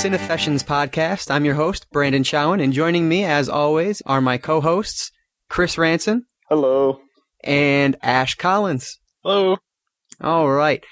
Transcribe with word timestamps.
Cinefessions 0.00 0.64
podcast. 0.64 1.30
I'm 1.30 1.44
your 1.44 1.56
host, 1.56 1.86
Branden 1.92 2.24
Chowen, 2.24 2.62
and 2.62 2.72
joining 2.72 3.06
me, 3.06 3.22
as 3.22 3.50
always, 3.50 4.00
are 4.06 4.22
my 4.22 4.38
co-hosts, 4.38 5.12
Chris 5.50 5.76
Ranson 5.76 6.24
Hello. 6.48 7.00
and 7.44 7.98
Ashe 8.00 8.34
Collins. 8.36 8.98
Hello. 9.22 9.58
All 10.22 10.48
right. 10.50 10.82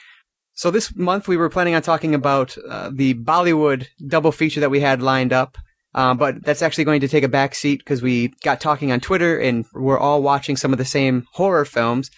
So 0.52 0.70
this 0.70 0.94
month 0.94 1.26
we 1.26 1.38
were 1.38 1.48
planning 1.48 1.74
on 1.74 1.80
talking 1.80 2.14
about 2.14 2.54
uh, 2.68 2.90
the 2.92 3.14
Bollywood 3.14 3.86
double 4.06 4.30
feature 4.30 4.60
that 4.60 4.70
we 4.70 4.80
had 4.80 5.00
lined 5.00 5.32
up, 5.32 5.56
uh, 5.94 6.12
but 6.12 6.44
that's 6.44 6.60
actually 6.60 6.84
going 6.84 7.00
to 7.00 7.08
take 7.08 7.24
a 7.24 7.28
back 7.28 7.54
seat 7.54 7.78
because 7.78 8.02
we 8.02 8.34
got 8.44 8.60
talking 8.60 8.92
on 8.92 9.00
Twitter 9.00 9.38
and 9.38 9.64
we're 9.72 9.98
all 9.98 10.20
watching 10.20 10.54
some 10.54 10.72
of 10.72 10.78
the 10.78 10.84
same 10.84 11.24
horror 11.32 11.64
films. 11.64 12.10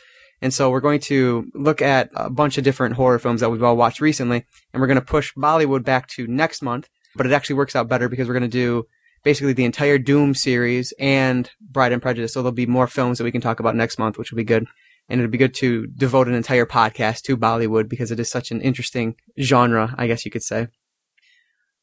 And 0.42 0.54
so 0.54 0.70
we're 0.70 0.80
going 0.80 1.00
to 1.00 1.50
look 1.54 1.82
at 1.82 2.10
a 2.14 2.30
bunch 2.30 2.56
of 2.56 2.64
different 2.64 2.94
horror 2.94 3.18
films 3.18 3.40
that 3.40 3.50
we've 3.50 3.62
all 3.62 3.76
watched 3.76 4.00
recently, 4.00 4.46
and 4.72 4.80
we're 4.80 4.86
going 4.86 4.98
to 4.98 5.04
push 5.04 5.34
Bollywood 5.34 5.84
back 5.84 6.06
to 6.08 6.26
next 6.26 6.62
month. 6.62 6.88
But 7.16 7.26
it 7.26 7.32
actually 7.32 7.56
works 7.56 7.76
out 7.76 7.88
better 7.88 8.08
because 8.08 8.28
we're 8.28 8.34
going 8.34 8.42
to 8.42 8.48
do 8.48 8.86
basically 9.22 9.52
the 9.52 9.64
entire 9.64 9.98
Doom 9.98 10.34
series 10.34 10.94
and 10.98 11.50
Bride 11.60 11.92
and 11.92 12.00
Prejudice. 12.00 12.32
So 12.32 12.42
there'll 12.42 12.52
be 12.52 12.66
more 12.66 12.86
films 12.86 13.18
that 13.18 13.24
we 13.24 13.32
can 13.32 13.40
talk 13.40 13.60
about 13.60 13.76
next 13.76 13.98
month, 13.98 14.16
which 14.16 14.30
will 14.30 14.36
be 14.36 14.44
good. 14.44 14.66
And 15.08 15.20
it'll 15.20 15.30
be 15.30 15.38
good 15.38 15.54
to 15.54 15.88
devote 15.88 16.28
an 16.28 16.34
entire 16.34 16.66
podcast 16.66 17.22
to 17.22 17.36
Bollywood 17.36 17.88
because 17.88 18.12
it 18.12 18.20
is 18.20 18.30
such 18.30 18.52
an 18.52 18.60
interesting 18.60 19.16
genre, 19.40 19.94
I 19.98 20.06
guess 20.06 20.24
you 20.24 20.30
could 20.30 20.44
say. 20.44 20.68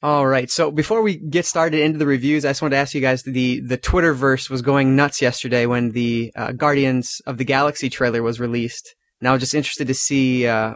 All 0.04 0.28
right. 0.28 0.50
So 0.50 0.70
before 0.70 1.02
we 1.02 1.18
get 1.18 1.46
started 1.46 1.82
into 1.82 1.98
the 1.98 2.06
reviews, 2.06 2.46
I 2.46 2.50
just 2.50 2.62
wanted 2.62 2.76
to 2.76 2.82
ask 2.82 2.94
you 2.94 3.02
guys 3.02 3.24
the 3.24 3.60
the 3.62 3.78
Twitterverse 3.80 4.50
was 4.50 4.62
going 4.62 4.96
nuts 4.96 5.22
yesterday 5.22 5.66
when 5.66 5.92
the 5.92 6.32
uh, 6.36 6.52
Guardians 6.52 7.20
of 7.26 7.38
the 7.38 7.46
Galaxy 7.46 7.90
trailer 7.90 8.22
was 8.22 8.40
released. 8.40 8.96
And 9.20 9.28
I 9.28 9.32
was 9.32 9.42
just 9.42 9.56
interested 9.56 9.88
to 9.88 9.96
see 9.96 10.46
uh, 10.46 10.74
uh, 10.74 10.76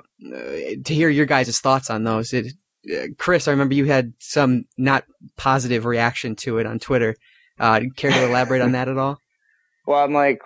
to 0.86 0.94
hear 0.94 1.09
your 1.09 1.28
guys' 1.28 1.59
thoughts 1.59 1.91
on 1.91 2.03
those. 2.03 2.33
It, 2.33 2.53
uh, 2.91 3.08
Chris, 3.19 3.47
I 3.47 3.52
remember 3.52 3.75
you 3.75 3.86
had 3.86 4.13
some 4.19 4.63
not 4.75 5.03
positive 5.38 5.85
reaction 5.85 6.35
to 6.38 6.58
it 6.58 6.66
on 6.66 6.80
Twitter. 6.80 7.16
Uh, 7.59 7.81
care 7.95 8.09
to 8.09 8.25
elaborate 8.25 8.61
on 8.61 8.72
that 8.72 8.88
at 8.88 8.97
all? 8.97 9.17
Well, 9.88 10.03
I'm 10.03 10.13
like, 10.13 10.41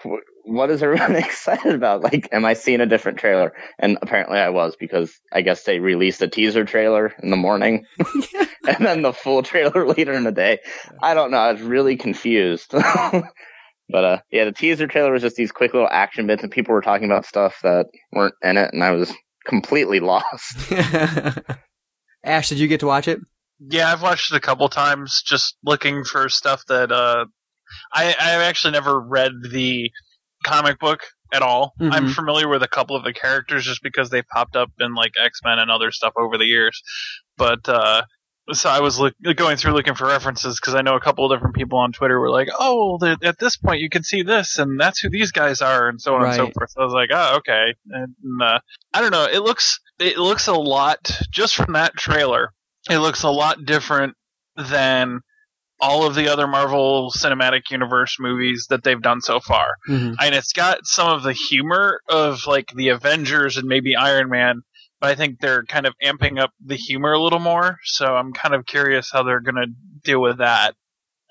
what 0.45 0.69
is 0.69 0.81
everyone 0.81 1.15
excited 1.15 1.73
about? 1.73 2.01
Like, 2.03 2.29
am 2.31 2.45
I 2.45 2.53
seeing 2.53 2.81
a 2.81 2.85
different 2.85 3.17
trailer? 3.17 3.53
And 3.79 3.97
apparently 4.01 4.37
I 4.37 4.49
was 4.49 4.75
because 4.79 5.13
I 5.33 5.41
guess 5.41 5.63
they 5.63 5.79
released 5.79 6.21
a 6.21 6.27
teaser 6.27 6.65
trailer 6.65 7.13
in 7.21 7.29
the 7.29 7.37
morning 7.37 7.85
and 8.67 8.85
then 8.85 9.01
the 9.01 9.13
full 9.13 9.43
trailer 9.43 9.87
later 9.87 10.13
in 10.13 10.23
the 10.23 10.31
day. 10.31 10.59
I 11.01 11.13
don't 11.13 11.31
know. 11.31 11.37
I 11.37 11.51
was 11.51 11.61
really 11.61 11.97
confused. 11.97 12.71
but 12.71 13.25
uh, 13.91 14.19
yeah, 14.31 14.45
the 14.45 14.51
teaser 14.51 14.87
trailer 14.87 15.11
was 15.11 15.21
just 15.21 15.35
these 15.35 15.51
quick 15.51 15.73
little 15.73 15.89
action 15.91 16.27
bits 16.27 16.43
and 16.43 16.51
people 16.51 16.73
were 16.73 16.81
talking 16.81 17.05
about 17.05 17.25
stuff 17.25 17.57
that 17.63 17.87
weren't 18.11 18.35
in 18.43 18.57
it 18.57 18.71
and 18.73 18.83
I 18.83 18.91
was 18.91 19.13
completely 19.45 19.99
lost. 19.99 20.71
Ashe, 22.23 22.49
did 22.49 22.59
you 22.59 22.67
get 22.67 22.79
to 22.79 22.87
watch 22.87 23.07
it? 23.07 23.19
Yeah, 23.59 23.91
I've 23.91 24.01
watched 24.01 24.33
it 24.33 24.37
a 24.37 24.41
couple 24.41 24.67
times, 24.67 25.23
just 25.25 25.55
looking 25.63 26.03
for 26.03 26.27
stuff 26.27 26.63
that 26.67 26.91
uh, 26.91 27.25
I 27.93 28.09
I've 28.09 28.41
actually 28.41 28.71
never 28.71 28.99
read 28.99 29.31
the 29.49 29.89
comic 30.45 30.79
book 30.79 31.01
at 31.33 31.41
all. 31.41 31.73
Mhm. 31.79 31.91
I'm 31.91 32.07
familiar 32.09 32.47
with 32.47 32.63
a 32.63 32.67
couple 32.67 32.95
of 32.95 33.03
the 33.03 33.13
characters 33.13 33.65
just 33.65 33.81
because 33.81 34.09
they 34.09 34.21
popped 34.21 34.55
up 34.55 34.71
in 34.79 34.93
like 34.93 35.13
X 35.21 35.41
Men 35.43 35.59
and 35.59 35.69
other 35.71 35.91
stuff 35.91 36.13
over 36.17 36.37
the 36.37 36.45
years. 36.45 36.81
But 37.37 37.67
uh, 37.67 38.03
so 38.53 38.69
I 38.69 38.79
was 38.79 38.99
look, 38.99 39.13
going 39.35 39.57
through 39.57 39.73
looking 39.73 39.95
for 39.95 40.07
references 40.07 40.59
because 40.59 40.75
I 40.75 40.81
know 40.81 40.95
a 40.95 40.99
couple 41.01 41.25
of 41.25 41.35
different 41.35 41.55
people 41.55 41.79
on 41.79 41.91
Twitter 41.91 42.19
were 42.19 42.29
like, 42.29 42.49
"Oh, 42.57 42.97
well, 43.01 43.17
at 43.23 43.39
this 43.39 43.57
point 43.57 43.81
you 43.81 43.89
can 43.89 44.03
see 44.03 44.21
this, 44.21 44.59
and 44.59 44.79
that's 44.79 44.99
who 44.99 45.09
these 45.09 45.31
guys 45.31 45.61
are," 45.61 45.89
and 45.89 45.99
so 45.99 46.15
on 46.15 46.21
and 46.25 46.35
so 46.35 46.51
forth. 46.51 46.69
So 46.69 46.81
I 46.81 46.85
was 46.85 46.93
like, 46.93 47.09
"Oh, 47.11 47.37
okay." 47.37 47.73
And 47.89 48.15
uh, 48.41 48.59
I 48.93 49.01
don't 49.01 49.11
know. 49.11 49.25
It 49.25 49.39
looks 49.39 49.79
it 49.99 50.17
looks 50.17 50.47
a 50.47 50.53
lot 50.53 51.11
just 51.31 51.55
from 51.55 51.73
that 51.73 51.95
trailer. 51.95 52.51
It 52.89 52.99
looks 52.99 53.23
a 53.23 53.31
lot 53.31 53.65
different 53.65 54.15
than 54.55 55.21
all 55.85 56.05
of 56.07 56.15
the 56.15 56.27
other 56.29 56.47
Marvel 56.47 57.11
Cinematic 57.15 57.69
Universe 57.69 58.17
movies 58.19 58.65
that 58.69 58.83
they've 58.83 59.01
done 59.01 59.21
so 59.21 59.39
far. 59.39 59.75
Mhm. 59.87 60.15
And 60.19 60.33
it's 60.35 60.51
got 60.53 60.79
some 60.83 61.09
of 61.09 61.21
the 61.23 61.33
humor 61.33 62.01
of 62.09 62.47
like 62.47 62.71
the 62.75 62.89
Avengers 62.89 63.57
and 63.57 63.67
maybe 63.67 63.95
Iron 63.95 64.29
Man, 64.29 64.61
but 64.99 65.11
I 65.11 65.15
think 65.15 65.39
they're 65.39 65.63
kind 65.63 65.85
of 65.85 65.93
amping 66.03 66.39
up 66.39 66.51
the 66.65 66.75
humor 66.75 67.13
a 67.13 67.21
little 67.21 67.39
more. 67.39 67.77
So 67.83 68.15
I'm 68.15 68.33
kind 68.33 68.55
of 68.55 68.65
curious 68.65 69.11
how 69.11 69.21
they're 69.23 69.41
going 69.41 69.55
to 69.55 69.67
deal 70.03 70.21
with 70.21 70.39
that. 70.39 70.73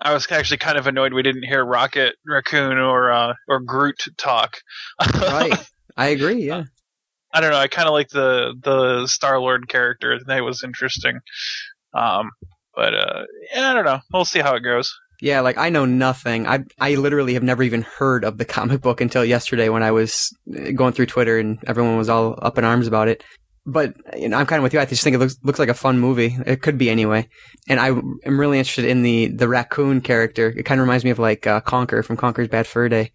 I 0.00 0.12
was 0.12 0.30
actually 0.30 0.58
kind 0.58 0.78
of 0.78 0.86
annoyed 0.86 1.12
we 1.12 1.22
didn't 1.22 1.44
hear 1.44 1.64
Rocket 1.64 2.14
Raccoon 2.26 2.78
or 2.78 3.10
uh, 3.10 3.34
or 3.48 3.60
Groot 3.60 4.04
talk. 4.16 4.58
Right. 5.14 5.52
I 5.96 6.08
agree. 6.08 6.44
Yeah. 6.46 6.64
I 7.32 7.40
don't 7.40 7.50
know. 7.50 7.58
I 7.58 7.68
kind 7.68 7.88
of 7.88 7.92
like 7.94 8.08
the 8.10 8.54
the 8.62 9.06
Star 9.08 9.40
Lord 9.40 9.68
character. 9.68 10.20
That 10.26 10.44
was 10.44 10.62
interesting. 10.62 11.18
Um, 11.92 12.30
but 12.76 12.94
uh, 12.94 13.24
yeah, 13.54 13.70
I 13.70 13.74
don't 13.74 13.84
know. 13.84 14.00
We'll 14.12 14.24
see 14.24 14.40
how 14.40 14.54
it 14.54 14.60
goes. 14.60 14.94
Yeah, 15.20 15.40
like 15.40 15.56
I 15.58 15.70
know 15.70 15.84
nothing. 15.84 16.46
I 16.46 16.64
I 16.80 16.94
literally 16.96 17.34
have 17.34 17.42
never 17.42 17.62
even 17.62 17.82
heard 17.82 18.24
of 18.24 18.38
the 18.38 18.44
comic 18.56 18.80
book 18.80 19.00
until 19.00 19.24
yesterday 19.24 19.68
when 19.68 19.82
I 19.82 19.90
was 19.90 20.36
uh, 20.54 20.72
going 20.72 20.92
through 20.92 21.06
Twitter 21.06 21.38
and 21.38 21.58
everyone 21.66 21.96
was 21.96 22.08
all 22.08 22.38
up 22.42 22.58
in 22.58 22.64
arms 22.64 22.86
about 22.86 23.08
it. 23.08 23.24
But 23.66 23.94
you 24.16 24.28
know, 24.28 24.36
I'm 24.36 24.46
kind 24.46 24.58
of 24.58 24.62
with 24.62 24.74
you. 24.74 24.80
I 24.80 24.84
just 24.84 25.02
think 25.02 25.14
it 25.14 25.18
looks 25.18 25.36
looks 25.42 25.58
like 25.58 25.70
a 25.70 25.74
fun 25.74 25.98
movie. 25.98 26.36
It 26.46 26.60
could 26.60 26.76
be 26.76 26.90
anyway. 26.90 27.28
And 27.68 27.80
I 27.80 27.88
am 27.88 28.40
really 28.40 28.58
interested 28.58 28.84
in 28.84 29.02
the 29.02 29.28
the 29.28 29.48
raccoon 29.48 30.00
character. 30.00 30.52
It 30.54 30.64
kind 30.64 30.80
of 30.80 30.86
reminds 30.86 31.04
me 31.04 31.10
of 31.10 31.18
like 31.18 31.46
uh, 31.46 31.60
Conker 31.62 32.04
from 32.04 32.16
Conker's 32.16 32.48
Bad 32.48 32.66
Fur 32.66 32.88
Day. 32.88 33.12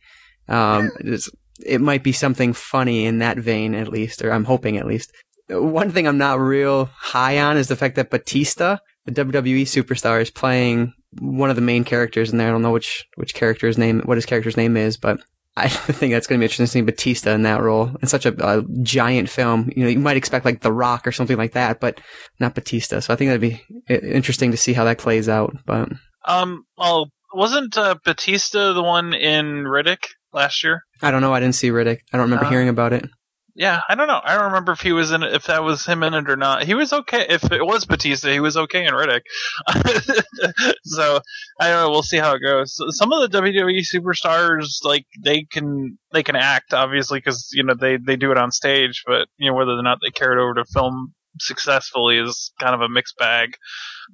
Um, 0.48 0.90
it's, 1.02 1.30
it 1.64 1.82
might 1.82 2.04
be 2.04 2.12
something 2.12 2.54
funny 2.54 3.06
in 3.06 3.20
that 3.20 3.38
vein 3.38 3.76
at 3.76 3.90
least, 3.90 4.24
or 4.24 4.32
I'm 4.32 4.46
hoping 4.46 4.78
at 4.78 4.88
least. 4.88 5.12
One 5.50 5.92
thing 5.92 6.08
I'm 6.08 6.18
not 6.18 6.40
real 6.40 6.86
high 6.86 7.40
on 7.40 7.58
is 7.58 7.68
the 7.68 7.76
fact 7.76 7.96
that 7.96 8.10
Batista, 8.10 8.78
the 8.78 8.80
WWE 9.12 9.64
superstar, 9.64 10.22
is 10.22 10.32
playing 10.32 10.94
one 11.20 11.50
of 11.50 11.56
the 11.56 11.62
main 11.62 11.84
characters 11.84 12.32
in 12.32 12.38
there. 12.38 12.48
I 12.48 12.52
don't 12.52 12.62
know 12.62 12.72
which 12.72 13.06
which 13.16 13.34
character's 13.34 13.78
name, 13.78 14.02
what 14.06 14.18
his 14.18 14.26
character's 14.26 14.58
name 14.58 14.78
is, 14.78 14.98
but 14.98 15.20
I 15.58 15.68
think 15.70 16.14
that's 16.14 16.28
going 16.28 16.38
to 16.38 16.42
be 16.42 16.46
interesting 16.46 16.66
to 16.66 16.72
see 16.72 16.82
Batista 16.82 17.32
in 17.32 17.44
that 17.44 17.62
role 17.62 17.92
in 18.02 18.08
such 18.08 18.26
a, 18.26 18.34
a 18.46 18.64
giant 18.84 19.30
film. 19.30 19.72
You 19.76 19.84
know, 19.84 19.90
you 19.90 20.00
might 20.00 20.18
expect 20.18 20.46
like 20.46 20.62
The 20.62 20.72
Rock 20.74 21.08
or 21.08 21.12
something 21.12 21.38
like 21.38 21.54
that, 21.54 21.80
but 21.80 22.00
not 22.40 22.56
Batista. 22.56 23.00
So 23.00 23.14
I 23.14 23.18
think 23.18 23.30
that'd 23.30 23.42
be 23.42 23.62
interesting 23.90 24.52
to 24.52 24.58
see 24.58 24.74
how 24.74 24.84
that 24.86 25.00
plays 25.00 25.28
out. 25.28 25.56
But 25.66 25.90
Um, 26.26 26.64
well, 26.78 27.10
wasn't 27.34 27.78
uh, 27.78 27.96
Batista 28.06 28.74
the 28.74 28.84
one 28.84 29.14
in 29.14 29.64
Riddick 29.66 30.04
last 30.34 30.64
year? 30.64 30.84
I 31.02 31.12
don't 31.12 31.22
know. 31.22 31.34
I 31.34 31.40
didn't 31.40 31.56
see 31.56 31.70
Riddick. 31.70 32.00
I 32.14 32.18
don't 32.18 32.26
remember 32.30 32.46
Uh, 32.46 32.50
hearing 32.50 32.70
about 32.70 32.94
it. 32.94 33.06
Yeah, 33.60 33.82
I 33.90 33.96
don't 33.96 34.08
know. 34.08 34.22
I 34.24 34.36
don't 34.36 34.46
remember 34.46 34.72
if 34.72 34.80
he 34.80 34.94
was 34.94 35.12
in 35.12 35.22
it, 35.22 35.34
if 35.34 35.48
that 35.48 35.66
was 35.66 35.86
him 35.86 36.02
in 36.04 36.14
it 36.14 36.30
or 36.30 36.38
not. 36.38 36.64
He 36.64 36.76
was 36.76 36.94
okay. 36.94 37.26
If 37.28 37.52
it 37.52 37.66
was 37.66 37.84
Batista, 37.84 38.32
he 38.32 38.40
was 38.40 38.56
okay 38.56 38.86
in 38.86 38.94
Riddick. 38.94 39.24
so 40.86 41.20
I 41.60 41.68
don't 41.68 41.82
know. 41.82 41.90
We'll 41.90 42.02
see 42.02 42.20
how 42.20 42.34
it 42.36 42.40
goes. 42.40 42.80
Some 42.92 43.12
of 43.12 43.30
the 43.30 43.38
WWE 43.38 43.82
superstars, 43.94 44.86
like 44.86 45.06
they 45.22 45.44
can 45.44 45.98
they 46.14 46.24
can 46.24 46.38
act 46.38 46.74
obviously 46.74 47.20
because 47.20 47.50
you 47.52 47.64
know 47.64 47.74
they 47.78 47.98
they 47.98 48.16
do 48.16 48.32
it 48.32 48.38
on 48.38 48.52
stage, 48.52 49.04
but 49.06 49.28
you 49.38 49.52
know 49.52 49.58
whether 49.58 49.72
or 49.72 49.84
not 49.84 49.98
they 50.02 50.12
carry 50.12 50.38
it 50.38 50.42
over 50.42 50.54
to 50.54 50.64
film 50.64 51.14
successfully 51.42 52.18
is 52.18 52.54
kind 52.62 52.74
of 52.74 52.80
a 52.80 52.88
mixed 52.88 53.18
bag. 53.18 53.56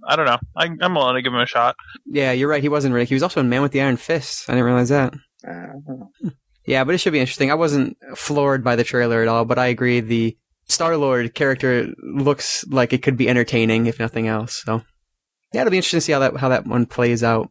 I 0.07 0.15
don't 0.15 0.25
know. 0.25 0.39
I, 0.57 0.71
I'm 0.81 0.95
willing 0.95 1.17
to 1.17 1.21
give 1.21 1.33
him 1.33 1.39
a 1.39 1.45
shot. 1.45 1.75
Yeah, 2.07 2.31
you're 2.31 2.49
right. 2.49 2.63
He 2.63 2.69
wasn't 2.69 2.95
Riddick. 2.95 3.09
He 3.09 3.13
was 3.13 3.21
also 3.23 3.41
in 3.41 3.49
Man 3.49 3.61
with 3.61 3.73
the 3.73 3.81
Iron 3.81 3.97
Fist. 3.97 4.49
I 4.49 4.53
didn't 4.53 4.65
realize 4.65 4.89
that. 4.89 5.13
Uh, 5.47 6.31
Yeah, 6.65 6.83
but 6.83 6.95
it 6.95 6.97
should 6.97 7.13
be 7.13 7.19
interesting. 7.19 7.51
I 7.51 7.55
wasn't 7.55 7.97
floored 8.15 8.63
by 8.63 8.75
the 8.75 8.83
trailer 8.83 9.21
at 9.21 9.27
all, 9.27 9.45
but 9.45 9.59
I 9.59 9.67
agree 9.67 9.99
the 9.99 10.37
Star 10.67 10.97
Lord 10.97 11.35
character 11.35 11.93
looks 12.01 12.65
like 12.67 12.91
it 12.91 13.03
could 13.03 13.17
be 13.17 13.29
entertaining, 13.29 13.85
if 13.85 13.99
nothing 13.99 14.27
else. 14.27 14.63
So 14.65 14.81
yeah, 15.53 15.61
it'll 15.61 15.71
be 15.71 15.77
interesting 15.77 15.97
to 15.97 16.01
see 16.01 16.11
how 16.11 16.19
that 16.19 16.37
how 16.37 16.49
that 16.49 16.65
one 16.65 16.85
plays 16.85 17.23
out. 17.23 17.49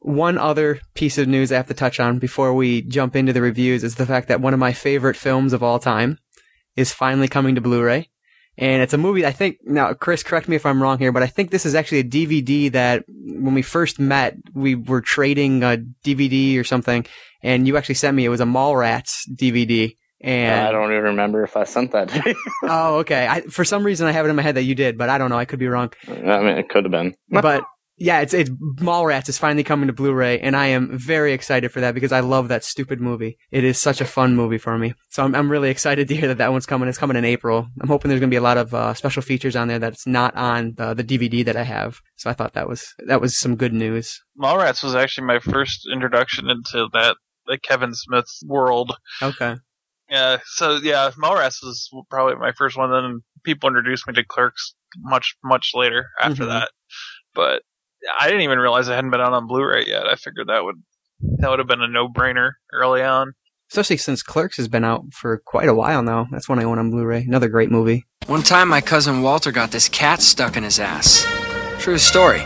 One 0.00 0.38
other 0.38 0.80
piece 0.94 1.18
of 1.18 1.28
news 1.28 1.50
I 1.50 1.56
have 1.56 1.66
to 1.68 1.74
touch 1.74 1.98
on 1.98 2.18
before 2.18 2.54
we 2.54 2.82
jump 2.82 3.16
into 3.16 3.32
the 3.32 3.42
reviews 3.42 3.82
is 3.82 3.96
the 3.96 4.06
fact 4.06 4.28
that 4.28 4.40
one 4.40 4.54
of 4.54 4.60
my 4.60 4.72
favorite 4.72 5.16
films 5.16 5.52
of 5.52 5.62
all 5.62 5.78
time 5.78 6.18
is 6.76 6.92
finally 6.92 7.28
coming 7.28 7.54
to 7.54 7.60
Blu-ray. 7.60 8.08
And 8.60 8.82
it's 8.82 8.92
a 8.92 8.98
movie 8.98 9.24
I 9.24 9.30
think 9.30 9.58
now 9.64 9.94
Chris 9.94 10.24
correct 10.24 10.48
me 10.48 10.56
if 10.56 10.66
I'm 10.66 10.82
wrong 10.82 10.98
here, 10.98 11.12
but 11.12 11.22
I 11.22 11.28
think 11.28 11.50
this 11.50 11.64
is 11.64 11.76
actually 11.76 12.00
a 12.00 12.04
DVD 12.04 12.72
that 12.72 13.04
when 13.08 13.54
we 13.54 13.62
first 13.62 14.00
met, 14.00 14.36
we 14.52 14.74
were 14.74 15.00
trading 15.00 15.62
a 15.62 15.78
DVD 16.04 16.58
or 16.58 16.64
something 16.64 17.06
and 17.42 17.66
you 17.68 17.76
actually 17.76 17.94
sent 17.94 18.16
me 18.16 18.24
it 18.24 18.30
was 18.30 18.40
a 18.40 18.44
Mallrats 18.44 19.28
DVD. 19.32 19.96
And 20.20 20.66
I 20.66 20.72
don't 20.72 20.90
even 20.90 21.04
remember 21.04 21.44
if 21.44 21.56
I 21.56 21.62
sent 21.62 21.92
that 21.92 22.10
oh, 22.64 22.96
okay. 22.96 23.28
I, 23.28 23.42
for 23.42 23.64
some 23.64 23.84
reason, 23.84 24.08
I 24.08 24.10
have 24.10 24.26
it 24.26 24.30
in 24.30 24.34
my 24.34 24.42
head 24.42 24.56
that 24.56 24.64
you 24.64 24.74
did, 24.74 24.98
but 24.98 25.08
I 25.08 25.16
don't 25.16 25.30
know. 25.30 25.38
I 25.38 25.44
could 25.44 25.60
be 25.60 25.68
wrong. 25.68 25.92
I 26.08 26.12
mean, 26.14 26.58
it 26.58 26.68
could 26.68 26.84
have 26.84 26.90
been. 26.90 27.14
But 27.30 27.62
yeah, 27.98 28.20
it's 28.20 28.32
it's 28.32 28.50
Mallrats 28.50 29.28
is 29.28 29.38
finally 29.38 29.64
coming 29.64 29.86
to 29.88 29.92
Blu-ray, 29.92 30.38
and 30.40 30.56
I 30.56 30.66
am 30.68 30.96
very 30.98 31.32
excited 31.32 31.70
for 31.72 31.80
that 31.80 31.94
because 31.94 32.12
I 32.12 32.20
love 32.20 32.48
that 32.48 32.64
stupid 32.64 33.00
movie. 33.00 33.38
It 33.50 33.64
is 33.64 33.80
such 33.80 34.00
a 34.00 34.04
fun 34.04 34.36
movie 34.36 34.58
for 34.58 34.78
me, 34.78 34.94
so 35.10 35.24
I'm 35.24 35.34
I'm 35.34 35.50
really 35.50 35.70
excited 35.70 36.08
to 36.08 36.16
hear 36.16 36.28
that 36.28 36.38
that 36.38 36.52
one's 36.52 36.66
coming. 36.66 36.88
It's 36.88 36.98
coming 36.98 37.16
in 37.16 37.24
April. 37.24 37.66
I'm 37.80 37.88
hoping 37.88 38.08
there's 38.08 38.20
gonna 38.20 38.30
be 38.30 38.36
a 38.36 38.40
lot 38.40 38.58
of 38.58 38.72
uh, 38.74 38.94
special 38.94 39.22
features 39.22 39.56
on 39.56 39.68
there 39.68 39.78
that's 39.78 40.06
not 40.06 40.34
on 40.36 40.74
the, 40.76 40.94
the 40.94 41.04
DVD 41.04 41.44
that 41.44 41.56
I 41.56 41.64
have. 41.64 42.00
So 42.16 42.30
I 42.30 42.32
thought 42.34 42.54
that 42.54 42.68
was 42.68 42.94
that 43.06 43.20
was 43.20 43.38
some 43.38 43.56
good 43.56 43.72
news. 43.72 44.20
Mallrats 44.40 44.82
was 44.82 44.94
actually 44.94 45.26
my 45.26 45.40
first 45.40 45.88
introduction 45.92 46.48
into 46.50 46.88
that 46.92 47.16
the 47.46 47.58
Kevin 47.58 47.94
Smith 47.94 48.28
world. 48.46 48.94
Okay. 49.22 49.56
Yeah, 50.10 50.38
so 50.46 50.76
yeah, 50.82 51.10
Mallrats 51.22 51.62
was 51.62 51.90
probably 52.10 52.36
my 52.36 52.52
first 52.52 52.76
one. 52.78 52.90
Then 52.90 53.22
people 53.44 53.68
introduced 53.68 54.06
me 54.06 54.14
to 54.14 54.24
Clerks 54.24 54.74
much 54.98 55.34
much 55.44 55.72
later 55.74 56.06
after 56.20 56.44
Mhm. 56.44 56.48
that. 56.48 56.70
But 57.34 57.62
I 58.18 58.26
didn't 58.26 58.42
even 58.42 58.58
realize 58.58 58.88
it 58.88 58.94
hadn't 58.94 59.10
been 59.10 59.20
out 59.20 59.32
on 59.32 59.46
Blu-ray 59.46 59.84
yet. 59.86 60.06
I 60.06 60.14
figured 60.14 60.48
that 60.48 60.64
would 60.64 60.76
that 61.38 61.50
would 61.50 61.58
have 61.58 61.68
been 61.68 61.82
a 61.82 61.88
no-brainer 61.88 62.52
early 62.72 63.02
on. 63.02 63.32
Especially 63.70 63.96
since 63.96 64.22
Clerks 64.22 64.56
has 64.56 64.68
been 64.68 64.84
out 64.84 65.12
for 65.12 65.36
quite 65.44 65.68
a 65.68 65.74
while 65.74 66.02
now. 66.02 66.26
That's 66.30 66.48
one 66.48 66.58
I 66.58 66.64
own 66.64 66.78
on 66.78 66.90
Blu-ray. 66.90 67.24
Another 67.24 67.48
great 67.48 67.70
movie. 67.70 68.06
One 68.26 68.42
time, 68.42 68.68
my 68.68 68.80
cousin 68.80 69.20
Walter 69.22 69.52
got 69.52 69.72
this 69.72 69.88
cat 69.88 70.22
stuck 70.22 70.56
in 70.56 70.62
his 70.62 70.78
ass. 70.80 71.26
True 71.78 71.98
story. 71.98 72.42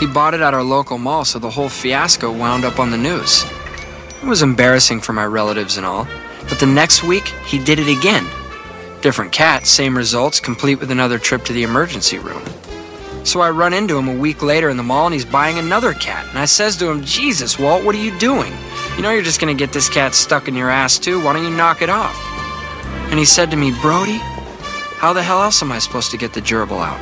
He 0.00 0.06
bought 0.06 0.34
it 0.34 0.40
at 0.40 0.54
our 0.54 0.62
local 0.62 0.96
mall, 0.96 1.24
so 1.24 1.38
the 1.38 1.50
whole 1.50 1.68
fiasco 1.68 2.32
wound 2.32 2.64
up 2.64 2.78
on 2.78 2.90
the 2.90 2.96
news. 2.96 3.44
It 4.22 4.26
was 4.26 4.42
embarrassing 4.42 5.00
for 5.00 5.12
my 5.12 5.26
relatives 5.26 5.76
and 5.76 5.84
all, 5.84 6.08
but 6.48 6.58
the 6.58 6.66
next 6.66 7.02
week, 7.02 7.28
he 7.46 7.62
did 7.62 7.78
it 7.78 7.88
again. 7.88 8.26
Different 9.02 9.32
cat, 9.32 9.66
same 9.66 9.96
results, 9.96 10.40
complete 10.40 10.80
with 10.80 10.90
another 10.90 11.18
trip 11.18 11.44
to 11.44 11.52
the 11.52 11.62
emergency 11.62 12.18
room. 12.18 12.42
So 13.24 13.40
I 13.40 13.50
run 13.50 13.72
into 13.72 13.98
him 13.98 14.08
a 14.08 14.14
week 14.14 14.42
later 14.42 14.68
in 14.68 14.76
the 14.76 14.82
mall 14.82 15.06
and 15.06 15.14
he's 15.14 15.24
buying 15.24 15.58
another 15.58 15.94
cat. 15.94 16.26
And 16.28 16.38
I 16.38 16.44
says 16.44 16.76
to 16.76 16.90
him, 16.90 17.02
Jesus, 17.02 17.58
Walt, 17.58 17.84
what 17.84 17.94
are 17.94 17.98
you 17.98 18.16
doing? 18.18 18.52
You 18.96 19.02
know 19.02 19.10
you're 19.10 19.22
just 19.22 19.40
gonna 19.40 19.54
get 19.54 19.72
this 19.72 19.88
cat 19.88 20.14
stuck 20.14 20.46
in 20.46 20.54
your 20.54 20.70
ass 20.70 20.98
too. 20.98 21.22
Why 21.24 21.32
don't 21.32 21.42
you 21.42 21.50
knock 21.50 21.82
it 21.82 21.90
off? 21.90 22.16
And 23.10 23.18
he 23.18 23.24
said 23.24 23.50
to 23.50 23.56
me, 23.56 23.72
Brody, 23.80 24.18
how 24.98 25.12
the 25.12 25.22
hell 25.22 25.42
else 25.42 25.62
am 25.62 25.72
I 25.72 25.78
supposed 25.78 26.10
to 26.12 26.16
get 26.16 26.34
the 26.34 26.40
gerbil 26.40 26.80
out? 26.80 27.00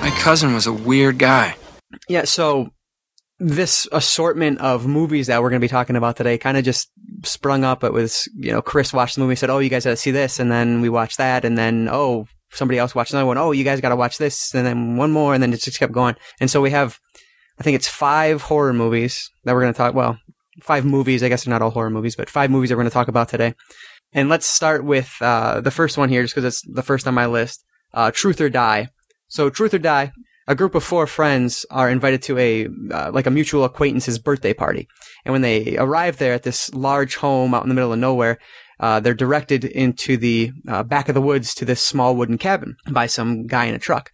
My 0.00 0.10
cousin 0.18 0.52
was 0.52 0.66
a 0.66 0.72
weird 0.72 1.18
guy. 1.18 1.56
Yeah, 2.08 2.24
so 2.24 2.70
this 3.38 3.88
assortment 3.92 4.60
of 4.60 4.86
movies 4.86 5.26
that 5.28 5.42
we're 5.42 5.50
going 5.50 5.60
to 5.60 5.64
be 5.64 5.68
talking 5.68 5.96
about 5.96 6.16
today 6.16 6.38
kind 6.38 6.56
of 6.56 6.64
just 6.64 6.90
sprung 7.24 7.64
up. 7.64 7.82
It 7.84 7.92
was, 7.92 8.28
you 8.36 8.52
know, 8.52 8.62
Chris 8.62 8.92
watched 8.92 9.16
the 9.16 9.22
movie, 9.22 9.34
said, 9.34 9.50
"Oh, 9.50 9.58
you 9.58 9.70
guys 9.70 9.84
got 9.84 9.90
to 9.90 9.96
see 9.96 10.10
this," 10.10 10.38
and 10.38 10.50
then 10.52 10.80
we 10.80 10.88
watched 10.88 11.18
that, 11.18 11.44
and 11.44 11.58
then 11.58 11.88
oh, 11.90 12.26
somebody 12.56 12.78
else 12.78 12.94
watched 12.94 13.12
another 13.12 13.26
one. 13.26 13.38
Oh, 13.38 13.52
you 13.52 13.64
guys 13.64 13.80
got 13.80 13.90
to 13.90 13.96
watch 13.96 14.18
this, 14.18 14.54
and 14.54 14.66
then 14.66 14.96
one 14.96 15.12
more, 15.12 15.34
and 15.34 15.42
then 15.42 15.52
it 15.52 15.60
just 15.60 15.78
kept 15.78 15.92
going. 15.92 16.16
And 16.40 16.50
so 16.50 16.60
we 16.60 16.70
have, 16.70 16.98
I 17.58 17.62
think 17.62 17.74
it's 17.76 17.88
five 17.88 18.42
horror 18.42 18.72
movies 18.72 19.30
that 19.44 19.54
we're 19.54 19.62
going 19.62 19.72
to 19.72 19.76
talk. 19.76 19.94
Well, 19.94 20.18
five 20.62 20.84
movies. 20.84 21.22
I 21.22 21.28
guess 21.28 21.44
they're 21.44 21.52
not 21.52 21.62
all 21.62 21.70
horror 21.70 21.90
movies, 21.90 22.16
but 22.16 22.30
five 22.30 22.50
movies 22.50 22.70
that 22.70 22.76
we're 22.76 22.82
going 22.82 22.90
to 22.90 22.94
talk 22.94 23.08
about 23.08 23.28
today. 23.28 23.54
And 24.12 24.28
let's 24.28 24.46
start 24.46 24.84
with 24.84 25.16
uh, 25.20 25.60
the 25.60 25.70
first 25.70 25.98
one 25.98 26.08
here, 26.08 26.22
just 26.22 26.34
because 26.34 26.44
it's 26.44 26.62
the 26.72 26.82
first 26.82 27.06
on 27.06 27.14
my 27.14 27.26
list. 27.26 27.64
Uh, 27.92 28.10
Truth 28.10 28.40
or 28.40 28.48
Die. 28.48 28.88
So, 29.28 29.50
Truth 29.50 29.74
or 29.74 29.78
Die 29.78 30.12
a 30.46 30.54
group 30.54 30.74
of 30.74 30.84
four 30.84 31.06
friends 31.06 31.64
are 31.70 31.90
invited 31.90 32.22
to 32.22 32.38
a 32.38 32.68
uh, 32.90 33.10
like 33.12 33.26
a 33.26 33.30
mutual 33.30 33.64
acquaintance's 33.64 34.18
birthday 34.18 34.52
party 34.52 34.88
and 35.24 35.32
when 35.32 35.42
they 35.42 35.76
arrive 35.78 36.18
there 36.18 36.34
at 36.34 36.42
this 36.42 36.72
large 36.74 37.16
home 37.16 37.54
out 37.54 37.62
in 37.62 37.68
the 37.68 37.74
middle 37.74 37.92
of 37.92 37.98
nowhere 37.98 38.38
uh, 38.80 39.00
they're 39.00 39.14
directed 39.14 39.64
into 39.64 40.16
the 40.16 40.52
uh, 40.68 40.82
back 40.82 41.08
of 41.08 41.14
the 41.14 41.22
woods 41.22 41.54
to 41.54 41.64
this 41.64 41.82
small 41.82 42.16
wooden 42.16 42.38
cabin 42.38 42.76
by 42.90 43.06
some 43.06 43.46
guy 43.46 43.66
in 43.66 43.74
a 43.74 43.78
truck. 43.78 44.10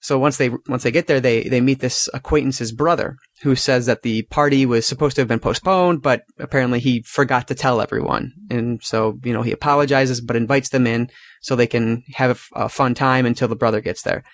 So 0.00 0.18
once 0.18 0.36
they 0.36 0.50
once 0.66 0.82
they 0.82 0.90
get 0.90 1.06
there 1.06 1.20
they 1.20 1.44
they 1.44 1.60
meet 1.60 1.78
this 1.78 2.08
acquaintance's 2.12 2.72
brother 2.72 3.16
who 3.42 3.54
says 3.54 3.86
that 3.86 4.02
the 4.02 4.22
party 4.22 4.66
was 4.66 4.84
supposed 4.84 5.14
to 5.14 5.20
have 5.20 5.28
been 5.28 5.38
postponed 5.38 6.02
but 6.02 6.22
apparently 6.40 6.80
he 6.80 7.02
forgot 7.02 7.46
to 7.48 7.54
tell 7.54 7.80
everyone. 7.80 8.32
And 8.50 8.82
so 8.82 9.20
you 9.22 9.32
know 9.32 9.42
he 9.42 9.52
apologizes 9.52 10.20
but 10.20 10.34
invites 10.34 10.70
them 10.70 10.88
in 10.88 11.08
so 11.40 11.54
they 11.54 11.68
can 11.68 12.02
have 12.14 12.42
a 12.54 12.68
fun 12.68 12.94
time 12.94 13.26
until 13.26 13.46
the 13.46 13.56
brother 13.56 13.80
gets 13.80 14.02
there. 14.02 14.24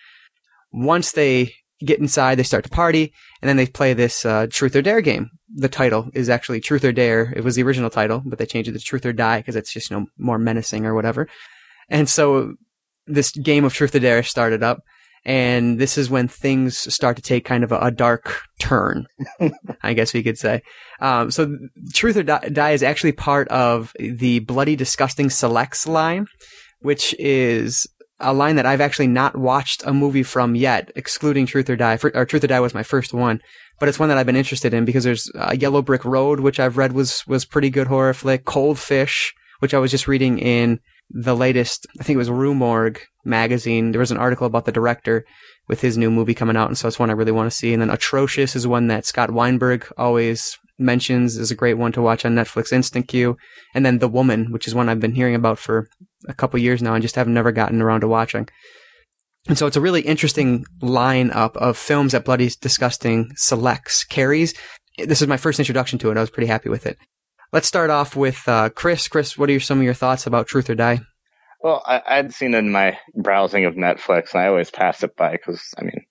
Once 0.73 1.13
they 1.13 1.53
get 1.85 2.01
inside, 2.01 2.37
they 2.37 2.43
start 2.43 2.65
to 2.65 2.71
party, 2.71 3.13
and 3.41 3.49
then 3.49 3.57
they 3.57 3.67
play 3.67 3.95
this 3.95 4.25
uh, 4.25 4.47
Truth 4.51 4.77
or 4.77 4.83
Dare 4.83 5.01
game. 5.01 5.31
The 5.55 5.69
title 5.69 6.09
is 6.13 6.29
actually 6.29 6.61
Truth 6.61 6.85
or 6.85 6.93
Dare. 6.93 7.33
It 7.37 7.45
was 7.45 7.57
the 7.57 7.63
original 7.63 7.91
title, 7.91 8.23
but 8.25 8.39
they 8.39 8.47
changed 8.47 8.69
it 8.69 8.73
to 8.73 8.79
Truth 8.79 9.07
or 9.07 9.13
Die 9.13 9.39
because 9.39 9.57
it's 9.57 9.73
just 9.73 9.91
you 9.91 9.99
know 9.99 10.07
more 10.19 10.39
menacing 10.39 10.87
or 10.87 10.95
whatever. 10.95 11.29
And 11.89 12.09
so 12.09 12.55
this 13.07 13.31
game 13.31 13.65
of 13.65 13.73
Truth 13.73 13.95
or 13.95 14.01
Dare 14.01 14.23
started 14.23 14.63
up, 14.63 14.81
and 15.25 15.79
this 15.79 15.97
is 15.97 16.11
when 16.11 16.29
things 16.29 16.93
start 16.93 17.17
to 17.17 17.23
take 17.23 17.45
kind 17.45 17.65
of 17.65 17.73
a, 17.73 17.79
a 17.79 17.91
dark 17.91 18.43
turn, 18.59 19.07
I 19.83 19.95
guess 19.95 20.13
we 20.13 20.23
could 20.23 20.39
say. 20.39 20.63
Um, 21.01 21.31
so 21.31 21.57
Truth 21.93 22.17
or 22.17 22.23
Die, 22.25 22.49
Die 22.53 22.71
is 22.71 22.83
actually 22.83 23.13
part 23.13 23.49
of 23.49 23.93
the 23.99 24.41
Bloody 24.41 24.77
Disgusting 24.77 25.31
Selects 25.31 25.87
line, 25.87 26.27
which 26.81 27.15
is 27.19 27.87
a 28.21 28.33
line 28.33 28.57
that 28.57 28.67
I've 28.67 28.81
actually 28.81 29.07
not 29.07 29.37
watched 29.37 29.83
a 29.87 29.93
movie 29.93 30.23
from 30.23 30.55
yet, 30.55 30.91
excluding 30.97 31.47
Truth 31.47 31.71
or 31.71 31.77
Die. 31.77 31.97
For, 31.97 32.15
or 32.17 32.25
Truth 32.25 32.45
or 32.45 32.49
Die 32.49 32.61
was 32.61 32.75
my 32.75 32.83
first 32.83 33.15
one, 33.15 33.41
but 33.79 33.89
it's 33.89 33.99
one 33.99 34.09
that 34.09 34.19
I've 34.19 34.27
been 34.27 34.37
interested 34.37 34.75
in 34.75 34.85
because 34.85 35.05
there's 35.05 35.31
uh, 35.35 35.55
Yellow 35.59 35.83
Brick 35.83 36.05
Road, 36.05 36.41
which 36.41 36.59
I've 36.59 36.77
read 36.77 36.93
was 36.93 37.27
was 37.27 37.45
pretty 37.45 37.71
good 37.71 37.87
horror 37.87 38.15
flick. 38.15 38.45
Cold 38.45 38.79
Fish, 38.79 39.35
which 39.61 39.75
I 39.75 39.79
was 39.79 39.91
just 39.91 40.09
reading 40.09 40.39
in 40.39 40.81
the 41.11 41.37
latest, 41.37 41.87
I 41.99 42.05
think 42.05 42.17
it 42.17 42.19
was 42.19 42.31
Rue 42.31 42.55
Morgue 42.55 43.01
magazine. 43.25 43.93
There 43.93 44.01
was 44.01 44.11
an 44.11 44.19
article 44.19 44.47
about 44.47 44.65
the 44.67 44.73
director 44.73 45.25
with 45.69 45.81
his 45.81 45.97
new 45.97 46.11
movie 46.11 46.35
coming 46.35 46.57
out, 46.57 46.69
and 46.69 46.77
so 46.77 46.89
it's 46.89 46.99
one 46.99 47.11
I 47.11 47.15
really 47.15 47.33
want 47.33 47.51
to 47.51 47.57
see. 47.57 47.73
And 47.73 47.81
then 47.81 47.91
Atrocious 47.91 48.57
is 48.57 48.67
one 48.67 48.89
that 48.89 49.07
Scott 49.07 49.31
Weinberg 49.31 49.91
always 49.97 50.59
mentions 50.79 51.37
is 51.37 51.51
a 51.51 51.57
great 51.57 51.75
one 51.75 51.93
to 51.93 52.03
watch 52.03 52.25
on 52.25 52.35
Netflix 52.35 52.73
Instant 52.73 53.09
Queue. 53.09 53.37
And 53.75 53.85
then 53.85 53.99
The 53.99 54.09
Woman, 54.09 54.53
which 54.53 54.67
is 54.67 54.75
one 54.75 54.89
I've 54.89 55.01
been 55.01 55.15
hearing 55.15 55.35
about 55.35 55.59
for 55.59 55.89
a 56.29 56.35
couple 56.35 56.61
years 56.61 56.83
now 56.83 56.95
and 56.95 57.03
just 57.03 57.17
have 57.17 57.29
never 57.29 57.53
gotten 57.53 57.83
around 57.83 58.03
to 58.03 58.09
watching. 58.09 58.49
And 59.49 59.57
so 59.57 59.67
it's 59.67 59.77
a 59.77 59.81
really 59.81 60.03
interesting 60.03 60.67
lineup 60.81 61.57
of 61.57 61.79
films 61.79 62.13
that 62.13 62.25
Bloody 62.25 62.51
Disgusting 62.61 63.33
selects, 63.37 64.05
carries. 64.05 64.55
This 64.99 65.23
is 65.23 65.29
my 65.29 65.37
first 65.37 65.59
introduction 65.59 65.99
to 66.01 66.11
it. 66.11 66.17
I 66.17 66.21
was 66.21 66.31
pretty 66.31 66.49
happy 66.49 66.69
with 66.69 66.87
it. 66.87 66.99
Let's 67.53 67.69
start 67.69 67.89
off 67.89 68.15
with 68.15 68.47
uh, 68.47 68.69
Chris. 68.69 69.09
Chris, 69.09 69.39
what 69.39 69.49
are 69.49 69.59
some 69.61 69.79
of 69.79 69.85
your 69.85 69.95
thoughts 69.95 70.27
about 70.27 70.49
Truth 70.49 70.69
or 70.69 70.75
Die? 70.75 71.01
Well, 71.63 71.83
I, 71.87 72.03
I'd 72.07 72.35
seen 72.35 72.55
it 72.55 72.59
in 72.59 72.71
my 72.71 72.99
browsing 73.15 73.65
of 73.65 73.75
Netflix, 73.75 74.35
and 74.35 74.43
I 74.43 74.49
always 74.49 74.71
pass 74.71 75.03
it 75.03 75.17
by 75.17 75.33
because, 75.33 75.63
I 75.79 75.83
mean, 75.83 76.05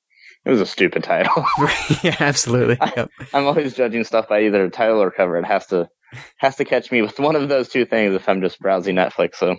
it 0.45 0.49
was 0.49 0.61
a 0.61 0.65
stupid 0.65 1.03
title. 1.03 1.45
yeah, 2.03 2.15
absolutely. 2.19 2.77
Yep. 2.97 3.09
I'm 3.33 3.45
always 3.45 3.75
judging 3.75 4.03
stuff 4.03 4.27
by 4.27 4.43
either 4.43 4.69
title 4.69 5.01
or 5.01 5.11
cover. 5.11 5.37
It 5.37 5.45
has 5.45 5.67
to 5.67 5.89
has 6.37 6.55
to 6.55 6.65
catch 6.65 6.91
me 6.91 7.01
with 7.01 7.19
one 7.19 7.35
of 7.35 7.49
those 7.49 7.67
two 7.67 7.85
things 7.85 8.15
if 8.15 8.27
I'm 8.29 8.41
just 8.41 8.59
browsing 8.59 8.95
Netflix. 8.95 9.35
So 9.35 9.57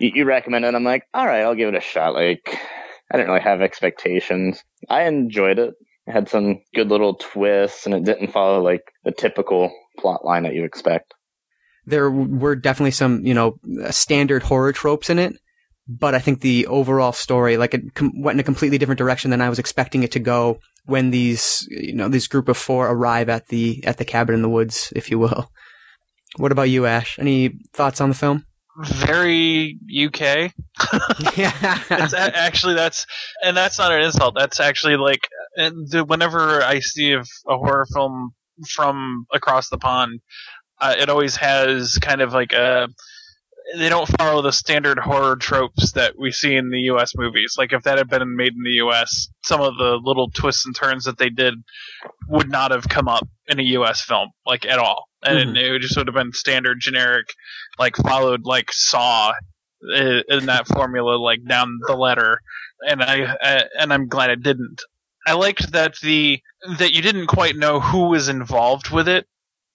you, 0.00 0.10
you 0.14 0.24
recommend 0.24 0.64
it, 0.64 0.74
I'm 0.74 0.84
like, 0.84 1.04
all 1.14 1.26
right, 1.26 1.42
I'll 1.42 1.54
give 1.54 1.68
it 1.68 1.78
a 1.78 1.80
shot. 1.80 2.14
Like 2.14 2.58
I 3.10 3.16
didn't 3.16 3.30
really 3.30 3.42
have 3.42 3.60
expectations. 3.60 4.62
I 4.88 5.02
enjoyed 5.02 5.58
it. 5.58 5.74
It 6.06 6.12
had 6.12 6.28
some 6.28 6.60
good 6.74 6.88
little 6.88 7.14
twists, 7.14 7.86
and 7.86 7.94
it 7.94 8.04
didn't 8.04 8.32
follow 8.32 8.62
like 8.62 8.82
the 9.04 9.12
typical 9.12 9.70
plot 9.98 10.24
line 10.24 10.44
that 10.44 10.54
you 10.54 10.64
expect. 10.64 11.14
There 11.86 12.10
were 12.10 12.56
definitely 12.56 12.92
some, 12.92 13.24
you 13.24 13.34
know, 13.34 13.56
standard 13.90 14.42
horror 14.44 14.72
tropes 14.72 15.10
in 15.10 15.18
it, 15.18 15.34
but 15.88 16.14
I 16.14 16.18
think 16.18 16.40
the 16.40 16.66
overall 16.66 17.12
story, 17.12 17.56
like, 17.56 17.74
it 17.74 17.94
com- 17.94 18.20
went 18.20 18.36
in 18.36 18.40
a 18.40 18.44
completely 18.44 18.78
different 18.78 18.98
direction 18.98 19.30
than 19.30 19.40
I 19.40 19.48
was 19.48 19.58
expecting 19.58 20.02
it 20.02 20.12
to 20.12 20.18
go 20.20 20.58
when 20.84 21.10
these, 21.10 21.66
you 21.70 21.94
know, 21.94 22.08
this 22.08 22.26
group 22.26 22.48
of 22.48 22.56
four 22.56 22.88
arrive 22.88 23.28
at 23.28 23.48
the 23.48 23.84
at 23.84 23.98
the 23.98 24.04
cabin 24.04 24.34
in 24.34 24.42
the 24.42 24.48
woods, 24.48 24.92
if 24.94 25.10
you 25.10 25.18
will. 25.18 25.50
What 26.36 26.52
about 26.52 26.70
you, 26.70 26.86
Ashe? 26.86 27.18
Any 27.18 27.58
thoughts 27.72 28.00
on 28.00 28.08
the 28.08 28.14
film? 28.14 28.44
Very 28.82 29.78
UK. 29.88 30.52
yeah, 31.36 31.82
it's 31.90 32.12
a- 32.12 32.36
actually 32.36 32.74
that's 32.74 33.06
and 33.44 33.56
that's 33.56 33.78
not 33.78 33.92
an 33.92 34.02
insult. 34.02 34.34
That's 34.36 34.60
actually 34.60 34.96
like 34.96 35.28
and 35.56 35.88
the, 35.90 36.04
whenever 36.04 36.62
I 36.62 36.80
see 36.80 37.12
a, 37.12 37.20
a 37.20 37.56
horror 37.58 37.86
film 37.92 38.32
from 38.68 39.26
across 39.32 39.68
the 39.68 39.78
pond, 39.78 40.20
uh, 40.80 40.94
it 40.98 41.08
always 41.08 41.36
has 41.36 41.98
kind 41.98 42.20
of 42.20 42.32
like 42.32 42.52
a 42.52 42.88
they 43.76 43.88
don't 43.88 44.08
follow 44.18 44.42
the 44.42 44.52
standard 44.52 44.98
horror 44.98 45.36
tropes 45.36 45.92
that 45.92 46.14
we 46.18 46.32
see 46.32 46.54
in 46.56 46.70
the 46.70 46.80
U.S. 46.82 47.12
movies. 47.16 47.54
Like 47.58 47.72
if 47.72 47.82
that 47.84 47.98
had 47.98 48.08
been 48.08 48.36
made 48.36 48.52
in 48.52 48.62
the 48.64 48.70
U.S., 48.84 49.28
some 49.44 49.60
of 49.60 49.76
the 49.78 49.98
little 50.02 50.30
twists 50.30 50.66
and 50.66 50.74
turns 50.74 51.04
that 51.04 51.18
they 51.18 51.30
did 51.30 51.54
would 52.28 52.50
not 52.50 52.70
have 52.70 52.88
come 52.88 53.08
up 53.08 53.26
in 53.48 53.58
a 53.60 53.64
U.S. 53.64 54.02
film, 54.02 54.30
like 54.46 54.64
at 54.66 54.78
all, 54.78 55.06
and 55.22 55.56
Mhm. 55.56 55.76
it 55.76 55.80
just 55.82 55.96
would 55.96 56.06
have 56.06 56.14
been 56.14 56.32
standard, 56.32 56.78
generic, 56.80 57.26
like 57.78 57.96
followed 57.96 58.44
like 58.44 58.70
Saw 58.72 59.32
in 59.82 60.46
that 60.46 60.66
formula, 60.68 61.16
like 61.16 61.40
down 61.48 61.78
the 61.86 61.96
letter. 61.96 62.40
And 62.86 63.02
I, 63.02 63.36
I 63.42 63.64
and 63.78 63.92
I'm 63.92 64.08
glad 64.08 64.30
it 64.30 64.42
didn't. 64.42 64.80
I 65.26 65.34
liked 65.34 65.72
that 65.72 65.94
the 66.02 66.40
that 66.78 66.92
you 66.92 67.02
didn't 67.02 67.26
quite 67.26 67.56
know 67.56 67.80
who 67.80 68.08
was 68.08 68.28
involved 68.28 68.90
with 68.90 69.08
it 69.08 69.26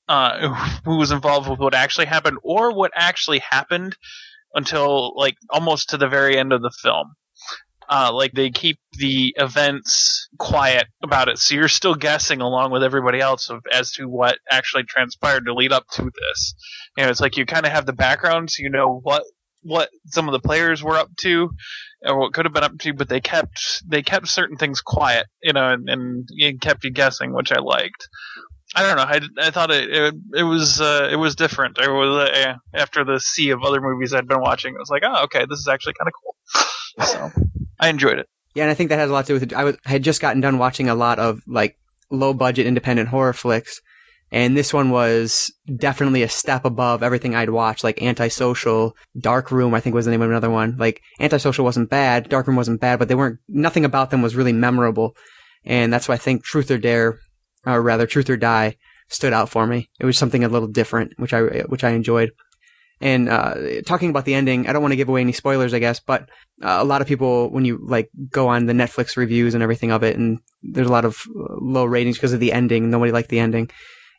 uh, 0.07 0.53
who 0.85 0.97
was 0.97 1.12
involved 1.12 1.50
with 1.50 1.59
what 1.59 1.74
actually 1.74 2.05
happened 2.05 2.38
or 2.43 2.74
what 2.74 2.91
actually 2.95 3.39
happened 3.39 3.95
until 4.53 5.15
like 5.15 5.35
almost 5.50 5.89
to 5.89 5.97
the 5.97 6.07
very 6.07 6.38
end 6.38 6.53
of 6.53 6.62
the 6.62 6.71
film. 6.81 7.15
Uh, 7.88 8.12
like 8.12 8.31
they 8.31 8.50
keep 8.50 8.79
the 8.97 9.31
events 9.38 10.27
quiet 10.39 10.85
about 11.03 11.29
it, 11.29 11.38
so 11.38 11.53
you're 11.53 11.67
still 11.67 11.93
guessing 11.93 12.41
along 12.41 12.71
with 12.71 12.81
everybody 12.81 13.19
else 13.19 13.51
of, 13.51 13.62
as 13.71 13.91
to 13.91 14.05
what 14.07 14.39
actually 14.50 14.81
transpired 14.83 15.45
to 15.45 15.53
lead 15.53 15.71
up 15.71 15.85
to 15.91 16.01
this. 16.01 16.55
You 16.97 17.03
know, 17.03 17.12
it's 17.12 17.21
like 17.21 17.38
you 17.38 17.45
kind 17.45 17.63
of 17.63 17.71
have 17.71 17.85
the 17.85 17.93
background, 17.93 18.50
so 18.50 18.63
you 18.63 18.71
know 18.71 19.00
what 19.03 19.24
what 19.62 19.89
some 20.05 20.27
of 20.27 20.31
the 20.31 20.39
players 20.39 20.83
were 20.83 20.95
up 20.95 21.09
to 21.17 21.50
or 22.03 22.19
what 22.19 22.33
could 22.33 22.45
have 22.45 22.53
been 22.53 22.63
up 22.63 22.77
to, 22.79 22.93
but 22.93 23.09
they 23.09 23.19
kept 23.19 23.83
they 23.88 24.01
kept 24.01 24.27
certain 24.27 24.57
things 24.57 24.81
quiet, 24.81 25.27
you 25.41 25.53
know, 25.53 25.71
and, 25.71 25.89
and 25.89 26.27
it 26.31 26.62
kept 26.62 26.83
you 26.83 26.91
guessing, 26.91 27.33
which 27.33 27.51
I 27.51 27.59
liked. 27.59 28.07
I 28.75 28.84
don't 28.84 28.98
know. 28.98 29.03
I, 29.03 29.48
I 29.48 29.51
thought 29.51 29.72
it 29.72 29.89
it, 29.89 30.15
it 30.34 30.44
was 30.44 30.82
uh, 30.82 31.08
it 31.10 31.15
was 31.15 31.36
different. 31.36 31.77
It 31.79 31.89
was 31.89 32.29
uh, 32.29 32.55
after 32.74 33.05
the 33.05 33.20
sea 33.20 33.51
of 33.51 33.63
other 33.63 33.79
movies 33.79 34.13
I'd 34.13 34.27
been 34.27 34.41
watching. 34.41 34.75
It 34.75 34.79
was 34.79 34.89
like, 34.89 35.03
oh, 35.05 35.24
okay, 35.24 35.46
this 35.50 35.60
is 35.60 35.67
actually 35.67 35.94
kind 35.94 36.08
of 36.08 36.13
cool. 36.13 36.36
So 36.98 37.29
I 37.77 37.89
enjoyed 37.89 38.20
it. 38.20 38.29
Yeah, 38.53 38.63
and 38.63 38.72
I 38.72 38.74
think 38.74 38.89
that 38.89 39.00
has 39.00 39.10
a 39.10 39.13
lot 39.13 39.25
to 39.25 39.27
do 39.27 39.34
with 39.34 39.44
it. 39.44 39.53
I, 39.53 39.65
was, 39.65 39.77
I 39.86 39.89
had 39.89 40.03
just 40.03 40.22
gotten 40.22 40.39
done 40.39 40.58
watching 40.58 40.88
a 40.88 40.96
lot 40.96 41.20
of 41.20 41.41
like 41.46 41.77
low 42.10 42.34
budget 42.34 42.65
independent 42.65 43.10
horror 43.10 43.34
flicks, 43.34 43.82
and 44.32 44.55
this 44.55 44.74
one 44.74 44.91
was 44.91 45.51
definitely 45.75 46.24
a 46.24 46.29
step 46.29 46.63
above 46.63 47.03
everything 47.03 47.36
I'd 47.36 47.50
watched, 47.50 47.84
like 47.84 48.01
Antisocial, 48.01 48.96
Dark 49.20 49.51
Room, 49.51 49.74
I 49.74 49.82
think 49.82 49.94
was 49.94 50.05
the 50.05 50.12
name 50.12 50.22
of 50.22 50.29
another 50.29 50.50
one. 50.50 50.77
Like 50.77 51.01
Antisocial 51.20 51.65
wasn't 51.65 51.89
bad, 51.89 52.29
Dark 52.29 52.48
Room 52.48 52.55
wasn't 52.55 52.79
bad, 52.79 52.98
but 52.98 53.10
they 53.10 53.15
weren't. 53.15 53.39
Nothing 53.50 53.84
about 53.84 54.10
them 54.10 54.22
was 54.22 54.38
really 54.38 54.53
memorable, 54.53 55.17
and 55.65 55.91
that's 55.91 56.08
why 56.08 56.15
I 56.15 56.20
think 56.20 56.46
Truth 56.46 56.72
or 56.72 56.77
Dare 56.77 57.20
or 57.65 57.81
rather 57.81 58.05
Truth 58.05 58.29
or 58.29 58.38
Die 58.38 58.75
stood 59.07 59.34
out 59.34 59.50
for 59.50 59.67
me. 59.67 59.89
It 60.00 60.05
was 60.05 60.17
something 60.17 60.43
a 60.43 60.50
little 60.50 60.67
different, 60.67 61.13
which 61.17 61.34
I 61.34 61.41
which 61.63 61.84
I 61.84 61.91
enjoyed. 61.91 62.31
And 63.01 63.27
uh, 63.27 63.81
talking 63.86 64.10
about 64.10 64.25
the 64.25 64.34
ending, 64.34 64.67
I 64.67 64.74
don't 64.74 64.81
want 64.81 64.93
to 64.93 64.98
give 64.98 65.10
away 65.10 65.22
any 65.22 65.34
spoilers, 65.34 65.74
I 65.74 65.79
guess, 65.79 66.00
but 66.00 66.29
uh, 66.63 66.77
a 66.79 66.86
lot 66.86 67.01
of 67.01 67.07
people, 67.07 67.51
when 67.51 67.65
you 67.65 67.77
like 67.84 68.10
go 68.29 68.48
on 68.48 68.67
the 68.67 68.74
Netflix 68.74 69.17
reviews 69.17 69.53
and 69.53 69.62
everything 69.62 69.91
of 69.91 70.03
it, 70.03 70.15
and 70.15 70.39
there's 70.63 70.88
a 70.88 70.91
lot 70.91 71.03
of 71.03 71.17
uh, 71.38 71.55
low 71.60 71.84
ratings 71.84 72.15
because 72.15 72.34
of 72.34 72.39
the 72.39 72.53
ending. 72.53 72.89
Nobody 72.89 73.12
liked 73.12 73.29
the 73.29 73.39
ending, 73.39 73.69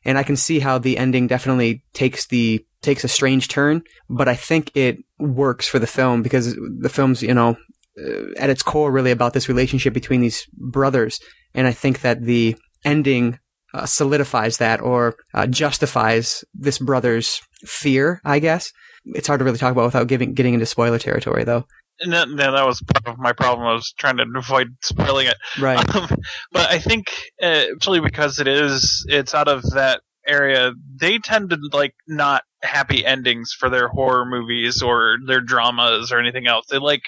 and 0.05 0.19
I 0.19 0.23
can 0.23 0.37
see 0.37 0.59
how 0.59 0.79
the 0.79 0.99
ending 0.99 1.27
definitely 1.27 1.85
takes 1.95 2.27
the 2.27 2.65
takes 2.83 3.03
a 3.03 3.09
strange 3.09 3.49
turn, 3.49 3.83
but 4.11 4.29
I 4.29 4.37
think 4.37 4.71
it 4.75 4.99
works 5.19 5.67
for 5.67 5.79
the 5.79 5.87
film 5.87 6.23
because 6.23 6.55
the 6.55 6.91
film's 6.91 7.23
you 7.23 7.35
know 7.35 7.57
uh, 7.99 8.33
at 8.37 8.51
its 8.51 8.63
core 8.63 8.93
really 8.93 9.11
about 9.11 9.33
this 9.33 9.49
relationship 9.49 9.95
between 9.95 10.21
these 10.21 10.47
brothers, 10.53 11.19
and 11.55 11.67
I 11.67 11.73
think 11.73 12.03
that 12.03 12.23
the 12.23 12.57
ending 12.87 13.39
uh, 13.75 13.85
solidifies 13.85 14.57
that 14.59 14.81
or 14.81 15.17
uh, 15.35 15.47
justifies 15.47 16.45
this 16.55 16.79
brother's 16.79 17.43
fear, 17.67 18.21
I 18.25 18.39
guess. 18.39 18.73
It's 19.05 19.27
hard 19.27 19.41
to 19.41 19.45
really 19.45 19.59
talk 19.59 19.73
about 19.73 19.85
without 19.85 20.07
giving, 20.09 20.33
getting 20.33 20.55
into 20.55 20.67
spoiler 20.67 20.99
territory, 20.99 21.45
though. 21.45 21.67
And 22.01 22.13
that, 22.13 22.29
that 22.37 22.67
was 22.67 22.81
part 22.83 23.15
of 23.15 23.19
my 23.19 23.33
problem. 23.33 23.67
I 23.67 23.73
was 23.73 23.93
trying 23.99 24.17
to 24.19 24.27
avoid 24.37 24.69
spoiling 24.83 25.27
it. 25.27 25.37
Right. 25.59 25.85
Um, 25.97 26.09
but 26.53 26.71
I 26.71 26.79
think, 26.79 27.07
uh, 27.43 27.65
actually, 27.75 28.01
because 28.01 28.39
it 28.41 28.47
is, 28.49 29.05
it's 29.09 29.35
out 29.35 29.49
of 29.49 29.63
that 29.71 30.01
area, 30.27 30.73
they 31.01 31.19
tend 31.19 31.51
to 31.51 31.59
like 31.73 31.95
not 32.07 32.43
happy 32.63 33.05
endings 33.07 33.53
for 33.59 33.71
their 33.71 33.89
horror 33.89 34.27
movies 34.27 34.83
or 34.83 35.17
their 35.27 35.41
dramas 35.41 36.13
or 36.13 36.19
anything 36.19 36.47
else. 36.47 36.67
They 36.71 36.79
like 36.79 37.03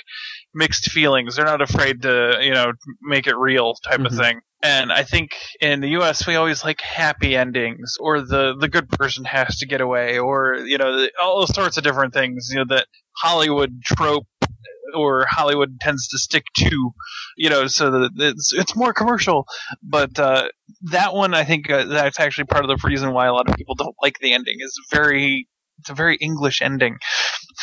mixed 0.55 0.91
feelings. 0.91 1.37
They're 1.37 1.45
not 1.45 1.61
afraid 1.61 2.03
to, 2.03 2.39
you 2.41 2.53
know, 2.53 2.73
make 3.03 3.27
it 3.27 3.37
real 3.37 3.75
type 3.85 4.01
Mhm. 4.01 4.07
of 4.07 4.17
thing. 4.17 4.41
And 4.63 4.93
I 4.93 5.05
think 5.05 5.31
in 5.61 5.81
the 5.81 5.91
U.S. 5.91 6.27
we 6.27 6.35
always 6.35 6.65
like 6.65 6.81
happy 6.81 7.37
endings, 7.37 7.95
or 8.01 8.21
the 8.21 8.57
the 8.59 8.69
good 8.69 8.89
person 8.89 9.25
has 9.25 9.59
to 9.59 9.67
get 9.67 9.81
away, 9.81 10.19
or 10.19 10.57
you 10.57 10.79
know, 10.79 11.07
all 11.23 11.47
sorts 11.47 11.77
of 11.77 11.85
different 11.85 12.13
things. 12.13 12.49
You 12.51 12.59
know 12.59 12.65
that 12.75 12.87
Hollywood 13.17 13.81
trope 13.85 14.27
or 14.95 15.27
Hollywood 15.29 15.79
tends 15.81 16.09
to 16.09 16.19
stick 16.19 16.45
to, 16.57 16.91
you 17.37 17.51
know, 17.51 17.67
so 17.67 17.91
that 17.91 18.11
it's 18.17 18.53
it's 18.53 18.75
more 18.75 18.93
commercial. 18.93 19.47
But 19.83 20.19
uh, 20.19 20.49
that 20.91 21.15
one, 21.15 21.35
I 21.35 21.45
think 21.45 21.71
uh, 21.71 21.85
that's 21.85 22.19
actually 22.19 22.45
part 22.47 22.65
of 22.65 22.69
the 22.69 22.87
reason 22.89 23.13
why 23.13 23.27
a 23.27 23.33
lot 23.33 23.49
of 23.49 23.55
people 23.57 23.75
don't 23.75 23.95
like 24.03 24.19
the 24.21 24.33
ending. 24.33 24.57
is 24.61 24.75
very 24.91 25.47
it's 25.79 25.91
a 25.91 25.95
very 25.95 26.17
English 26.17 26.63
ending. 26.63 26.97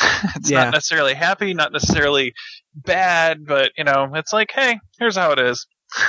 it's 0.36 0.50
Yeah. 0.50 0.64
not 0.64 0.72
necessarily 0.72 1.14
happy, 1.14 1.52
not 1.52 1.72
necessarily 1.72 2.32
bad, 2.74 3.44
but 3.46 3.72
you 3.76 3.84
know, 3.84 4.10
it's 4.14 4.32
like, 4.32 4.50
hey, 4.54 4.78
here's 4.98 5.16
how 5.16 5.32
it 5.32 5.38
is. 5.38 5.66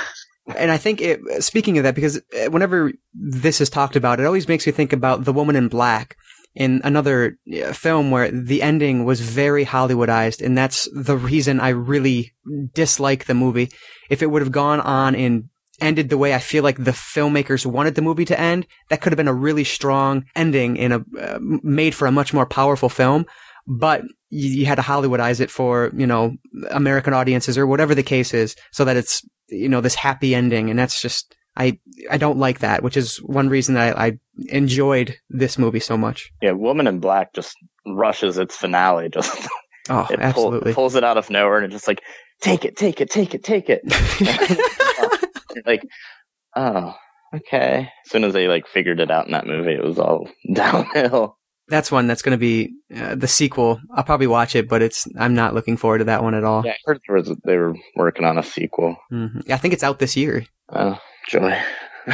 And 0.56 0.70
I 0.70 0.78
think 0.78 1.00
it, 1.00 1.20
speaking 1.42 1.78
of 1.78 1.84
that, 1.84 1.94
because 1.94 2.16
uh, 2.18 2.50
whenever 2.50 2.92
this 3.14 3.60
is 3.60 3.68
talked 3.68 3.96
about, 3.96 4.20
it 4.20 4.26
always 4.26 4.48
makes 4.48 4.66
me 4.66 4.72
think 4.72 4.92
about 4.92 5.24
The 5.24 5.32
Woman 5.32 5.56
in 5.56 5.68
Black 5.68 6.16
in 6.54 6.80
another 6.84 7.38
uh, 7.62 7.72
film 7.72 8.10
where 8.10 8.30
the 8.30 8.62
ending 8.62 9.04
was 9.04 9.20
very 9.20 9.64
Hollywoodized. 9.64 10.44
And 10.44 10.56
that's 10.56 10.88
the 10.94 11.16
reason 11.16 11.60
I 11.60 11.68
really 11.68 12.32
dislike 12.74 13.26
the 13.26 13.34
movie. 13.34 13.70
If 14.10 14.22
it 14.22 14.30
would 14.30 14.42
have 14.42 14.52
gone 14.52 14.80
on 14.80 15.14
and 15.14 15.50
ended 15.80 16.08
the 16.08 16.18
way 16.18 16.34
I 16.34 16.40
feel 16.40 16.64
like 16.64 16.82
the 16.82 16.90
filmmakers 16.90 17.64
wanted 17.64 17.94
the 17.94 18.02
movie 18.02 18.24
to 18.24 18.40
end, 18.40 18.66
that 18.88 19.00
could 19.00 19.12
have 19.12 19.18
been 19.18 19.28
a 19.28 19.34
really 19.34 19.64
strong 19.64 20.24
ending 20.34 20.78
and 20.78 20.92
a, 20.92 21.04
uh, 21.20 21.38
made 21.40 21.94
for 21.94 22.06
a 22.06 22.12
much 22.12 22.34
more 22.34 22.46
powerful 22.46 22.88
film. 22.88 23.26
But 23.66 24.02
you, 24.30 24.48
you 24.48 24.66
had 24.66 24.76
to 24.76 24.82
Hollywoodize 24.82 25.40
it 25.40 25.50
for, 25.50 25.92
you 25.94 26.06
know, 26.06 26.36
American 26.70 27.12
audiences 27.12 27.56
or 27.58 27.66
whatever 27.66 27.94
the 27.94 28.02
case 28.02 28.34
is 28.34 28.56
so 28.72 28.84
that 28.84 28.96
it's 28.96 29.22
you 29.48 29.68
know 29.68 29.80
this 29.80 29.94
happy 29.94 30.34
ending 30.34 30.70
and 30.70 30.78
that's 30.78 31.00
just 31.00 31.34
i 31.56 31.78
i 32.10 32.16
don't 32.16 32.38
like 32.38 32.58
that 32.60 32.82
which 32.82 32.96
is 32.96 33.16
one 33.18 33.48
reason 33.48 33.74
that 33.74 33.98
i, 33.98 34.06
I 34.06 34.18
enjoyed 34.48 35.16
this 35.30 35.58
movie 35.58 35.80
so 35.80 35.96
much 35.96 36.30
Yeah, 36.42 36.52
Woman 36.52 36.86
in 36.86 37.00
Black 37.00 37.32
just 37.34 37.56
rushes 37.86 38.38
its 38.38 38.56
finale. 38.56 39.08
Just 39.08 39.48
oh 39.88 40.06
it 40.10 40.18
pull- 40.18 40.20
absolutely 40.20 40.74
pulls 40.74 40.94
it 40.94 41.04
out 41.04 41.16
of 41.16 41.30
nowhere 41.30 41.56
and 41.58 41.66
it's 41.66 41.74
just 41.74 41.88
like, 41.88 42.02
take 42.42 42.64
it, 42.64 42.76
take 42.76 43.00
it, 43.00 43.10
take 43.10 43.34
it, 43.34 43.42
take 43.42 43.66
it. 43.68 43.82
Like, 45.66 45.82
oh, 46.54 46.94
okay. 47.34 47.88
As 48.04 48.10
soon 48.12 48.24
as 48.24 48.32
they 48.32 48.46
like 48.48 48.66
figured 48.68 49.00
it 49.00 49.10
out 49.10 49.26
in 49.26 49.32
that 49.32 49.46
movie, 49.46 49.72
it 49.72 49.82
was 49.82 49.98
all 49.98 50.28
downhill. 50.52 51.37
That's 51.68 51.92
one 51.92 52.06
that's 52.06 52.22
going 52.22 52.36
to 52.36 52.40
be 52.40 52.70
uh, 52.96 53.14
the 53.14 53.28
sequel 53.28 53.80
i'll 53.94 54.04
probably 54.04 54.26
watch 54.26 54.56
it 54.56 54.68
but 54.68 54.80
it's 54.82 55.06
i'm 55.18 55.34
not 55.34 55.54
looking 55.54 55.76
forward 55.76 55.98
to 55.98 56.04
that 56.04 56.22
one 56.22 56.34
at 56.34 56.44
all 56.44 56.62
Yeah, 56.64 56.72
I 56.72 56.76
heard 56.84 57.00
there 57.06 57.16
was 57.16 57.30
they 57.44 57.56
were 57.56 57.74
working 57.96 58.24
on 58.24 58.38
a 58.38 58.42
sequel. 58.42 58.96
Mhm. 59.12 59.50
i 59.50 59.56
think 59.56 59.74
it's 59.74 59.82
out 59.84 59.98
this 59.98 60.16
year 60.16 60.44
Oh, 60.70 60.98
joy. 61.28 61.58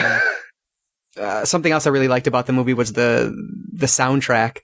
uh, 1.21 1.45
something 1.45 1.73
else 1.73 1.87
I 1.87 1.91
really 1.91 2.09
liked 2.09 2.27
about 2.27 2.47
the 2.47 2.53
movie 2.53 2.75
was 2.75 2.93
the 2.93 3.35
the 3.73 3.87
soundtrack. 3.87 4.59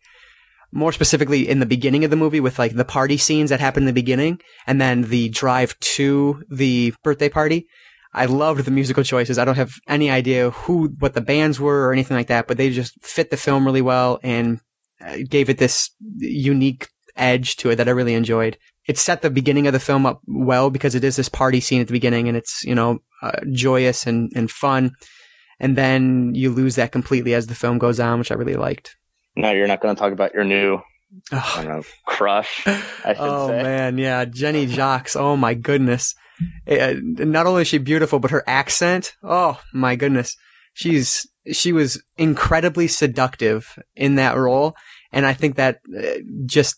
More 0.73 0.93
specifically, 0.93 1.49
in 1.49 1.59
the 1.59 1.67
beginning 1.67 2.05
of 2.05 2.11
the 2.11 2.17
movie, 2.17 2.39
with 2.39 2.57
like 2.59 2.75
the 2.77 2.85
party 2.85 3.17
scenes 3.17 3.51
that 3.51 3.59
happen 3.59 3.83
in 3.83 3.87
the 3.89 3.93
beginning, 3.93 4.41
and 4.67 4.81
then 4.81 5.03
the 5.03 5.29
drive 5.31 5.77
to 5.81 6.45
the 6.49 6.95
birthday 7.03 7.29
party. 7.29 7.67
I 8.13 8.27
loved 8.27 8.65
the 8.65 8.71
musical 8.71 9.03
choices. 9.05 9.39
I 9.39 9.45
don't 9.45 9.57
have 9.57 9.73
any 9.89 10.11
idea 10.11 10.51
who, 10.51 10.89
what 10.99 11.15
the 11.15 11.21
bands 11.21 11.59
were 11.61 11.87
or 11.89 11.93
anything 11.93 12.17
like 12.17 12.27
that, 12.29 12.47
but 12.49 12.57
they 12.57 12.71
just 12.71 12.95
fit 13.03 13.31
the 13.31 13.37
film 13.37 13.65
really 13.65 13.83
well 13.83 14.19
and 14.23 14.61
gave 15.29 15.49
it 15.51 15.59
this 15.59 15.91
unique 16.19 16.89
edge 17.17 17.57
to 17.57 17.71
it 17.71 17.77
that 17.77 17.89
I 17.89 17.93
really 17.93 18.15
enjoyed. 18.15 18.57
It 18.87 18.99
set 18.99 19.23
the 19.23 19.31
beginning 19.31 19.67
of 19.67 19.73
the 19.73 19.81
film 19.81 20.07
up 20.07 20.21
well 20.27 20.71
because 20.71 20.95
it 20.95 21.05
is 21.05 21.17
this 21.17 21.29
party 21.29 21.61
scene 21.61 21.81
at 21.81 21.87
the 21.87 21.93
beginning 21.93 22.29
and 22.29 22.37
it's, 22.37 22.65
you 22.65 22.75
know, 22.75 22.99
uh, 23.23 23.33
joyous 23.53 24.07
and, 24.07 24.33
and 24.35 24.51
fun 24.51 24.93
and 25.63 25.77
then 25.77 26.35
you 26.35 26.51
lose 26.51 26.77
that 26.77 26.91
completely 26.91 27.35
as 27.35 27.47
the 27.47 27.55
film 27.55 27.77
goes 27.79 28.01
on, 28.01 28.19
which 28.19 28.31
I 28.31 28.35
really 28.35 28.55
liked. 28.55 28.97
no, 29.37 29.53
you're 29.53 29.67
not 29.67 29.81
going 29.83 29.95
to 29.95 30.01
talk 30.01 30.13
about 30.13 30.33
your 30.35 30.45
new, 30.45 30.77
I 31.31 31.37
Oh, 31.37 31.53
don't 31.57 31.69
know, 31.69 31.83
crush. 32.07 32.63
I 32.67 32.73
should 33.15 33.17
oh, 33.19 33.49
say. 33.49 33.63
man, 33.63 33.99
yeah, 33.99 34.25
Jennie 34.25 34.67
Jacques. 34.67 35.15
Oh 35.17 35.37
my 35.37 35.53
goodness, 35.55 36.15
Uh, 36.67 36.95
not 37.03 37.47
only 37.47 37.63
is 37.63 37.69
she 37.69 37.77
beautiful, 37.79 38.19
but 38.19 38.31
her 38.31 38.43
accent. 38.47 39.13
Oh 39.23 39.61
my 39.75 39.97
goodness, 39.97 40.35
she's 40.73 41.27
she 41.53 41.73
was 41.73 42.03
incredibly 42.19 42.87
seductive 42.89 43.79
in 43.97 44.17
that 44.17 44.37
role, 44.37 44.75
and 45.13 45.25
I 45.27 45.33
think 45.35 45.57
that 45.57 45.81
uh, 45.97 46.03
just 46.47 46.77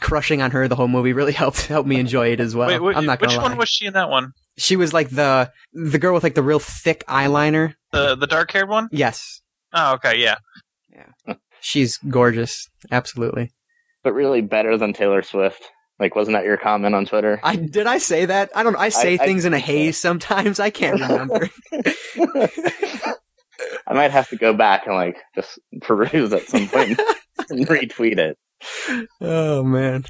crushing 0.00 0.40
on 0.40 0.50
her 0.52 0.66
the 0.68 0.76
whole 0.76 0.88
movie 0.88 1.12
really 1.12 1.32
helped 1.42 1.66
helped 1.66 1.88
me 1.88 1.98
enjoy 2.00 2.28
it 2.32 2.40
as 2.40 2.54
well. 2.54 2.68
Wait, 2.68 2.80
wait, 2.80 2.96
I'm 2.96 3.06
not 3.06 3.18
gonna 3.18 3.32
which 3.32 3.36
lie. 3.38 3.42
one 3.42 3.56
was 3.56 3.68
she 3.68 3.86
in 3.86 3.92
that 3.94 4.08
one? 4.10 4.32
she 4.56 4.76
was 4.76 4.92
like 4.92 5.10
the 5.10 5.50
the 5.72 5.98
girl 5.98 6.14
with 6.14 6.22
like 6.22 6.34
the 6.36 6.42
real 6.42 6.60
thick 6.60 7.04
eyeliner. 7.08 7.74
The 7.92 8.14
the 8.14 8.26
dark 8.26 8.52
haired 8.52 8.68
one? 8.68 8.88
Yes, 8.92 9.40
Oh, 9.72 9.94
okay, 9.94 10.18
yeah. 10.20 10.36
yeah. 10.92 11.34
she's 11.60 11.96
gorgeous. 11.98 12.68
Absolutely. 12.92 13.52
But 14.04 14.12
really 14.12 14.40
better 14.42 14.76
than 14.78 14.92
Taylor 14.92 15.22
Swift. 15.22 15.62
Like, 15.98 16.14
wasn't 16.16 16.34
that 16.36 16.44
your 16.44 16.56
comment 16.56 16.94
on 16.94 17.06
Twitter? 17.06 17.40
I 17.42 17.56
did 17.56 17.86
I 17.86 17.98
say 17.98 18.26
that? 18.26 18.50
I 18.54 18.62
don't. 18.62 18.76
I 18.76 18.88
say 18.90 19.14
I- 19.14 19.16
things 19.24 19.44
in 19.44 19.54
a 19.54 19.58
haze 19.58 19.96
sometimes. 19.96 20.60
I 20.60 20.70
can't 20.70 21.00
remember. 21.00 21.48
I 23.86 23.94
might 23.94 24.10
have 24.10 24.28
to 24.30 24.36
go 24.36 24.52
back 24.52 24.86
and 24.86 24.94
like 24.94 25.16
just 25.34 25.58
peruse 25.82 26.32
at 26.32 26.42
some 26.42 26.68
point 26.68 26.98
and 27.50 27.66
retweet 27.66 28.18
it. 28.18 28.38
oh 29.20 29.62
man. 29.62 30.04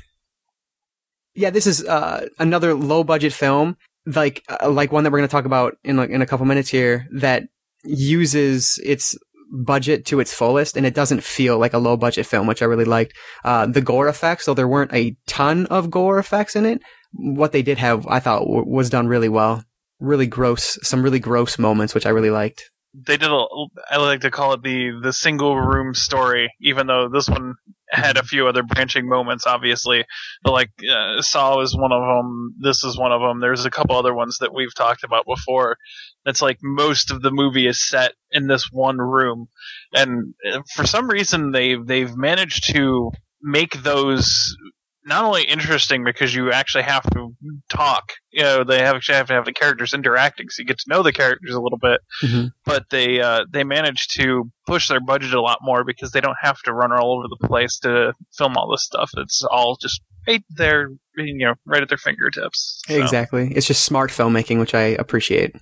Yeah, 1.34 1.50
this 1.50 1.66
is 1.66 1.84
uh, 1.84 2.28
another 2.38 2.74
low 2.74 3.02
budget 3.02 3.32
film, 3.32 3.76
like 4.06 4.42
uh, 4.48 4.70
like 4.70 4.92
one 4.92 5.04
that 5.04 5.10
we're 5.10 5.18
going 5.18 5.28
to 5.28 5.32
talk 5.32 5.46
about 5.46 5.74
in 5.82 5.96
like, 5.96 6.10
in 6.10 6.22
a 6.22 6.26
couple 6.26 6.46
minutes 6.46 6.68
here 6.68 7.08
that 7.12 7.44
uses 7.82 8.78
its 8.84 9.16
budget 9.50 10.06
to 10.06 10.20
its 10.20 10.32
fullest, 10.32 10.76
and 10.76 10.86
it 10.86 10.94
doesn't 10.94 11.24
feel 11.24 11.58
like 11.58 11.72
a 11.72 11.78
low 11.78 11.96
budget 11.96 12.26
film, 12.26 12.46
which 12.46 12.62
I 12.62 12.66
really 12.66 12.84
liked. 12.84 13.14
Uh, 13.44 13.66
the 13.66 13.80
gore 13.80 14.08
effects, 14.08 14.46
though 14.46 14.54
there 14.54 14.68
weren't 14.68 14.94
a 14.94 15.16
ton 15.26 15.66
of 15.66 15.90
gore 15.90 16.18
effects 16.18 16.56
in 16.56 16.64
it, 16.66 16.80
what 17.12 17.52
they 17.52 17.62
did 17.62 17.78
have, 17.78 18.06
I 18.06 18.20
thought, 18.20 18.40
w- 18.40 18.64
was 18.66 18.90
done 18.90 19.06
really 19.06 19.28
well. 19.28 19.64
Really 20.00 20.26
gross, 20.26 20.78
some 20.82 21.02
really 21.02 21.20
gross 21.20 21.58
moments, 21.58 21.94
which 21.94 22.06
I 22.06 22.10
really 22.10 22.30
liked. 22.30 22.70
They 22.94 23.16
did 23.16 23.30
a 23.30 23.46
I 23.90 23.96
like 23.96 24.20
to 24.20 24.30
call 24.30 24.52
it 24.54 24.62
the 24.62 25.00
the 25.02 25.12
single 25.12 25.56
room 25.56 25.94
story, 25.94 26.52
even 26.60 26.86
though 26.86 27.08
this 27.08 27.28
one 27.28 27.54
had 27.90 28.16
a 28.16 28.22
few 28.22 28.46
other 28.46 28.62
branching 28.62 29.08
moments, 29.08 29.46
obviously. 29.46 30.04
But 30.42 30.52
like 30.52 30.70
uh, 30.88 31.20
Saw 31.20 31.60
is 31.60 31.76
one 31.76 31.92
of 31.92 32.00
them. 32.00 32.54
This 32.60 32.84
is 32.84 32.96
one 32.96 33.12
of 33.12 33.20
them. 33.20 33.40
There's 33.40 33.64
a 33.64 33.70
couple 33.70 33.96
other 33.96 34.14
ones 34.14 34.38
that 34.40 34.54
we've 34.54 34.74
talked 34.74 35.04
about 35.04 35.26
before. 35.26 35.76
It's 36.24 36.42
like 36.42 36.58
most 36.62 37.10
of 37.10 37.20
the 37.20 37.32
movie 37.32 37.66
is 37.66 37.86
set 37.86 38.12
in 38.30 38.46
this 38.46 38.68
one 38.70 38.98
room, 38.98 39.48
and 39.92 40.34
uh, 40.52 40.62
for 40.74 40.86
some 40.86 41.08
reason 41.08 41.50
they 41.50 41.74
they've 41.74 42.16
managed 42.16 42.72
to 42.74 43.10
make 43.42 43.82
those 43.82 44.56
not 45.04 45.24
only 45.24 45.44
interesting 45.44 46.04
because 46.04 46.34
you 46.34 46.50
actually 46.50 46.84
have 46.84 47.02
to 47.10 47.34
talk, 47.68 48.12
you 48.30 48.42
know, 48.42 48.64
they 48.64 48.78
have, 48.78 48.96
actually 48.96 49.16
have 49.16 49.26
to 49.28 49.34
have 49.34 49.44
the 49.44 49.52
characters 49.52 49.92
interacting, 49.92 50.48
so 50.48 50.60
you 50.62 50.66
get 50.66 50.78
to 50.78 50.88
know 50.88 51.02
the 51.02 51.12
characters 51.12 51.54
a 51.54 51.60
little 51.60 51.78
bit. 51.78 52.00
Mhm. 52.22 52.52
But 52.64 52.90
they 52.90 53.20
uh, 53.20 53.44
they 53.50 53.64
manage 53.64 54.08
to 54.18 54.50
push 54.66 54.88
their 54.88 55.00
budget 55.00 55.34
a 55.34 55.40
lot 55.40 55.58
more 55.62 55.84
because 55.84 56.12
they 56.12 56.20
don't 56.20 56.36
have 56.40 56.60
to 56.62 56.72
run 56.72 56.92
all 56.92 57.18
over 57.18 57.26
the 57.28 57.46
place 57.46 57.78
to 57.80 58.14
film 58.36 58.56
all 58.56 58.70
this 58.70 58.84
stuff. 58.84 59.10
It's 59.16 59.42
all 59.44 59.76
just 59.80 60.00
right 60.26 60.42
there, 60.50 60.88
you 61.16 61.46
know, 61.46 61.54
right 61.66 61.82
at 61.82 61.88
their 61.88 61.98
fingertips. 61.98 62.82
So. 62.88 62.94
Exactly. 62.94 63.52
It's 63.54 63.66
just 63.66 63.84
smart 63.84 64.10
filmmaking, 64.10 64.58
which 64.58 64.74
I 64.74 64.96
appreciate. 64.98 65.54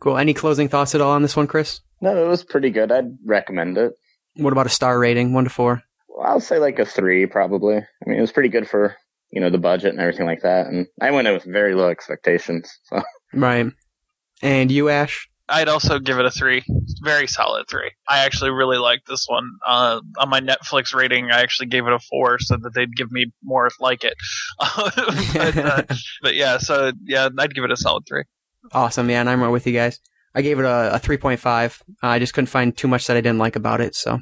Cool. 0.00 0.16
Any 0.16 0.32
closing 0.32 0.68
thoughts 0.68 0.94
at 0.94 1.02
all 1.02 1.12
on 1.12 1.22
this 1.22 1.36
one, 1.36 1.46
Chris? 1.46 1.80
No, 2.00 2.24
it 2.24 2.26
was 2.26 2.42
pretty 2.42 2.70
good. 2.70 2.90
I'd 2.90 3.18
recommend 3.26 3.76
it. 3.76 3.92
What 4.36 4.54
about 4.54 4.64
a 4.64 4.70
star 4.70 4.98
rating, 4.98 5.34
one 5.34 5.44
to 5.44 5.50
four? 5.50 5.82
Well, 6.20 6.28
I'll 6.28 6.40
say 6.40 6.58
like 6.58 6.78
a 6.78 6.84
three, 6.84 7.24
probably. 7.24 7.76
I 7.76 8.04
mean, 8.06 8.18
it 8.18 8.20
was 8.20 8.32
pretty 8.32 8.50
good 8.50 8.68
for 8.68 8.94
you 9.32 9.40
know 9.40 9.48
the 9.48 9.58
budget 9.58 9.90
and 9.90 10.00
everything 10.00 10.26
like 10.26 10.42
that. 10.42 10.66
And 10.66 10.86
I 11.00 11.12
went 11.12 11.26
in 11.26 11.32
with 11.32 11.44
very 11.44 11.74
low 11.74 11.88
expectations. 11.88 12.70
So 12.84 13.02
Right. 13.32 13.66
And 14.42 14.70
you, 14.70 14.90
Ashe? 14.90 15.28
I'd 15.48 15.68
also 15.68 15.98
give 15.98 16.18
it 16.18 16.26
a 16.26 16.30
three. 16.30 16.62
Very 17.02 17.26
solid 17.26 17.66
three. 17.70 17.90
I 18.06 18.18
actually 18.20 18.50
really 18.50 18.76
liked 18.76 19.08
this 19.08 19.24
one. 19.28 19.50
Uh, 19.66 20.00
on 20.18 20.28
my 20.28 20.40
Netflix 20.40 20.94
rating, 20.94 21.30
I 21.30 21.40
actually 21.40 21.68
gave 21.68 21.86
it 21.86 21.92
a 21.92 21.98
four 21.98 22.38
so 22.38 22.56
that 22.60 22.74
they'd 22.74 22.94
give 22.94 23.10
me 23.10 23.32
more 23.42 23.70
like 23.80 24.04
it. 24.04 24.14
but, 24.76 25.56
uh, 25.56 25.82
but 26.22 26.34
yeah, 26.34 26.58
so 26.58 26.92
yeah, 27.02 27.30
I'd 27.38 27.54
give 27.54 27.64
it 27.64 27.72
a 27.72 27.76
solid 27.76 28.04
three. 28.06 28.24
Awesome, 28.72 29.08
yeah, 29.08 29.20
and 29.20 29.30
I'm 29.30 29.42
right 29.42 29.48
with 29.48 29.66
you 29.66 29.72
guys. 29.72 29.98
I 30.34 30.42
gave 30.42 30.58
it 30.58 30.64
a, 30.64 30.94
a 30.94 31.00
3.5. 31.00 31.80
Uh, 32.02 32.06
I 32.06 32.18
just 32.18 32.34
couldn't 32.34 32.46
find 32.46 32.76
too 32.76 32.86
much 32.86 33.06
that 33.06 33.16
I 33.16 33.20
didn't 33.20 33.38
like 33.38 33.56
about 33.56 33.80
it, 33.80 33.94
so 33.94 34.20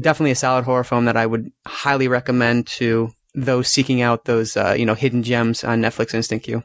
definitely 0.00 0.30
a 0.32 0.36
solid 0.36 0.64
horror 0.64 0.84
film 0.84 1.04
that 1.06 1.16
I 1.16 1.26
would 1.26 1.50
highly 1.66 2.08
recommend 2.08 2.66
to 2.68 3.10
those 3.34 3.68
seeking 3.68 4.00
out 4.00 4.24
those 4.24 4.56
uh, 4.56 4.74
you 4.76 4.86
know 4.86 4.94
hidden 4.94 5.22
gems 5.22 5.62
on 5.64 5.82
Netflix 5.82 6.14
Instant 6.14 6.42
Queue. 6.42 6.62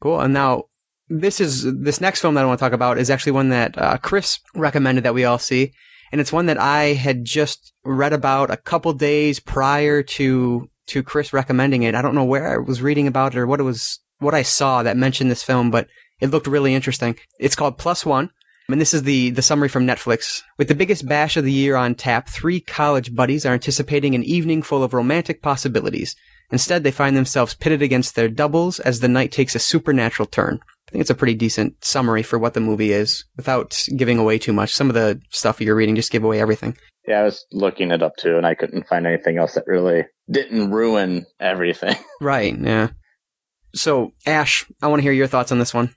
Cool. 0.00 0.20
And 0.20 0.34
now 0.34 0.64
this 1.08 1.40
is 1.40 1.62
this 1.80 2.00
next 2.00 2.20
film 2.20 2.34
that 2.34 2.42
I 2.42 2.46
want 2.46 2.58
to 2.58 2.64
talk 2.64 2.72
about 2.72 2.98
is 2.98 3.10
actually 3.10 3.32
one 3.32 3.50
that 3.50 3.76
uh, 3.78 3.98
Chris 3.98 4.40
recommended 4.54 5.04
that 5.04 5.14
we 5.14 5.24
all 5.24 5.38
see, 5.38 5.72
and 6.10 6.20
it's 6.20 6.32
one 6.32 6.46
that 6.46 6.58
I 6.58 6.94
had 6.94 7.24
just 7.24 7.72
read 7.84 8.12
about 8.12 8.50
a 8.50 8.56
couple 8.56 8.92
days 8.92 9.40
prior 9.40 10.02
to 10.02 10.68
to 10.88 11.02
Chris 11.02 11.32
recommending 11.32 11.82
it. 11.82 11.94
I 11.94 12.02
don't 12.02 12.14
know 12.14 12.24
where 12.24 12.52
I 12.52 12.56
was 12.56 12.82
reading 12.82 13.06
about 13.06 13.34
it 13.34 13.38
or 13.38 13.46
what 13.46 13.60
it 13.60 13.64
was 13.64 14.00
what 14.18 14.34
I 14.34 14.42
saw 14.42 14.82
that 14.82 14.96
mentioned 14.96 15.30
this 15.30 15.42
film, 15.42 15.70
but 15.70 15.88
it 16.20 16.30
looked 16.30 16.46
really 16.46 16.74
interesting. 16.74 17.16
It's 17.38 17.56
called 17.56 17.78
Plus 17.78 18.06
One. 18.06 18.30
And 18.68 18.80
this 18.80 18.94
is 18.94 19.02
the, 19.02 19.30
the 19.30 19.42
summary 19.42 19.68
from 19.68 19.86
Netflix. 19.86 20.42
With 20.56 20.68
the 20.68 20.74
biggest 20.74 21.06
bash 21.06 21.36
of 21.36 21.44
the 21.44 21.52
year 21.52 21.76
on 21.76 21.94
tap, 21.94 22.28
three 22.28 22.60
college 22.60 23.14
buddies 23.14 23.44
are 23.44 23.54
anticipating 23.54 24.14
an 24.14 24.22
evening 24.22 24.62
full 24.62 24.82
of 24.82 24.94
romantic 24.94 25.42
possibilities. 25.42 26.16
Instead, 26.50 26.84
they 26.84 26.90
find 26.90 27.16
themselves 27.16 27.54
pitted 27.54 27.82
against 27.82 28.14
their 28.14 28.28
doubles 28.28 28.78
as 28.80 29.00
the 29.00 29.08
night 29.08 29.32
takes 29.32 29.54
a 29.54 29.58
supernatural 29.58 30.26
turn. 30.26 30.60
I 30.88 30.90
think 30.92 31.00
it's 31.00 31.10
a 31.10 31.14
pretty 31.14 31.34
decent 31.34 31.82
summary 31.84 32.22
for 32.22 32.38
what 32.38 32.54
the 32.54 32.60
movie 32.60 32.92
is 32.92 33.24
without 33.36 33.82
giving 33.96 34.18
away 34.18 34.38
too 34.38 34.52
much. 34.52 34.72
Some 34.74 34.88
of 34.88 34.94
the 34.94 35.20
stuff 35.30 35.60
you're 35.60 35.74
reading 35.74 35.96
just 35.96 36.12
give 36.12 36.24
away 36.24 36.40
everything. 36.40 36.76
yeah, 37.08 37.20
I 37.20 37.22
was 37.24 37.44
looking 37.52 37.90
it 37.90 38.02
up 38.02 38.16
too, 38.16 38.36
and 38.36 38.46
I 38.46 38.54
couldn't 38.54 38.86
find 38.86 39.06
anything 39.06 39.38
else 39.38 39.54
that 39.54 39.64
really 39.66 40.04
didn't 40.30 40.70
ruin 40.70 41.24
everything. 41.40 41.96
Right, 42.20 42.56
yeah. 42.58 42.90
So, 43.74 44.12
Ashe, 44.26 44.66
I 44.82 44.88
want 44.88 45.00
to 45.00 45.02
hear 45.02 45.12
your 45.12 45.26
thoughts 45.26 45.50
on 45.50 45.58
this 45.58 45.72
one. 45.74 45.94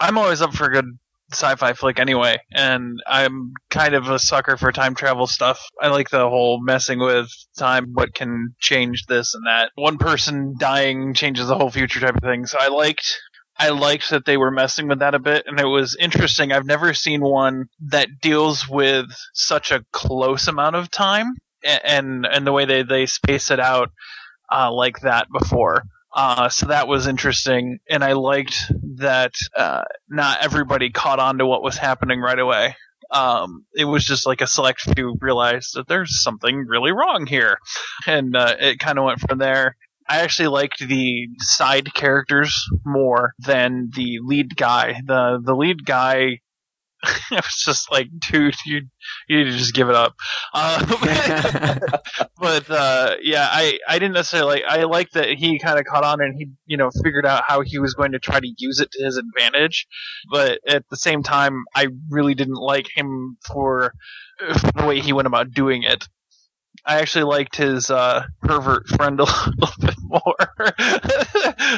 I'm 0.00 0.16
always 0.16 0.40
up 0.40 0.54
for 0.54 0.66
a 0.66 0.72
good 0.72 0.86
sci-fi 1.32 1.74
flick 1.74 1.98
anyway, 1.98 2.38
and 2.52 3.00
I'm 3.06 3.52
kind 3.70 3.94
of 3.94 4.08
a 4.08 4.18
sucker 4.18 4.56
for 4.56 4.72
time 4.72 4.94
travel 4.94 5.26
stuff. 5.26 5.60
I 5.80 5.88
like 5.88 6.10
the 6.10 6.28
whole 6.28 6.60
messing 6.62 6.98
with 6.98 7.28
time, 7.58 7.92
what 7.92 8.14
can 8.14 8.54
change 8.58 9.06
this 9.06 9.34
and 9.34 9.46
that. 9.46 9.70
One 9.74 9.98
person 9.98 10.54
dying 10.58 11.14
changes 11.14 11.48
the 11.48 11.56
whole 11.56 11.70
future 11.70 12.00
type 12.00 12.16
of 12.16 12.22
thing. 12.22 12.46
So 12.46 12.58
I 12.60 12.68
liked 12.68 13.20
I 13.58 13.70
liked 13.70 14.10
that 14.10 14.24
they 14.24 14.36
were 14.36 14.52
messing 14.52 14.86
with 14.86 15.00
that 15.00 15.14
a 15.14 15.18
bit, 15.18 15.44
and 15.46 15.58
it 15.58 15.66
was 15.66 15.96
interesting. 15.98 16.52
I've 16.52 16.66
never 16.66 16.94
seen 16.94 17.20
one 17.20 17.66
that 17.88 18.20
deals 18.22 18.68
with 18.68 19.06
such 19.34 19.72
a 19.72 19.84
close 19.92 20.46
amount 20.46 20.76
of 20.76 20.90
time 20.90 21.34
and 21.64 22.24
and 22.24 22.46
the 22.46 22.52
way 22.52 22.64
they 22.64 22.82
they 22.82 23.06
space 23.06 23.50
it 23.50 23.60
out 23.60 23.90
uh, 24.52 24.72
like 24.72 25.00
that 25.00 25.26
before. 25.30 25.82
Uh, 26.14 26.48
so 26.48 26.66
that 26.66 26.88
was 26.88 27.06
interesting, 27.06 27.78
and 27.90 28.02
I 28.02 28.12
liked 28.12 28.72
that 28.98 29.32
uh, 29.56 29.82
not 30.08 30.38
everybody 30.42 30.90
caught 30.90 31.18
on 31.18 31.38
to 31.38 31.46
what 31.46 31.62
was 31.62 31.76
happening 31.76 32.20
right 32.20 32.38
away. 32.38 32.76
Um, 33.10 33.64
it 33.74 33.86
was 33.86 34.04
just 34.04 34.26
like 34.26 34.40
a 34.40 34.46
select 34.46 34.82
few 34.94 35.16
realized 35.20 35.74
that 35.74 35.88
there's 35.88 36.22
something 36.22 36.66
really 36.66 36.92
wrong 36.92 37.26
here, 37.26 37.58
and 38.06 38.36
uh, 38.36 38.54
it 38.58 38.78
kind 38.78 38.98
of 38.98 39.04
went 39.04 39.20
from 39.20 39.38
there. 39.38 39.76
I 40.08 40.20
actually 40.20 40.48
liked 40.48 40.86
the 40.86 41.28
side 41.38 41.92
characters 41.94 42.66
more 42.84 43.34
than 43.38 43.90
the 43.94 44.20
lead 44.22 44.56
guy. 44.56 45.00
the 45.04 45.40
The 45.42 45.54
lead 45.54 45.84
guy, 45.84 46.40
I 47.30 47.36
was 47.36 47.62
just 47.64 47.90
like, 47.92 48.08
dude, 48.30 48.56
you 48.66 48.82
you 49.28 49.38
need 49.38 49.52
to 49.52 49.56
just 49.56 49.74
give 49.74 49.88
it 49.88 49.94
up. 49.94 50.14
Uh, 50.52 51.78
but 52.38 52.68
uh, 52.70 53.16
yeah, 53.22 53.46
I, 53.50 53.78
I 53.88 53.98
didn't 53.98 54.14
necessarily. 54.14 54.62
Like, 54.62 54.64
I 54.68 54.82
like 54.84 55.10
that 55.12 55.28
he 55.28 55.58
kind 55.58 55.78
of 55.78 55.84
caught 55.84 56.04
on 56.04 56.20
and 56.20 56.34
he 56.36 56.48
you 56.66 56.76
know 56.76 56.90
figured 57.04 57.26
out 57.26 57.44
how 57.46 57.60
he 57.60 57.78
was 57.78 57.94
going 57.94 58.12
to 58.12 58.18
try 58.18 58.40
to 58.40 58.54
use 58.58 58.80
it 58.80 58.90
to 58.92 59.04
his 59.04 59.16
advantage. 59.16 59.86
But 60.30 60.60
at 60.66 60.84
the 60.90 60.96
same 60.96 61.22
time, 61.22 61.64
I 61.74 61.88
really 62.10 62.34
didn't 62.34 62.54
like 62.54 62.88
him 62.92 63.36
for, 63.46 63.92
for 64.38 64.72
the 64.72 64.86
way 64.86 65.00
he 65.00 65.12
went 65.12 65.26
about 65.26 65.52
doing 65.52 65.84
it. 65.84 66.04
I 66.84 67.00
actually 67.00 67.24
liked 67.24 67.56
his 67.56 67.90
uh, 67.90 68.24
pervert 68.42 68.88
friend 68.88 69.20
a 69.20 69.24
little 69.58 69.74
bit 69.80 69.96
more. 70.02 70.36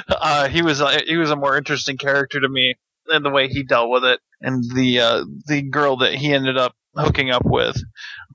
uh, 0.09 0.49
he 0.49 0.63
was 0.63 0.81
uh, 0.81 1.01
he 1.07 1.17
was 1.17 1.31
a 1.31 1.37
more 1.37 1.59
interesting 1.59 1.99
character 1.99 2.41
to 2.41 2.49
me 2.49 2.77
and 3.11 3.25
the 3.25 3.31
way 3.31 3.49
he 3.49 3.63
dealt 3.63 3.91
with 3.91 4.05
it, 4.05 4.21
and 4.41 4.65
the 4.75 5.01
uh, 5.01 5.25
the 5.47 5.63
girl 5.63 5.99
that 5.99 6.15
he 6.15 6.33
ended 6.33 6.57
up 6.57 6.75
hooking 6.97 7.31
up 7.31 7.45
with. 7.45 7.77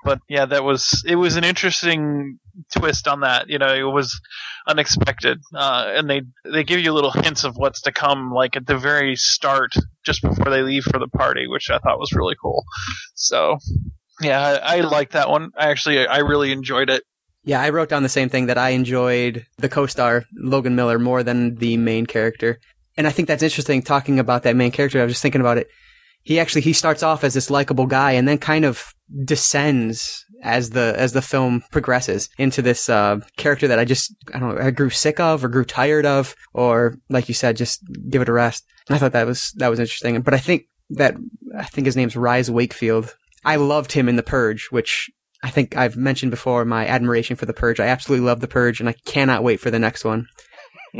But 0.03 0.19
yeah, 0.29 0.45
that 0.45 0.63
was 0.63 1.03
it 1.07 1.15
was 1.15 1.35
an 1.35 1.43
interesting 1.43 2.39
twist 2.75 3.07
on 3.07 3.21
that. 3.21 3.49
You 3.49 3.57
know, 3.57 3.73
it 3.73 3.91
was 3.91 4.19
unexpected, 4.67 5.39
uh, 5.53 5.85
and 5.95 6.09
they 6.09 6.21
they 6.43 6.63
give 6.63 6.79
you 6.79 6.93
little 6.93 7.11
hints 7.11 7.43
of 7.43 7.55
what's 7.55 7.81
to 7.81 7.91
come, 7.91 8.31
like 8.31 8.55
at 8.55 8.67
the 8.67 8.77
very 8.77 9.15
start, 9.15 9.73
just 10.05 10.21
before 10.21 10.51
they 10.51 10.61
leave 10.61 10.83
for 10.83 10.99
the 10.99 11.07
party, 11.07 11.47
which 11.47 11.69
I 11.69 11.79
thought 11.79 11.99
was 11.99 12.13
really 12.13 12.35
cool. 12.41 12.63
So. 13.15 13.57
Yeah, 14.21 14.39
I, 14.39 14.77
I 14.77 14.79
like 14.79 15.11
that 15.11 15.29
one. 15.29 15.51
I 15.57 15.71
actually, 15.71 16.07
I 16.07 16.19
really 16.19 16.53
enjoyed 16.53 16.89
it. 16.89 17.03
Yeah, 17.43 17.61
I 17.61 17.69
wrote 17.69 17.89
down 17.89 18.01
the 18.01 18.07
same 18.07 18.29
thing 18.29 18.45
that 18.45 18.57
I 18.57 18.69
enjoyed 18.69 19.45
the 19.57 19.67
co-star 19.67 20.23
Logan 20.33 20.75
Miller 20.75 20.97
more 20.97 21.21
than 21.21 21.55
the 21.55 21.75
main 21.75 22.05
character. 22.05 22.59
And 22.97 23.07
I 23.07 23.11
think 23.11 23.27
that's 23.27 23.43
interesting 23.43 23.81
talking 23.81 24.19
about 24.19 24.43
that 24.43 24.55
main 24.55 24.71
character. 24.71 24.99
I 24.99 25.03
was 25.03 25.13
just 25.13 25.21
thinking 25.21 25.41
about 25.41 25.57
it. 25.57 25.67
He 26.23 26.39
actually 26.39 26.61
he 26.61 26.73
starts 26.73 27.03
off 27.03 27.23
as 27.23 27.33
this 27.33 27.49
likable 27.49 27.85
guy 27.85 28.13
and 28.13 28.27
then 28.27 28.37
kind 28.37 28.65
of 28.65 28.93
descends 29.23 30.25
as 30.41 30.71
the 30.71 30.93
as 30.97 31.13
the 31.13 31.21
film 31.21 31.63
progresses 31.71 32.29
into 32.37 32.61
this 32.61 32.89
uh, 32.89 33.19
character 33.37 33.67
that 33.67 33.79
I 33.79 33.85
just 33.85 34.15
I 34.33 34.39
don't 34.39 34.55
know 34.55 34.61
I 34.61 34.71
grew 34.71 34.89
sick 34.89 35.19
of 35.19 35.43
or 35.43 35.49
grew 35.49 35.65
tired 35.65 36.05
of 36.05 36.35
or 36.53 36.97
like 37.09 37.27
you 37.27 37.35
said 37.35 37.57
just 37.57 37.81
give 38.09 38.21
it 38.21 38.29
a 38.29 38.33
rest. 38.33 38.65
And 38.87 38.95
I 38.95 38.99
thought 38.99 39.11
that 39.11 39.27
was 39.27 39.51
that 39.57 39.69
was 39.69 39.79
interesting. 39.79 40.19
But 40.21 40.33
I 40.33 40.39
think 40.39 40.63
that 40.91 41.15
I 41.57 41.63
think 41.63 41.85
his 41.85 41.95
name's 41.95 42.15
Rhys 42.15 42.49
Wakefield. 42.49 43.15
I 43.43 43.57
loved 43.57 43.91
him 43.91 44.09
in 44.09 44.15
The 44.15 44.23
Purge, 44.23 44.67
which 44.71 45.11
I 45.43 45.49
think 45.49 45.77
I've 45.77 45.95
mentioned 45.95 46.31
before 46.31 46.65
my 46.65 46.87
admiration 46.87 47.35
for 47.35 47.45
The 47.45 47.53
Purge. 47.53 47.79
I 47.79 47.87
absolutely 47.87 48.25
love 48.25 48.39
The 48.39 48.47
Purge 48.47 48.79
and 48.79 48.89
I 48.89 48.95
cannot 49.05 49.43
wait 49.43 49.59
for 49.59 49.69
the 49.69 49.79
next 49.79 50.03
one. 50.03 50.27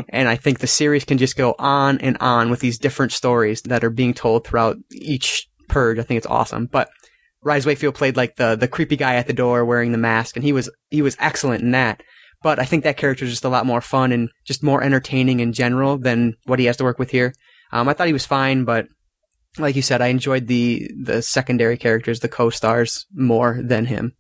And 0.10 0.27
I 0.27 0.36
think 0.36 0.60
the 0.60 0.67
series 0.67 1.05
can 1.05 1.17
just 1.17 1.38
go 1.38 1.55
on 1.60 1.99
and 1.99 2.17
on 2.19 2.49
with 2.49 2.60
these 2.60 2.79
different 2.79 3.12
stories 3.12 3.62
that 3.63 3.84
are 3.84 3.89
being 3.89 4.13
told 4.13 4.45
throughout 4.45 4.77
each 4.91 5.47
Purge. 5.67 5.99
I 5.99 6.03
think 6.03 6.17
it's 6.17 6.27
awesome. 6.27 6.67
But 6.67 6.89
Rhys 7.43 7.65
Wakefield 7.65 7.95
played 7.95 8.17
like 8.17 8.36
the 8.36 8.55
the 8.55 8.67
creepy 8.67 8.95
guy 8.95 9.15
at 9.15 9.27
the 9.27 9.34
door 9.34 9.65
wearing 9.65 9.91
the 9.91 9.97
mask 9.97 10.36
and 10.36 10.43
he 10.43 10.51
was 10.51 10.69
he 10.89 11.01
was 11.01 11.15
excellent 11.19 11.63
in 11.63 11.71
that. 11.71 12.01
But 12.43 12.60
I 12.60 12.65
think 12.65 12.84
that 12.84 12.97
character 12.97 13.25
is 13.25 13.31
just 13.31 13.45
a 13.45 13.49
lot 13.49 13.65
more 13.65 13.81
fun 13.81 14.12
and 14.12 14.29
just 14.45 14.63
more 14.63 14.84
entertaining 14.84 15.39
in 15.39 15.53
general 15.53 15.97
than 15.97 16.36
what 16.45 16.60
he 16.60 16.65
has 16.65 16.77
to 16.77 16.84
work 16.84 16.99
with 16.99 17.12
here. 17.12 17.34
Um, 17.71 17.89
I 17.89 17.93
thought 17.93 18.08
he 18.08 18.13
was 18.13 18.25
fine, 18.25 18.65
but 18.65 18.88
like 19.58 19.75
you 19.75 19.81
said, 19.81 20.01
I 20.01 20.08
enjoyed 20.08 20.47
the 20.47 20.89
the 21.01 21.21
secondary 21.21 21.77
characters, 21.77 22.19
the 22.19 22.27
co-stars, 22.29 23.05
more 23.13 23.60
than 23.63 23.86
him. 23.86 24.13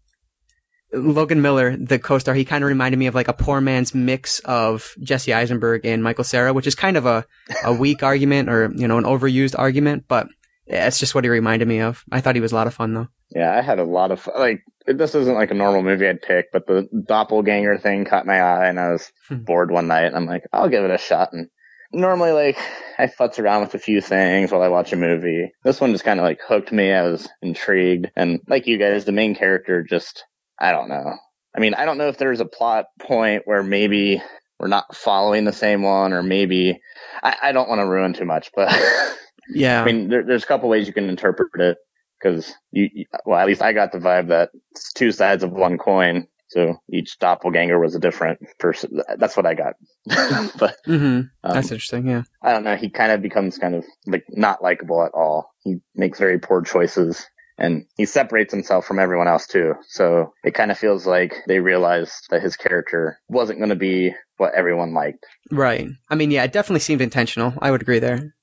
Logan 0.95 1.41
Miller, 1.41 1.75
the 1.77 1.99
co-star, 1.99 2.33
he 2.35 2.45
kind 2.45 2.63
of 2.63 2.67
reminded 2.67 2.97
me 2.97 3.07
of 3.07 3.15
like 3.15 3.27
a 3.27 3.33
poor 3.33 3.61
man's 3.61 3.93
mix 3.93 4.39
of 4.39 4.93
Jesse 5.01 5.33
Eisenberg 5.33 5.85
and 5.85 6.03
Michael 6.03 6.23
Cera, 6.23 6.53
which 6.53 6.67
is 6.67 6.75
kind 6.75 6.97
of 6.97 7.05
a, 7.05 7.25
a 7.63 7.73
weak 7.79 8.03
argument 8.03 8.49
or, 8.49 8.71
you 8.75 8.87
know, 8.87 8.97
an 8.97 9.03
overused 9.03 9.55
argument, 9.57 10.05
but 10.07 10.27
that's 10.67 10.97
just 10.99 11.13
what 11.13 11.23
he 11.23 11.29
reminded 11.29 11.67
me 11.67 11.79
of. 11.81 12.03
I 12.11 12.21
thought 12.21 12.35
he 12.35 12.41
was 12.41 12.51
a 12.51 12.55
lot 12.55 12.67
of 12.67 12.73
fun 12.73 12.93
though. 12.93 13.07
Yeah, 13.29 13.55
I 13.55 13.61
had 13.61 13.79
a 13.79 13.83
lot 13.83 14.11
of 14.11 14.27
like. 14.37 14.61
This 14.87 15.15
isn't 15.15 15.33
like 15.33 15.49
a 15.49 15.55
normal 15.55 15.81
movie 15.81 16.07
I'd 16.07 16.21
pick, 16.21 16.51
but 16.53 16.67
the 16.67 16.87
doppelganger 17.07 17.79
thing 17.79 18.05
caught 18.05 18.27
my 18.27 18.39
eye, 18.39 18.67
and 18.67 18.79
I 18.79 18.91
was 18.91 19.11
Hmm. 19.27 19.37
bored 19.37 19.71
one 19.71 19.87
night, 19.87 20.05
and 20.05 20.15
I'm 20.15 20.27
like, 20.27 20.43
I'll 20.53 20.69
give 20.69 20.83
it 20.83 20.91
a 20.91 20.97
shot. 20.99 21.33
And 21.33 21.49
normally, 21.91 22.31
like, 22.31 22.57
I 22.99 23.07
futz 23.07 23.39
around 23.39 23.61
with 23.61 23.73
a 23.73 23.79
few 23.79 23.99
things 23.99 24.51
while 24.51 24.61
I 24.61 24.67
watch 24.67 24.93
a 24.93 24.95
movie. 24.95 25.51
This 25.63 25.81
one 25.81 25.91
just 25.91 26.03
kind 26.03 26.19
of 26.19 26.23
like 26.23 26.39
hooked 26.47 26.71
me. 26.71 26.91
I 26.93 27.01
was 27.01 27.27
intrigued, 27.41 28.11
and 28.15 28.39
like 28.47 28.67
you 28.67 28.77
guys, 28.77 29.05
the 29.05 29.11
main 29.11 29.33
character 29.33 29.81
just, 29.83 30.23
I 30.59 30.71
don't 30.71 30.89
know. 30.89 31.13
I 31.55 31.59
mean, 31.59 31.73
I 31.73 31.85
don't 31.85 31.97
know 31.97 32.09
if 32.09 32.17
there's 32.17 32.41
a 32.41 32.45
plot 32.45 32.85
point 32.99 33.43
where 33.45 33.63
maybe 33.63 34.21
we're 34.59 34.67
not 34.67 34.95
following 34.95 35.45
the 35.45 35.53
same 35.53 35.81
one, 35.81 36.13
or 36.13 36.23
maybe 36.23 36.79
I, 37.23 37.35
I 37.43 37.51
don't 37.51 37.69
want 37.69 37.79
to 37.79 37.87
ruin 37.87 38.13
too 38.13 38.25
much, 38.25 38.51
but. 38.55 38.73
Yeah. 39.49 39.81
I 39.81 39.85
mean, 39.85 40.09
there, 40.09 40.23
there's 40.23 40.43
a 40.43 40.47
couple 40.47 40.69
ways 40.69 40.87
you 40.87 40.93
can 40.93 41.09
interpret 41.09 41.49
it 41.59 41.77
because 42.19 42.53
you, 42.71 42.89
you, 42.93 43.05
well, 43.25 43.39
at 43.39 43.47
least 43.47 43.61
I 43.61 43.73
got 43.73 43.91
the 43.91 43.99
vibe 43.99 44.29
that 44.29 44.49
it's 44.71 44.93
two 44.93 45.11
sides 45.11 45.43
of 45.43 45.51
one 45.51 45.77
coin. 45.77 46.27
So 46.47 46.77
each 46.91 47.17
doppelganger 47.19 47.79
was 47.79 47.95
a 47.95 47.99
different 47.99 48.39
person. 48.59 49.01
That's 49.17 49.35
what 49.35 49.45
I 49.45 49.55
got. 49.55 49.73
but 50.05 50.75
mm-hmm. 50.87 51.03
um, 51.03 51.29
That's 51.43 51.71
interesting. 51.71 52.07
Yeah. 52.07 52.23
I 52.41 52.53
don't 52.53 52.63
know. 52.63 52.75
He 52.75 52.89
kind 52.89 53.11
of 53.11 53.21
becomes 53.21 53.57
kind 53.57 53.75
of 53.75 53.83
like 54.05 54.25
not 54.29 54.61
likable 54.61 55.03
at 55.03 55.11
all. 55.13 55.51
He 55.63 55.77
makes 55.95 56.19
very 56.19 56.39
poor 56.39 56.61
choices 56.61 57.25
and 57.57 57.85
he 57.95 58.05
separates 58.05 58.53
himself 58.53 58.85
from 58.85 58.99
everyone 58.99 59.27
else 59.27 59.47
too. 59.47 59.73
So 59.87 60.33
it 60.43 60.53
kind 60.53 60.71
of 60.71 60.77
feels 60.77 61.05
like 61.05 61.35
they 61.47 61.59
realized 61.59 62.27
that 62.29 62.41
his 62.41 62.57
character 62.57 63.19
wasn't 63.29 63.59
going 63.59 63.69
to 63.69 63.75
be 63.75 64.13
what 64.37 64.53
everyone 64.53 64.93
liked. 64.93 65.25
Right. 65.51 65.87
I 66.09 66.15
mean, 66.15 66.31
yeah, 66.31 66.43
it 66.43 66.51
definitely 66.51 66.81
seemed 66.81 67.01
intentional. 67.01 67.53
I 67.61 67.71
would 67.71 67.81
agree 67.81 67.99
there. 67.99 68.35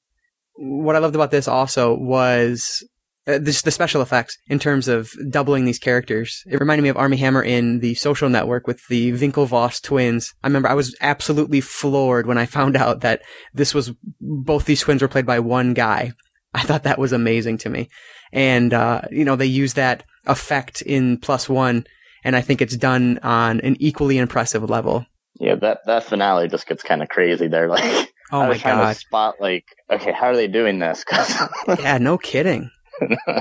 What 0.56 0.96
I 0.96 1.00
loved 1.00 1.14
about 1.14 1.30
this 1.30 1.48
also 1.48 1.94
was 1.94 2.82
uh, 3.26 3.38
this, 3.40 3.62
the 3.62 3.70
special 3.70 4.02
effects 4.02 4.36
in 4.48 4.58
terms 4.58 4.88
of 4.88 5.12
doubling 5.30 5.64
these 5.64 5.78
characters. 5.78 6.42
It 6.46 6.58
reminded 6.58 6.82
me 6.82 6.88
of 6.88 6.96
Armie 6.96 7.18
Hammer 7.18 7.42
in 7.42 7.80
the 7.80 7.94
Social 7.94 8.28
Network 8.28 8.66
with 8.66 8.86
the 8.88 9.12
Winklevoss 9.12 9.80
twins. 9.82 10.34
I 10.42 10.48
remember 10.48 10.68
I 10.68 10.74
was 10.74 10.96
absolutely 11.00 11.60
floored 11.60 12.26
when 12.26 12.38
I 12.38 12.46
found 12.46 12.76
out 12.78 13.00
that 13.00 13.22
this 13.54 13.74
was 13.74 13.92
both 14.20 14.64
these 14.64 14.80
twins 14.80 15.02
were 15.02 15.08
played 15.08 15.26
by 15.26 15.38
one 15.38 15.74
guy. 15.74 16.12
I 16.54 16.62
thought 16.62 16.82
that 16.84 16.98
was 16.98 17.12
amazing 17.12 17.58
to 17.58 17.70
me. 17.70 17.88
And, 18.32 18.72
uh, 18.74 19.02
you 19.10 19.24
know, 19.24 19.36
they 19.36 19.46
use 19.46 19.74
that 19.74 20.04
effect 20.26 20.82
in 20.82 21.18
plus 21.18 21.48
one, 21.48 21.86
and 22.24 22.34
I 22.36 22.40
think 22.40 22.62
it's 22.62 22.76
done 22.76 23.18
on 23.22 23.60
an 23.60 23.76
equally 23.80 24.18
impressive 24.18 24.68
level. 24.68 25.06
Yeah, 25.40 25.56
that, 25.56 25.80
that 25.86 26.04
finale 26.04 26.48
just 26.48 26.66
gets 26.66 26.82
kind 26.82 27.02
of 27.02 27.08
crazy 27.08 27.48
there. 27.48 27.68
Like, 27.68 28.08
Oh 28.30 28.40
I 28.40 28.42
my 28.44 28.48
was 28.50 28.60
trying 28.62 28.78
god. 28.78 28.94
to 28.94 28.98
spot 28.98 29.34
like, 29.40 29.64
okay, 29.90 30.12
how 30.12 30.26
are 30.28 30.36
they 30.36 30.48
doing 30.48 30.78
this? 30.78 31.04
Yeah, 31.80 31.98
no 31.98 32.16
kidding. 32.16 32.70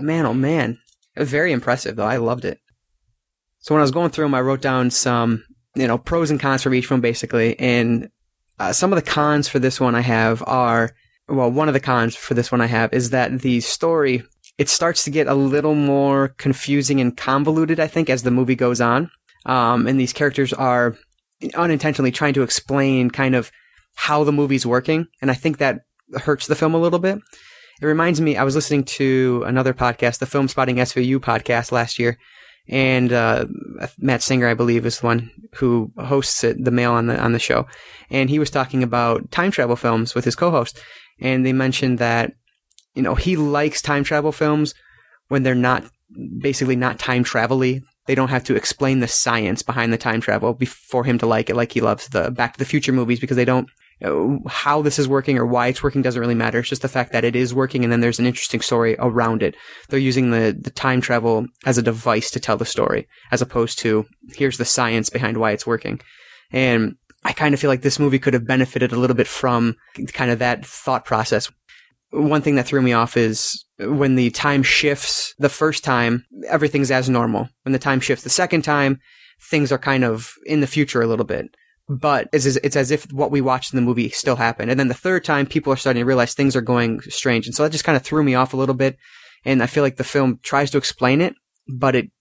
man, 0.01 0.25
oh 0.25 0.33
man. 0.33 0.77
It 1.15 1.19
was 1.21 1.29
very 1.29 1.53
impressive 1.53 1.95
though. 1.95 2.05
I 2.05 2.17
loved 2.17 2.43
it. 2.43 2.59
So 3.59 3.73
when 3.73 3.79
I 3.79 3.83
was 3.83 3.91
going 3.91 4.09
through 4.09 4.25
them, 4.25 4.35
I 4.35 4.41
wrote 4.41 4.61
down 4.61 4.89
some, 4.91 5.45
you 5.75 5.87
know, 5.87 5.97
pros 5.97 6.29
and 6.31 6.39
cons 6.41 6.63
for 6.63 6.73
each 6.73 6.91
one 6.91 6.99
basically. 6.99 7.57
And 7.59 8.09
uh, 8.59 8.73
some 8.73 8.91
of 8.91 9.01
the 9.01 9.09
cons 9.09 9.47
for 9.47 9.59
this 9.59 9.79
one 9.79 9.95
I 9.95 10.01
have 10.01 10.43
are, 10.45 10.91
well, 11.31 11.51
one 11.51 11.67
of 11.67 11.73
the 11.73 11.79
cons 11.79 12.15
for 12.15 12.33
this 12.33 12.51
one 12.51 12.61
I 12.61 12.67
have 12.67 12.93
is 12.93 13.09
that 13.11 13.41
the 13.41 13.59
story, 13.61 14.23
it 14.57 14.69
starts 14.69 15.03
to 15.05 15.09
get 15.09 15.27
a 15.27 15.33
little 15.33 15.75
more 15.75 16.29
confusing 16.37 16.99
and 16.99 17.15
convoluted, 17.15 17.79
I 17.79 17.87
think, 17.87 18.09
as 18.09 18.23
the 18.23 18.31
movie 18.31 18.55
goes 18.55 18.81
on. 18.81 19.09
Um, 19.45 19.87
and 19.87 19.99
these 19.99 20.13
characters 20.13 20.53
are 20.53 20.95
unintentionally 21.55 22.11
trying 22.11 22.33
to 22.35 22.43
explain 22.43 23.09
kind 23.09 23.35
of 23.35 23.51
how 23.95 24.23
the 24.23 24.31
movie's 24.31 24.65
working. 24.65 25.07
And 25.21 25.31
I 25.31 25.33
think 25.33 25.57
that 25.57 25.81
hurts 26.15 26.47
the 26.47 26.55
film 26.55 26.73
a 26.73 26.79
little 26.79 26.99
bit. 26.99 27.19
It 27.81 27.85
reminds 27.85 28.21
me, 28.21 28.37
I 28.37 28.43
was 28.43 28.53
listening 28.53 28.83
to 28.83 29.43
another 29.47 29.73
podcast, 29.73 30.19
the 30.19 30.27
Filmspotting 30.27 30.75
SVU 30.75 31.17
podcast 31.17 31.71
last 31.71 31.97
year, 31.97 32.19
and 32.67 33.11
uh, 33.11 33.45
Matt 33.97 34.21
Singer, 34.21 34.47
I 34.47 34.53
believe, 34.53 34.85
is 34.85 34.99
the 34.99 35.07
one 35.07 35.31
who 35.55 35.91
hosts 35.97 36.43
it, 36.43 36.63
the 36.63 36.69
male 36.69 36.91
on 36.91 37.07
the 37.07 37.19
on 37.19 37.31
the 37.31 37.39
show, 37.39 37.65
and 38.11 38.29
he 38.29 38.37
was 38.37 38.51
talking 38.51 38.83
about 38.83 39.31
time 39.31 39.49
travel 39.49 39.75
films 39.75 40.13
with 40.13 40.25
his 40.25 40.35
co-host, 40.35 40.79
and 41.21 41.45
they 41.45 41.53
mentioned 41.53 41.99
that 41.99 42.33
you 42.95 43.01
know 43.01 43.15
he 43.15 43.35
likes 43.35 43.81
time 43.81 44.03
travel 44.03 44.31
films 44.31 44.73
when 45.27 45.43
they're 45.43 45.55
not 45.55 45.85
basically 46.39 46.75
not 46.75 46.99
time 46.99 47.23
travel-y. 47.23 47.81
They 48.07 48.15
don't 48.15 48.29
have 48.29 48.43
to 48.45 48.55
explain 48.55 48.99
the 48.99 49.07
science 49.07 49.61
behind 49.61 49.93
the 49.93 49.97
time 49.97 50.19
travel 50.19 50.53
before 50.53 51.05
him 51.05 51.17
to 51.19 51.25
like 51.25 51.49
it, 51.49 51.55
like 51.55 51.71
he 51.71 51.81
loves 51.81 52.09
the 52.09 52.31
Back 52.31 52.53
to 52.53 52.59
the 52.59 52.65
Future 52.65 52.91
movies 52.91 53.19
because 53.19 53.37
they 53.37 53.45
don't 53.45 53.69
uh, 54.03 54.37
how 54.47 54.81
this 54.81 54.97
is 54.97 55.07
working 55.07 55.37
or 55.37 55.45
why 55.45 55.67
it's 55.67 55.83
working 55.83 56.01
doesn't 56.01 56.19
really 56.19 56.35
matter. 56.35 56.59
It's 56.59 56.69
just 56.69 56.81
the 56.81 56.87
fact 56.87 57.11
that 57.11 57.23
it 57.23 57.35
is 57.35 57.53
working 57.53 57.83
and 57.83 57.91
then 57.91 58.01
there's 58.01 58.19
an 58.19 58.25
interesting 58.25 58.61
story 58.61 58.95
around 58.97 59.43
it. 59.43 59.55
They're 59.89 59.99
using 59.99 60.31
the, 60.31 60.57
the 60.59 60.71
time 60.71 61.01
travel 61.01 61.45
as 61.65 61.77
a 61.77 61.83
device 61.83 62.31
to 62.31 62.39
tell 62.39 62.57
the 62.57 62.65
story 62.65 63.07
as 63.31 63.41
opposed 63.41 63.77
to 63.79 64.05
here's 64.33 64.57
the 64.57 64.65
science 64.65 65.09
behind 65.09 65.37
why 65.37 65.51
it's 65.51 65.67
working. 65.67 66.01
And 66.51 66.95
I 67.23 67.33
kind 67.33 67.53
of 67.53 67.59
feel 67.59 67.69
like 67.69 67.81
this 67.81 67.99
movie 67.99 68.19
could 68.19 68.33
have 68.33 68.47
benefited 68.47 68.91
a 68.91 68.97
little 68.97 69.15
bit 69.15 69.27
from 69.27 69.75
kind 70.13 70.31
of 70.31 70.39
that 70.39 70.65
thought 70.65 71.05
process. 71.05 71.51
One 72.09 72.41
thing 72.41 72.55
that 72.55 72.65
threw 72.65 72.81
me 72.81 72.93
off 72.93 73.15
is 73.15 73.63
when 73.79 74.15
the 74.15 74.31
time 74.31 74.63
shifts 74.63 75.33
the 75.37 75.49
first 75.49 75.83
time, 75.83 76.25
everything's 76.47 76.91
as 76.91 77.09
normal. 77.09 77.49
When 77.63 77.73
the 77.73 77.79
time 77.79 77.99
shifts 77.99 78.23
the 78.23 78.29
second 78.29 78.63
time, 78.63 78.99
things 79.49 79.71
are 79.71 79.77
kind 79.77 80.03
of 80.03 80.33
in 80.45 80.61
the 80.61 80.67
future 80.67 81.01
a 81.01 81.07
little 81.07 81.25
bit 81.25 81.47
but 81.99 82.29
it's 82.31 82.45
as, 82.45 82.57
it's 82.57 82.75
as 82.75 82.89
if 82.89 83.11
what 83.11 83.31
we 83.31 83.41
watched 83.41 83.73
in 83.73 83.77
the 83.77 83.81
movie 83.81 84.09
still 84.09 84.37
happened. 84.37 84.71
And 84.71 84.79
then 84.79 84.87
the 84.87 84.93
third 84.93 85.25
time, 85.25 85.45
people 85.45 85.73
are 85.73 85.77
starting 85.77 86.01
to 86.01 86.05
realize 86.05 86.33
things 86.33 86.55
are 86.55 86.61
going 86.61 87.01
strange. 87.01 87.45
And 87.45 87.55
so 87.55 87.63
that 87.63 87.71
just 87.71 87.83
kind 87.83 87.97
of 87.97 88.03
threw 88.03 88.23
me 88.23 88.33
off 88.33 88.53
a 88.53 88.57
little 88.57 88.75
bit. 88.75 88.97
And 89.43 89.61
I 89.61 89.65
feel 89.65 89.83
like 89.83 89.97
the 89.97 90.03
film 90.03 90.39
tries 90.41 90.71
to 90.71 90.77
explain 90.77 91.19
it, 91.19 91.33
but 91.67 91.95
it, 91.95 92.11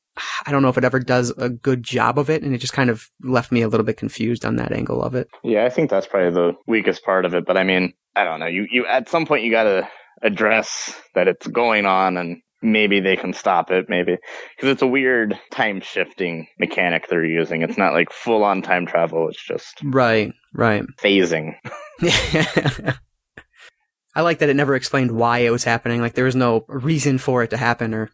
I 0.46 0.50
don't 0.52 0.62
know 0.62 0.68
if 0.68 0.78
it 0.78 0.84
ever 0.84 0.98
does 1.00 1.30
a 1.38 1.48
good 1.48 1.82
job 1.82 2.18
of 2.18 2.30
it. 2.30 2.42
And 2.42 2.54
it 2.54 2.58
just 2.58 2.72
kind 2.72 2.90
of 2.90 3.08
left 3.22 3.52
me 3.52 3.62
a 3.62 3.68
little 3.68 3.86
bit 3.86 3.96
confused 3.96 4.44
on 4.44 4.56
that 4.56 4.72
angle 4.72 5.02
of 5.02 5.14
it. 5.14 5.28
yeah, 5.42 5.64
I 5.64 5.70
think 5.70 5.90
that's 5.90 6.06
probably 6.06 6.30
the 6.30 6.54
weakest 6.66 7.04
part 7.04 7.24
of 7.24 7.34
it. 7.34 7.44
But 7.46 7.56
I 7.56 7.64
mean, 7.64 7.92
I 8.16 8.24
don't 8.24 8.40
know. 8.40 8.46
You, 8.46 8.66
you, 8.70 8.86
at 8.86 9.08
some 9.08 9.26
point 9.26 9.44
you 9.44 9.50
got 9.50 9.64
to 9.64 9.88
address 10.22 10.94
that 11.14 11.28
it's 11.28 11.46
going 11.46 11.86
on 11.86 12.16
and 12.16 12.42
maybe 12.62 13.00
they 13.00 13.16
can 13.16 13.32
stop 13.32 13.70
it, 13.70 13.86
maybe. 13.88 14.18
Cause 14.60 14.68
it's 14.68 14.82
a 14.82 14.86
weird 14.86 15.38
time 15.50 15.80
shifting 15.80 16.46
mechanic 16.58 17.08
they're 17.08 17.24
using. 17.24 17.62
It's 17.62 17.78
not 17.78 17.94
like 17.94 18.12
full 18.12 18.44
on 18.44 18.60
time 18.60 18.84
travel. 18.86 19.28
It's 19.28 19.42
just 19.42 19.80
Right, 19.82 20.32
right. 20.52 20.84
phasing. 21.02 21.54
I 24.14 24.22
like 24.22 24.38
that 24.40 24.48
it 24.48 24.56
never 24.56 24.74
explained 24.74 25.12
why 25.12 25.38
it 25.38 25.50
was 25.50 25.64
happening. 25.64 26.00
Like 26.00 26.14
there 26.14 26.24
was 26.24 26.36
no 26.36 26.64
reason 26.68 27.18
for 27.18 27.42
it 27.42 27.50
to 27.50 27.56
happen 27.56 27.94
or 27.94 28.10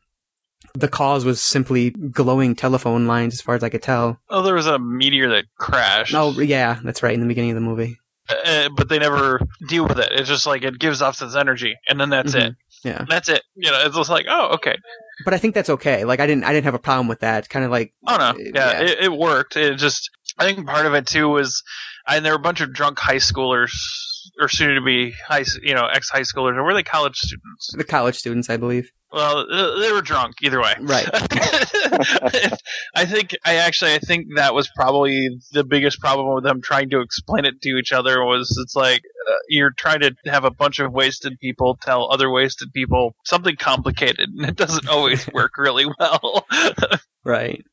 the 0.74 0.88
cause 0.88 1.24
was 1.24 1.40
simply 1.42 1.90
glowing 1.90 2.54
telephone 2.54 3.06
lines 3.06 3.34
as 3.34 3.40
far 3.40 3.54
as 3.54 3.62
I 3.62 3.68
could 3.68 3.82
tell. 3.82 4.18
Oh, 4.30 4.42
there 4.42 4.54
was 4.54 4.66
a 4.66 4.78
meteor 4.78 5.28
that 5.30 5.44
crashed. 5.58 6.14
Oh, 6.14 6.32
yeah, 6.32 6.78
that's 6.84 7.02
right. 7.02 7.14
In 7.14 7.20
the 7.20 7.26
beginning 7.26 7.50
of 7.50 7.56
the 7.56 7.60
movie. 7.60 7.98
uh, 8.28 8.68
but 8.76 8.88
they 8.88 8.98
never 8.98 9.40
deal 9.68 9.86
with 9.86 9.98
it. 9.98 10.08
It's 10.12 10.28
just 10.28 10.46
like 10.46 10.64
it 10.64 10.78
gives 10.78 11.00
off 11.02 11.18
this 11.18 11.36
energy, 11.36 11.74
and 11.88 12.00
then 12.00 12.10
that's 12.10 12.34
it. 12.34 12.54
Yeah. 12.84 13.04
That's 13.08 13.28
it. 13.28 13.42
You 13.54 13.70
know, 13.70 13.80
it's 13.84 13.96
just 13.96 14.10
like, 14.10 14.26
oh, 14.28 14.54
okay. 14.54 14.76
But 15.24 15.32
I 15.34 15.38
think 15.38 15.54
that's 15.54 15.70
okay. 15.70 16.04
Like 16.04 16.20
I 16.20 16.26
didn't, 16.26 16.44
I 16.44 16.52
didn't 16.52 16.64
have 16.66 16.74
a 16.74 16.78
problem 16.78 17.08
with 17.08 17.20
that. 17.20 17.48
Kind 17.48 17.64
of 17.64 17.70
like, 17.70 17.94
Oh 18.06 18.16
no, 18.16 18.24
Uh, 18.30 18.34
yeah, 18.36 18.50
yeah. 18.54 18.80
It, 18.82 18.98
it 19.04 19.12
worked. 19.12 19.56
It 19.56 19.76
just, 19.76 20.10
I 20.38 20.44
think 20.44 20.66
part 20.66 20.86
of 20.86 20.94
it 20.94 21.06
too 21.06 21.28
was, 21.28 21.62
and 22.06 22.24
there 22.24 22.32
were 22.32 22.38
a 22.38 22.42
bunch 22.42 22.60
of 22.60 22.72
drunk 22.72 22.98
high 22.98 23.16
schoolers 23.16 23.70
or 24.40 24.48
soon 24.48 24.74
to 24.74 24.80
be 24.80 25.12
high, 25.26 25.44
you 25.62 25.74
know, 25.74 25.86
ex 25.86 26.08
high 26.10 26.20
schoolers, 26.20 26.56
or 26.56 26.64
were 26.64 26.74
they 26.74 26.82
college 26.82 27.16
students? 27.16 27.72
the 27.76 27.84
college 27.84 28.16
students, 28.16 28.50
I 28.50 28.56
believe. 28.56 28.90
Well, 29.12 29.46
they 29.48 29.92
were 29.92 30.02
drunk 30.02 30.34
either 30.42 30.60
way. 30.60 30.74
Right. 30.80 31.08
I 32.94 33.06
think 33.06 33.36
I 33.44 33.56
actually 33.56 33.94
I 33.94 33.98
think 33.98 34.26
that 34.36 34.52
was 34.52 34.68
probably 34.74 35.28
the 35.52 35.64
biggest 35.64 36.00
problem 36.00 36.34
with 36.34 36.44
them 36.44 36.60
trying 36.60 36.90
to 36.90 37.00
explain 37.00 37.44
it 37.44 37.62
to 37.62 37.78
each 37.78 37.92
other 37.92 38.24
was 38.24 38.58
it's 38.62 38.74
like 38.74 39.00
uh, 39.30 39.34
you're 39.48 39.70
trying 39.70 40.00
to 40.00 40.14
have 40.26 40.44
a 40.44 40.50
bunch 40.50 40.80
of 40.80 40.92
wasted 40.92 41.38
people 41.40 41.78
tell 41.80 42.12
other 42.12 42.30
wasted 42.30 42.72
people 42.72 43.14
something 43.24 43.56
complicated 43.56 44.28
and 44.36 44.48
it 44.48 44.56
doesn't 44.56 44.88
always 44.88 45.26
work 45.32 45.56
really 45.56 45.86
well. 45.98 46.46
Right. 47.24 47.64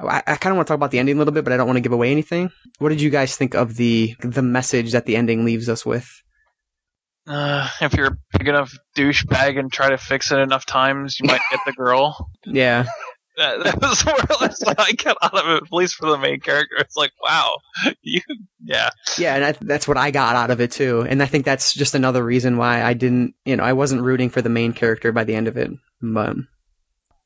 I, 0.00 0.22
I 0.26 0.36
kind 0.36 0.52
of 0.52 0.56
want 0.56 0.66
to 0.66 0.70
talk 0.70 0.76
about 0.76 0.90
the 0.90 0.98
ending 0.98 1.16
a 1.16 1.18
little 1.18 1.34
bit, 1.34 1.44
but 1.44 1.52
I 1.52 1.56
don't 1.56 1.66
want 1.66 1.76
to 1.76 1.82
give 1.82 1.92
away 1.92 2.10
anything. 2.10 2.50
What 2.78 2.88
did 2.88 3.00
you 3.00 3.10
guys 3.10 3.36
think 3.36 3.54
of 3.54 3.76
the 3.76 4.14
the 4.20 4.42
message 4.42 4.92
that 4.92 5.06
the 5.06 5.16
ending 5.16 5.44
leaves 5.44 5.68
us 5.68 5.84
with? 5.84 6.22
uh, 7.26 7.68
if 7.80 7.94
you're 7.94 8.08
a 8.08 8.18
big 8.38 8.48
enough 8.48 8.76
douchebag 8.96 9.58
and 9.58 9.72
try 9.72 9.90
to 9.90 9.98
fix 9.98 10.32
it 10.32 10.38
enough 10.38 10.66
times, 10.66 11.18
you 11.20 11.26
might 11.26 11.40
get 11.50 11.60
the 11.66 11.72
girl. 11.72 12.28
Yeah. 12.46 12.86
That, 13.38 13.64
that 13.64 13.80
was 13.80 14.04
more 14.04 14.14
or 14.14 14.36
less 14.42 14.62
what 14.62 14.78
I 14.78 14.92
got 14.92 15.16
out 15.22 15.34
of 15.34 15.48
it, 15.48 15.62
at 15.62 15.72
least 15.72 15.94
for 15.94 16.10
the 16.10 16.18
main 16.18 16.38
character. 16.40 16.76
It's 16.78 16.98
like, 16.98 17.12
wow, 17.26 17.56
you, 18.02 18.20
yeah. 18.62 18.90
Yeah, 19.16 19.36
and 19.36 19.42
I, 19.42 19.52
that's 19.52 19.88
what 19.88 19.96
I 19.96 20.10
got 20.10 20.36
out 20.36 20.50
of 20.50 20.60
it 20.60 20.70
too. 20.70 21.06
And 21.08 21.22
I 21.22 21.26
think 21.26 21.46
that's 21.46 21.72
just 21.72 21.94
another 21.94 22.22
reason 22.22 22.58
why 22.58 22.82
I 22.82 22.92
didn't, 22.92 23.34
you 23.46 23.56
know, 23.56 23.64
I 23.64 23.72
wasn't 23.72 24.02
rooting 24.02 24.28
for 24.28 24.42
the 24.42 24.50
main 24.50 24.74
character 24.74 25.12
by 25.12 25.24
the 25.24 25.34
end 25.34 25.48
of 25.48 25.56
it. 25.56 25.70
But 26.02 26.36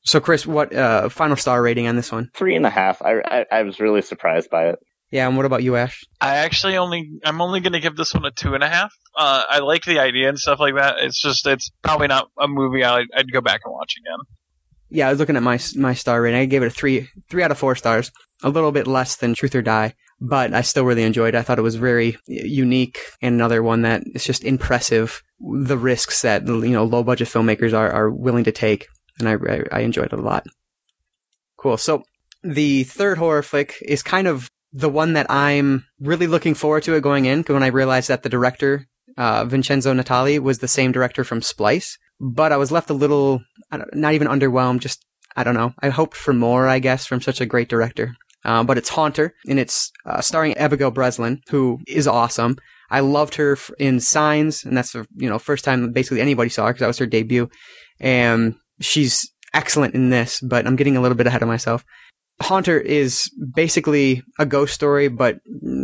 so, 0.06 0.20
Chris, 0.20 0.46
what 0.46 0.74
uh, 0.74 1.08
final 1.08 1.36
star 1.36 1.62
rating 1.62 1.86
on 1.86 1.96
this 1.96 2.10
one? 2.10 2.30
Three 2.34 2.56
and 2.56 2.64
a 2.64 2.70
half. 2.70 3.02
I, 3.02 3.20
I, 3.20 3.44
I 3.50 3.62
was 3.62 3.78
really 3.80 4.02
surprised 4.02 4.48
by 4.50 4.68
it. 4.68 4.78
Yeah, 5.10 5.28
and 5.28 5.36
what 5.36 5.46
about 5.46 5.62
you, 5.62 5.76
Ashe? 5.76 6.04
I 6.20 6.36
actually 6.38 6.76
only 6.76 7.10
I'm 7.24 7.40
only 7.40 7.60
going 7.60 7.74
to 7.74 7.80
give 7.80 7.96
this 7.96 8.12
one 8.12 8.24
a 8.24 8.30
two 8.30 8.54
and 8.54 8.64
a 8.64 8.68
half. 8.68 8.92
Uh, 9.16 9.42
I 9.48 9.58
like 9.60 9.84
the 9.84 10.00
idea 10.00 10.28
and 10.28 10.38
stuff 10.38 10.58
like 10.58 10.74
that. 10.74 10.96
It's 10.98 11.20
just 11.20 11.46
it's 11.46 11.70
probably 11.82 12.08
not 12.08 12.28
a 12.40 12.48
movie 12.48 12.82
I'd, 12.82 13.06
I'd 13.14 13.32
go 13.32 13.40
back 13.40 13.60
and 13.64 13.72
watch 13.72 13.94
again. 14.00 14.18
Yeah, 14.88 15.08
I 15.08 15.10
was 15.10 15.18
looking 15.18 15.36
at 15.36 15.42
my 15.42 15.58
my 15.76 15.94
star 15.94 16.20
rating. 16.22 16.40
I 16.40 16.46
gave 16.46 16.62
it 16.62 16.66
a 16.66 16.70
three 16.70 17.08
three 17.28 17.42
out 17.42 17.50
of 17.50 17.58
four 17.58 17.76
stars, 17.76 18.10
a 18.42 18.50
little 18.50 18.72
bit 18.72 18.86
less 18.86 19.16
than 19.16 19.34
Truth 19.34 19.54
or 19.54 19.62
Die, 19.62 19.94
but 20.20 20.52
I 20.54 20.62
still 20.62 20.84
really 20.84 21.02
enjoyed. 21.04 21.34
it. 21.34 21.38
I 21.38 21.42
thought 21.42 21.58
it 21.58 21.62
was 21.62 21.76
very 21.76 22.16
unique 22.26 22.98
and 23.22 23.34
another 23.34 23.62
one 23.62 23.82
that 23.82 24.02
is 24.14 24.24
just 24.24 24.44
impressive. 24.44 25.22
The 25.40 25.78
risks 25.78 26.22
that 26.22 26.46
you 26.46 26.70
know 26.70 26.84
low 26.84 27.02
budget 27.04 27.28
filmmakers 27.28 27.74
are 27.74 27.90
are 27.90 28.10
willing 28.10 28.44
to 28.44 28.52
take, 28.52 28.88
and 29.18 29.28
I 29.28 29.62
I 29.72 29.80
enjoyed 29.80 30.12
it 30.12 30.18
a 30.18 30.22
lot. 30.22 30.46
Cool. 31.56 31.76
So 31.76 32.02
the 32.42 32.84
third 32.84 33.18
horror 33.18 33.42
flick 33.42 33.76
is 33.82 34.02
kind 34.02 34.26
of 34.26 34.50
the 34.72 34.88
one 34.88 35.14
that 35.14 35.30
I'm 35.30 35.86
really 36.00 36.26
looking 36.26 36.54
forward 36.54 36.82
to 36.84 36.94
it 36.94 37.02
going 37.02 37.24
in 37.24 37.42
when 37.44 37.62
I 37.62 37.68
realized 37.68 38.08
that 38.08 38.22
the 38.22 38.28
director 38.28 38.86
uh, 39.16 39.44
Vincenzo 39.44 39.94
Natali 39.94 40.38
was 40.38 40.58
the 40.58 40.68
same 40.68 40.92
director 40.92 41.24
from 41.24 41.40
Splice, 41.40 41.98
but 42.20 42.52
I 42.52 42.56
was 42.56 42.70
left 42.70 42.90
a 42.90 42.94
little 42.94 43.42
not 43.92 44.14
even 44.14 44.28
underwhelmed, 44.28 44.80
just 44.80 45.04
I 45.36 45.44
don't 45.44 45.54
know. 45.54 45.74
I 45.80 45.90
hoped 45.90 46.16
for 46.16 46.32
more, 46.32 46.68
I 46.68 46.78
guess, 46.78 47.06
from 47.06 47.20
such 47.20 47.40
a 47.40 47.46
great 47.46 47.68
director. 47.68 48.14
Um, 48.44 48.64
but 48.64 48.78
it's 48.78 48.90
Haunter, 48.90 49.34
and 49.48 49.58
it's 49.58 49.90
uh, 50.04 50.20
starring 50.20 50.56
Abigail 50.56 50.90
Breslin, 50.90 51.40
who 51.50 51.80
is 51.88 52.06
awesome. 52.06 52.56
I 52.90 53.00
loved 53.00 53.34
her 53.34 53.58
in 53.78 53.98
Signs, 53.98 54.64
and 54.64 54.76
that's 54.76 54.92
the 54.92 55.06
you 55.16 55.28
know 55.28 55.38
first 55.38 55.64
time 55.64 55.92
basically 55.92 56.20
anybody 56.20 56.48
saw 56.48 56.66
her 56.66 56.72
because 56.72 56.80
that 56.80 56.86
was 56.86 56.98
her 56.98 57.06
debut, 57.06 57.48
and 57.98 58.54
she's 58.80 59.30
excellent 59.54 59.94
in 59.94 60.10
this. 60.10 60.40
But 60.40 60.66
I'm 60.66 60.76
getting 60.76 60.96
a 60.96 61.00
little 61.00 61.16
bit 61.16 61.26
ahead 61.26 61.42
of 61.42 61.48
myself. 61.48 61.84
Haunter 62.42 62.78
is 62.78 63.30
basically 63.54 64.22
a 64.38 64.44
ghost 64.44 64.74
story, 64.74 65.08
but 65.08 65.38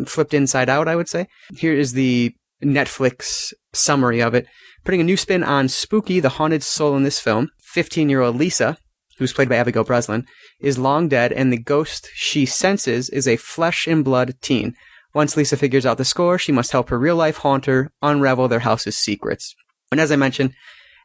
flipped 0.06 0.34
inside 0.34 0.68
out. 0.68 0.88
I 0.88 0.96
would 0.96 1.08
say. 1.08 1.26
Here 1.56 1.72
is 1.72 1.92
the 1.92 2.34
Netflix 2.62 3.52
summary 3.72 4.20
of 4.20 4.34
it, 4.34 4.46
putting 4.84 5.00
a 5.00 5.04
new 5.04 5.16
spin 5.16 5.42
on 5.42 5.68
Spooky, 5.68 6.20
the 6.20 6.30
haunted 6.30 6.62
soul 6.62 6.96
in 6.96 7.02
this 7.02 7.18
film. 7.18 7.48
15 7.72 8.08
year 8.08 8.20
old 8.20 8.36
Lisa, 8.36 8.76
who's 9.18 9.32
played 9.32 9.48
by 9.48 9.56
Abigail 9.56 9.84
Breslin, 9.84 10.26
is 10.60 10.78
long 10.78 11.08
dead, 11.08 11.32
and 11.32 11.52
the 11.52 11.58
ghost 11.58 12.10
she 12.14 12.46
senses 12.46 13.08
is 13.08 13.26
a 13.26 13.36
flesh 13.36 13.86
and 13.86 14.04
blood 14.04 14.34
teen. 14.42 14.74
Once 15.14 15.36
Lisa 15.36 15.56
figures 15.56 15.84
out 15.84 15.98
the 15.98 16.04
score, 16.04 16.38
she 16.38 16.52
must 16.52 16.72
help 16.72 16.88
her 16.88 16.98
real 16.98 17.16
life 17.16 17.38
haunter 17.38 17.92
unravel 18.00 18.48
their 18.48 18.60
house's 18.60 18.96
secrets. 18.96 19.54
And 19.90 20.00
as 20.00 20.10
I 20.10 20.16
mentioned, 20.16 20.54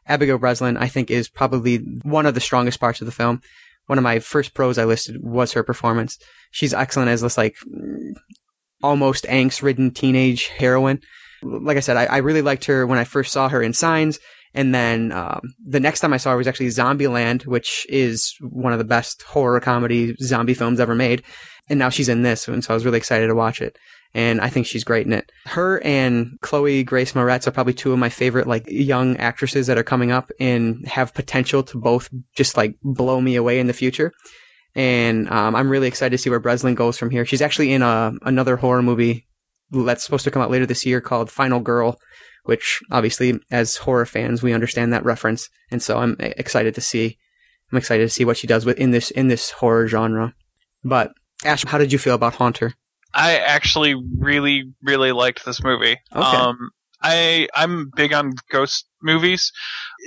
Abigail 0.08 0.38
Breslin, 0.38 0.76
I 0.76 0.88
think, 0.88 1.10
is 1.10 1.28
probably 1.28 1.78
one 2.02 2.26
of 2.26 2.34
the 2.34 2.40
strongest 2.40 2.80
parts 2.80 3.00
of 3.00 3.06
the 3.06 3.12
film. 3.12 3.40
One 3.86 3.98
of 3.98 4.04
my 4.04 4.18
first 4.18 4.54
pros 4.54 4.78
I 4.78 4.84
listed 4.84 5.22
was 5.22 5.52
her 5.52 5.62
performance. 5.62 6.18
She's 6.50 6.74
excellent 6.74 7.10
as 7.10 7.20
this, 7.20 7.38
like, 7.38 7.56
almost 8.82 9.24
angst 9.24 9.62
ridden 9.62 9.90
teenage 9.90 10.48
heroine. 10.48 11.00
Like 11.42 11.76
I 11.76 11.80
said, 11.80 11.96
I, 11.96 12.04
I, 12.04 12.16
really 12.18 12.42
liked 12.42 12.64
her 12.64 12.86
when 12.86 12.98
I 12.98 13.04
first 13.04 13.32
saw 13.32 13.48
her 13.48 13.62
in 13.62 13.72
Signs. 13.72 14.18
And 14.54 14.74
then 14.74 15.12
um, 15.12 15.40
the 15.64 15.80
next 15.80 16.00
time 16.00 16.12
I 16.12 16.16
saw 16.16 16.32
her 16.32 16.36
was 16.36 16.46
actually 16.46 16.68
Zombieland, 16.68 17.46
which 17.46 17.86
is 17.88 18.34
one 18.40 18.72
of 18.72 18.78
the 18.78 18.84
best 18.84 19.22
horror 19.22 19.60
comedy 19.60 20.16
zombie 20.22 20.54
films 20.54 20.80
ever 20.80 20.94
made. 20.94 21.22
And 21.68 21.78
now 21.78 21.90
she's 21.90 22.08
in 22.08 22.22
this, 22.22 22.48
and 22.48 22.64
so 22.64 22.72
I 22.72 22.74
was 22.74 22.84
really 22.84 22.98
excited 22.98 23.26
to 23.26 23.34
watch 23.34 23.60
it. 23.60 23.78
And 24.14 24.40
I 24.40 24.48
think 24.48 24.66
she's 24.66 24.84
great 24.84 25.06
in 25.06 25.12
it. 25.12 25.30
Her 25.46 25.80
and 25.84 26.38
Chloe 26.40 26.82
Grace 26.82 27.12
Moretz 27.12 27.46
are 27.46 27.50
probably 27.52 27.74
two 27.74 27.92
of 27.92 27.98
my 27.98 28.08
favorite 28.08 28.46
like 28.46 28.64
young 28.68 29.16
actresses 29.18 29.66
that 29.66 29.78
are 29.78 29.84
coming 29.84 30.10
up 30.10 30.30
and 30.40 30.86
have 30.88 31.14
potential 31.14 31.62
to 31.64 31.78
both 31.78 32.08
just 32.34 32.56
like 32.56 32.76
blow 32.82 33.20
me 33.20 33.36
away 33.36 33.60
in 33.60 33.66
the 33.66 33.72
future. 33.72 34.12
And 34.74 35.30
um, 35.30 35.54
I'm 35.54 35.68
really 35.68 35.88
excited 35.88 36.16
to 36.16 36.22
see 36.22 36.30
where 36.30 36.40
Breslin 36.40 36.74
goes 36.74 36.98
from 36.98 37.10
here. 37.10 37.26
She's 37.26 37.42
actually 37.42 37.72
in 37.72 37.82
a 37.82 38.12
another 38.22 38.56
horror 38.56 38.82
movie 38.82 39.26
that's 39.70 40.04
supposed 40.04 40.24
to 40.24 40.30
come 40.30 40.42
out 40.42 40.50
later 40.50 40.66
this 40.66 40.86
year 40.86 41.00
called 41.00 41.30
Final 41.30 41.60
Girl, 41.60 41.98
which 42.44 42.80
obviously 42.90 43.38
as 43.50 43.76
horror 43.76 44.06
fans 44.06 44.42
we 44.42 44.52
understand 44.52 44.92
that 44.92 45.04
reference, 45.04 45.48
and 45.70 45.82
so 45.82 45.98
I'm 45.98 46.16
excited 46.18 46.74
to 46.76 46.80
see. 46.80 47.18
I'm 47.70 47.78
excited 47.78 48.04
to 48.04 48.08
see 48.08 48.24
what 48.24 48.38
she 48.38 48.46
does 48.46 48.64
with 48.64 48.78
in 48.78 48.92
this 48.92 49.10
in 49.10 49.28
this 49.28 49.50
horror 49.50 49.88
genre. 49.88 50.34
But 50.82 51.12
Ashe, 51.44 51.64
how 51.64 51.78
did 51.78 51.92
you 51.92 51.98
feel 51.98 52.14
about 52.14 52.34
Haunter? 52.34 52.74
I 53.14 53.36
actually 53.38 53.94
really 54.18 54.72
really 54.82 55.12
liked 55.12 55.44
this 55.44 55.62
movie. 55.62 55.96
Okay. 56.14 56.36
Um, 56.36 56.70
I 57.02 57.48
I'm 57.54 57.90
big 57.94 58.12
on 58.12 58.32
ghost 58.50 58.86
movies. 59.02 59.52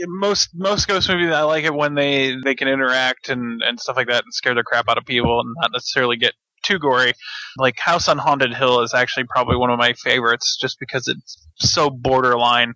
Most 0.08 0.50
most 0.54 0.88
ghost 0.88 1.10
movies 1.10 1.32
I 1.32 1.42
like 1.44 1.64
it 1.64 1.74
when 1.74 1.96
they 1.96 2.36
they 2.44 2.56
can 2.56 2.68
interact 2.68 3.30
and 3.30 3.62
and 3.64 3.80
stuff 3.80 3.96
like 3.96 4.08
that 4.08 4.24
and 4.24 4.34
scare 4.34 4.54
the 4.54 4.64
crap 4.64 4.90
out 4.90 4.98
of 4.98 5.06
people 5.06 5.40
and 5.40 5.54
not 5.60 5.72
necessarily 5.72 6.18
get 6.18 6.34
too 6.64 6.80
gory. 6.80 7.14
Like 7.58 7.80
House 7.80 8.08
on 8.08 8.18
Haunted 8.18 8.54
Hill 8.54 8.82
is 8.82 8.94
actually 8.94 9.26
probably 9.30 9.56
one 9.56 9.70
of 9.70 9.80
my 9.80 9.94
favorites 9.94 10.58
just 10.60 10.78
because 10.80 11.08
it's 11.08 11.48
so 11.56 11.90
borderline. 11.90 12.74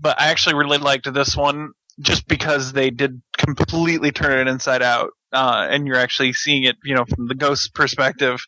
But 0.00 0.20
I 0.20 0.28
actually 0.28 0.54
really 0.54 0.78
liked 0.78 1.12
this 1.12 1.36
one 1.36 1.72
just 2.00 2.28
because 2.28 2.72
they 2.72 2.90
did 2.90 3.20
completely 3.36 4.12
turn 4.12 4.46
it 4.46 4.50
inside 4.50 4.82
out. 4.82 5.10
Uh, 5.32 5.66
and 5.70 5.86
you're 5.86 5.96
actually 5.96 6.32
seeing 6.32 6.64
it, 6.64 6.76
you 6.84 6.94
know, 6.94 7.04
from 7.04 7.28
the 7.28 7.34
ghost's 7.34 7.68
perspective 7.68 8.40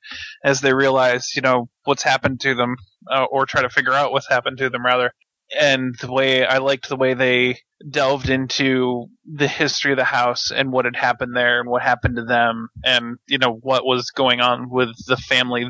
as 0.44 0.60
they 0.60 0.72
realize, 0.72 1.34
you 1.36 1.42
know, 1.42 1.68
what's 1.84 2.02
happened 2.02 2.40
to 2.40 2.54
them, 2.54 2.76
uh, 3.10 3.24
or 3.24 3.44
try 3.46 3.62
to 3.62 3.68
figure 3.68 3.92
out 3.92 4.12
what's 4.12 4.28
happened 4.28 4.58
to 4.58 4.70
them 4.70 4.84
rather. 4.84 5.12
And 5.58 5.94
the 6.00 6.12
way 6.12 6.46
I 6.46 6.58
liked 6.58 6.88
the 6.88 6.96
way 6.96 7.14
they 7.14 7.58
delved 7.88 8.28
into 8.28 9.06
the 9.24 9.48
history 9.48 9.92
of 9.92 9.98
the 9.98 10.04
house 10.04 10.50
and 10.50 10.70
what 10.70 10.84
had 10.84 10.96
happened 10.96 11.34
there 11.34 11.60
and 11.60 11.68
what 11.68 11.82
happened 11.82 12.16
to 12.16 12.24
them 12.24 12.68
and 12.84 13.16
you 13.26 13.38
know 13.38 13.58
what 13.62 13.86
was 13.86 14.10
going 14.10 14.40
on 14.40 14.68
with 14.68 14.90
the 15.06 15.16
family 15.16 15.66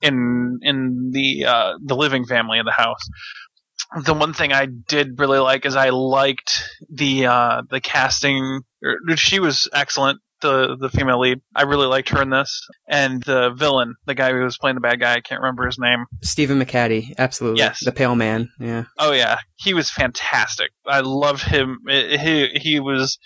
in 0.00 0.58
in 0.62 1.10
the 1.12 1.46
uh, 1.46 1.72
the 1.82 1.96
living 1.96 2.26
family 2.26 2.58
in 2.58 2.64
the 2.66 2.72
house. 2.72 3.02
The 4.04 4.14
one 4.14 4.32
thing 4.32 4.52
I 4.52 4.66
did 4.66 5.18
really 5.18 5.38
like 5.38 5.66
is 5.66 5.76
I 5.76 5.90
liked 5.90 6.62
the 6.90 7.26
uh, 7.26 7.62
the 7.68 7.80
casting. 7.80 8.60
She 9.16 9.38
was 9.38 9.68
excellent 9.72 10.20
the 10.42 10.76
the 10.78 10.90
female 10.90 11.20
lead. 11.20 11.40
I 11.54 11.62
really 11.62 11.86
liked 11.86 12.10
her 12.10 12.20
in 12.20 12.30
this, 12.30 12.68
and 12.88 13.22
the 13.22 13.50
villain, 13.56 13.94
the 14.06 14.14
guy 14.14 14.32
who 14.32 14.42
was 14.42 14.58
playing 14.58 14.74
the 14.74 14.80
bad 14.80 15.00
guy, 15.00 15.14
I 15.14 15.20
can't 15.20 15.40
remember 15.40 15.64
his 15.64 15.78
name. 15.78 16.04
Stephen 16.22 16.60
McHattie, 16.60 17.14
absolutely. 17.16 17.60
Yes, 17.60 17.84
the 17.84 17.92
Pale 17.92 18.16
Man. 18.16 18.50
Yeah. 18.60 18.84
Oh 18.98 19.12
yeah, 19.12 19.38
he 19.56 19.72
was 19.72 19.90
fantastic. 19.90 20.70
I 20.86 21.00
loved 21.00 21.42
him. 21.42 21.78
He 21.88 22.48
he 22.54 22.80
was. 22.80 23.18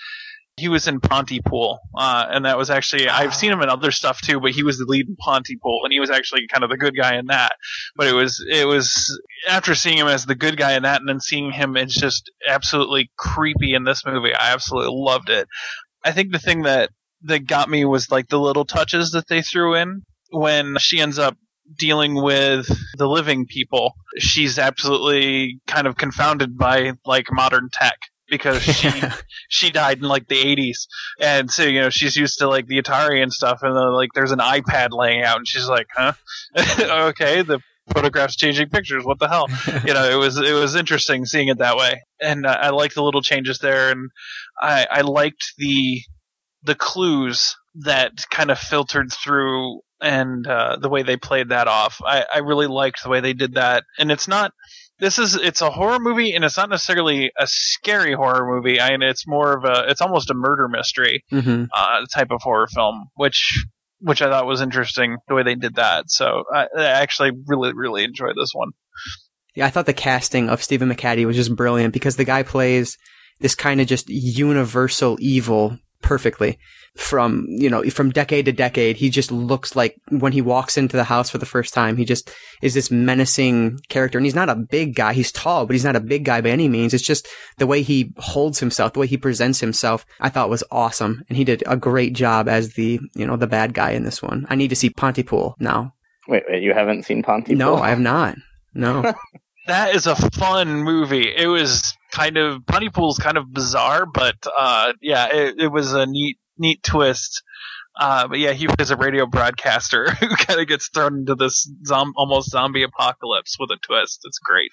He 0.59 0.69
was 0.71 0.89
in 0.89 1.01
Pontypool, 1.01 1.79
uh, 1.95 2.29
and 2.31 2.47
that 2.47 2.57
was 2.57 2.71
actually 2.71 3.11
I've 3.11 3.35
seen 3.35 3.53
him 3.53 3.61
in 3.61 3.69
other 3.69 3.91
stuff 3.91 4.23
too, 4.23 4.41
but 4.41 4.53
he 4.53 4.63
was 4.63 4.79
the 4.79 4.87
lead 4.89 5.07
in 5.07 5.15
Pontypool, 5.15 5.81
and 5.85 5.93
he 5.93 6.01
was 6.01 6.09
actually 6.09 6.47
kind 6.51 6.65
of 6.65 6.71
the 6.71 6.79
good 6.79 6.97
guy 6.97 7.19
in 7.19 7.27
that. 7.27 7.57
But 7.95 8.07
it 8.07 8.15
was 8.15 8.43
it 8.51 8.67
was 8.67 9.21
after 9.51 9.75
seeing 9.75 9.99
him 9.99 10.07
as 10.07 10.25
the 10.25 10.35
good 10.35 10.57
guy 10.57 10.73
in 10.73 10.85
that, 10.85 11.01
and 11.01 11.09
then 11.11 11.21
seeing 11.21 11.53
him 11.53 11.77
as 11.77 11.93
just 11.93 12.31
absolutely 12.49 13.11
creepy 13.19 13.75
in 13.75 13.85
this 13.85 14.07
movie, 14.07 14.33
I 14.33 14.55
absolutely 14.55 14.95
loved 14.97 15.29
it. 15.29 15.47
I 16.03 16.13
think 16.13 16.33
the 16.33 16.39
thing 16.39 16.63
that 16.63 16.89
that 17.23 17.47
got 17.47 17.69
me 17.69 17.85
was 17.85 18.11
like 18.11 18.29
the 18.29 18.39
little 18.39 18.65
touches 18.65 19.11
that 19.13 19.29
they 19.29 19.43
threw 19.43 19.75
in. 19.75 20.03
When 20.31 20.77
she 20.79 21.01
ends 21.01 21.19
up 21.19 21.37
dealing 21.75 22.15
with 22.15 22.67
the 22.97 23.09
living 23.09 23.47
people. 23.47 23.95
She's 24.19 24.59
absolutely 24.59 25.61
kind 25.67 25.87
of 25.87 25.97
confounded 25.97 26.57
by 26.57 26.93
like 27.05 27.27
modern 27.31 27.69
tech 27.73 27.99
because 28.29 28.63
she 28.63 28.91
she 29.49 29.71
died 29.71 29.99
in 29.99 30.05
like 30.05 30.27
the 30.29 30.35
80s 30.35 30.87
and 31.21 31.51
so 31.51 31.63
you 31.63 31.81
know 31.81 31.91
she's 31.91 32.17
used 32.17 32.39
to 32.39 32.49
like 32.49 32.67
the 32.67 32.83
Atari 32.83 33.23
and 33.23 33.33
stuff 33.33 33.61
and 33.63 33.77
then 33.77 33.93
like 33.93 34.11
there's 34.15 34.33
an 34.33 34.41
iPad 34.41 34.89
laying 34.91 35.23
out 35.23 35.37
and 35.37 35.47
she's 35.47 35.69
like 35.69 35.87
huh? 35.95 36.13
Okay 36.81 37.43
the 37.43 37.61
photographs 37.95 38.35
changing 38.35 38.69
pictures. 38.69 39.05
What 39.05 39.21
the 39.21 39.29
hell? 39.29 39.47
You 39.87 39.95
know 39.95 40.09
it 40.11 40.17
was 40.17 40.39
it 40.39 40.55
was 40.55 40.75
interesting 40.75 41.25
seeing 41.25 41.49
it 41.49 41.59
that 41.59 41.77
way. 41.77 42.03
And 42.21 42.45
uh, 42.45 42.57
I 42.61 42.71
like 42.71 42.95
the 42.95 43.03
little 43.03 43.23
changes 43.23 43.59
there 43.59 43.91
and 43.91 44.11
I 44.61 44.87
I 44.91 45.01
liked 45.03 45.55
the 45.59 46.01
the 46.67 46.75
clues 46.75 47.57
that 47.77 48.13
kind 48.31 48.51
of 48.51 48.59
filtered 48.59 49.13
through 49.13 49.81
and 50.01 50.47
uh, 50.47 50.77
the 50.81 50.89
way 50.89 51.03
they 51.03 51.17
played 51.17 51.51
that 51.51 51.69
off. 51.69 52.01
I, 52.05 52.25
I 52.35 52.39
really 52.39 52.67
liked 52.67 53.03
the 53.03 53.09
way 53.09 53.21
they 53.21 53.33
did 53.33 53.55
that. 53.55 53.85
And 53.99 54.11
it's 54.11 54.29
not 54.29 54.53
this 54.99 55.19
is 55.19 55.35
it's 55.35 55.61
a 55.61 55.71
horror 55.71 55.99
movie 55.99 56.35
and 56.35 56.45
it's 56.45 56.57
not 56.57 56.71
necessarily 56.71 57.31
a 57.39 57.47
scary 57.47 58.15
horror 58.15 58.47
movie. 58.47 58.81
I 58.81 58.91
mean, 58.91 59.03
it's 59.03 59.27
more 59.27 59.57
of 59.57 59.65
a 59.65 59.89
it's 59.89 60.01
almost 60.01 60.31
a 60.31 60.35
murder 60.35 60.69
mystery 60.69 61.25
mm-hmm. 61.33 61.65
uh, 61.73 62.07
type 62.13 62.31
of 62.31 62.41
horror 62.43 62.67
film, 62.67 63.09
which 63.15 63.65
which 64.01 64.21
I 64.21 64.29
thought 64.29 64.47
was 64.47 64.61
interesting 64.61 65.17
the 65.29 65.35
way 65.35 65.43
they 65.43 65.55
did 65.55 65.77
that. 65.77 66.11
So 66.11 66.45
I, 66.53 66.67
I 66.77 66.85
actually 66.85 67.33
really 67.47 67.73
really 67.75 68.05
enjoyed 68.05 68.37
this 68.37 68.53
one. 68.53 68.71
Yeah, 69.55 69.67
I 69.67 69.71
thought 69.71 69.87
the 69.87 69.95
casting 69.95 70.51
of 70.51 70.63
Stephen 70.63 70.91
McHattie 70.91 71.25
was 71.25 71.37
just 71.37 71.57
brilliant 71.57 71.95
because 71.95 72.17
the 72.17 72.25
guy 72.25 72.43
plays 72.43 72.99
this 73.41 73.55
kind 73.55 73.81
of 73.81 73.87
just 73.87 74.09
universal 74.09 75.17
evil 75.21 75.79
perfectly 76.07 76.59
from 76.97 77.45
you 77.49 77.69
know 77.69 77.83
from 77.91 78.11
decade 78.11 78.47
to 78.47 78.53
decade 78.53 78.97
he 78.97 79.11
just 79.11 79.31
looks 79.31 79.77
like 79.77 79.97
when 80.09 80.33
he 80.33 80.41
walks 80.41 80.79
into 80.79 80.97
the 80.97 81.05
house 81.05 81.29
for 81.29 81.39
the 81.39 81.45
first 81.45 81.75
time 81.75 81.97
he 81.97 82.05
just 82.05 82.31
is 82.63 82.75
this 82.75 82.91
menacing 82.91 83.79
character 83.89 84.17
and 84.17 84.25
he's 84.25 84.35
not 84.35 84.49
a 84.49 84.55
big 84.55 84.95
guy 84.95 85.13
he's 85.13 85.33
tall 85.33 85.67
but 85.67 85.75
he's 85.75 85.85
not 85.85 85.97
a 85.97 86.01
big 86.01 86.25
guy 86.25 86.41
by 86.41 86.49
any 86.49 86.69
means 86.69 86.95
it's 86.95 87.05
just 87.05 87.29
the 87.59 87.67
way 87.67 87.83
he 87.83 88.13
holds 88.19 88.61
himself 88.61 88.93
the 88.93 89.01
way 89.01 89.07
he 89.07 89.17
presents 89.19 89.61
himself 89.61 90.07
i 90.21 90.29
thought 90.29 90.49
was 90.49 90.65
awesome 90.71 91.23
and 91.29 91.37
he 91.37 91.45
did 91.45 91.63
a 91.67 91.77
great 91.77 92.15
job 92.15 92.49
as 92.49 92.75
the 92.75 93.01
you 93.15 93.27
know 93.27 93.37
the 93.37 93.47
bad 93.47 93.75
guy 93.75 93.91
in 93.91 94.05
this 94.05 94.23
one 94.23 94.47
i 94.49 94.55
need 94.55 94.69
to 94.69 94.77
see 94.77 94.89
pontypool 94.89 95.55
now 95.59 95.93
Wait, 96.29 96.43
wait, 96.49 96.61
you 96.61 96.75
haven't 96.75 97.05
seen 97.05 97.23
Pontypool? 97.23 97.57
No, 97.57 97.77
I 97.77 97.91
have 97.91 98.01
not. 98.01 98.37
No. 98.75 99.15
That 99.67 99.97
is 99.97 100.07
a 100.07 100.15
fun 100.15 100.85
movie. 100.85 101.29
It 101.37 101.49
was 101.49 101.93
kind 102.17 102.37
of 102.39 102.65
Pontypool's 102.67 103.19
kind 103.19 103.37
of 103.37 103.53
bizarre, 103.53 104.07
but 104.07 104.37
uh, 104.59 104.93
yeah, 105.03 105.29
it, 105.33 105.55
it 105.59 105.69
was 105.69 105.93
a 105.93 106.07
neat 106.07 106.39
neat 106.59 106.83
twist. 106.83 107.43
Uh, 107.99 108.29
but 108.29 108.39
yeah, 108.39 108.53
he 108.53 108.69
was 108.79 108.91
a 108.91 108.97
radio 108.97 109.27
broadcaster 109.27 110.11
who 110.21 110.29
kind 110.29 110.61
of 110.61 110.67
gets 110.67 110.89
thrown 110.89 111.19
into 111.21 111.35
this 111.35 111.71
zom- 111.87 112.13
almost 112.17 112.51
zombie 112.51 112.83
apocalypse 112.83 113.57
with 113.59 113.71
a 113.71 113.77
twist. 113.83 114.21
It's 114.25 114.39
great. 114.39 114.71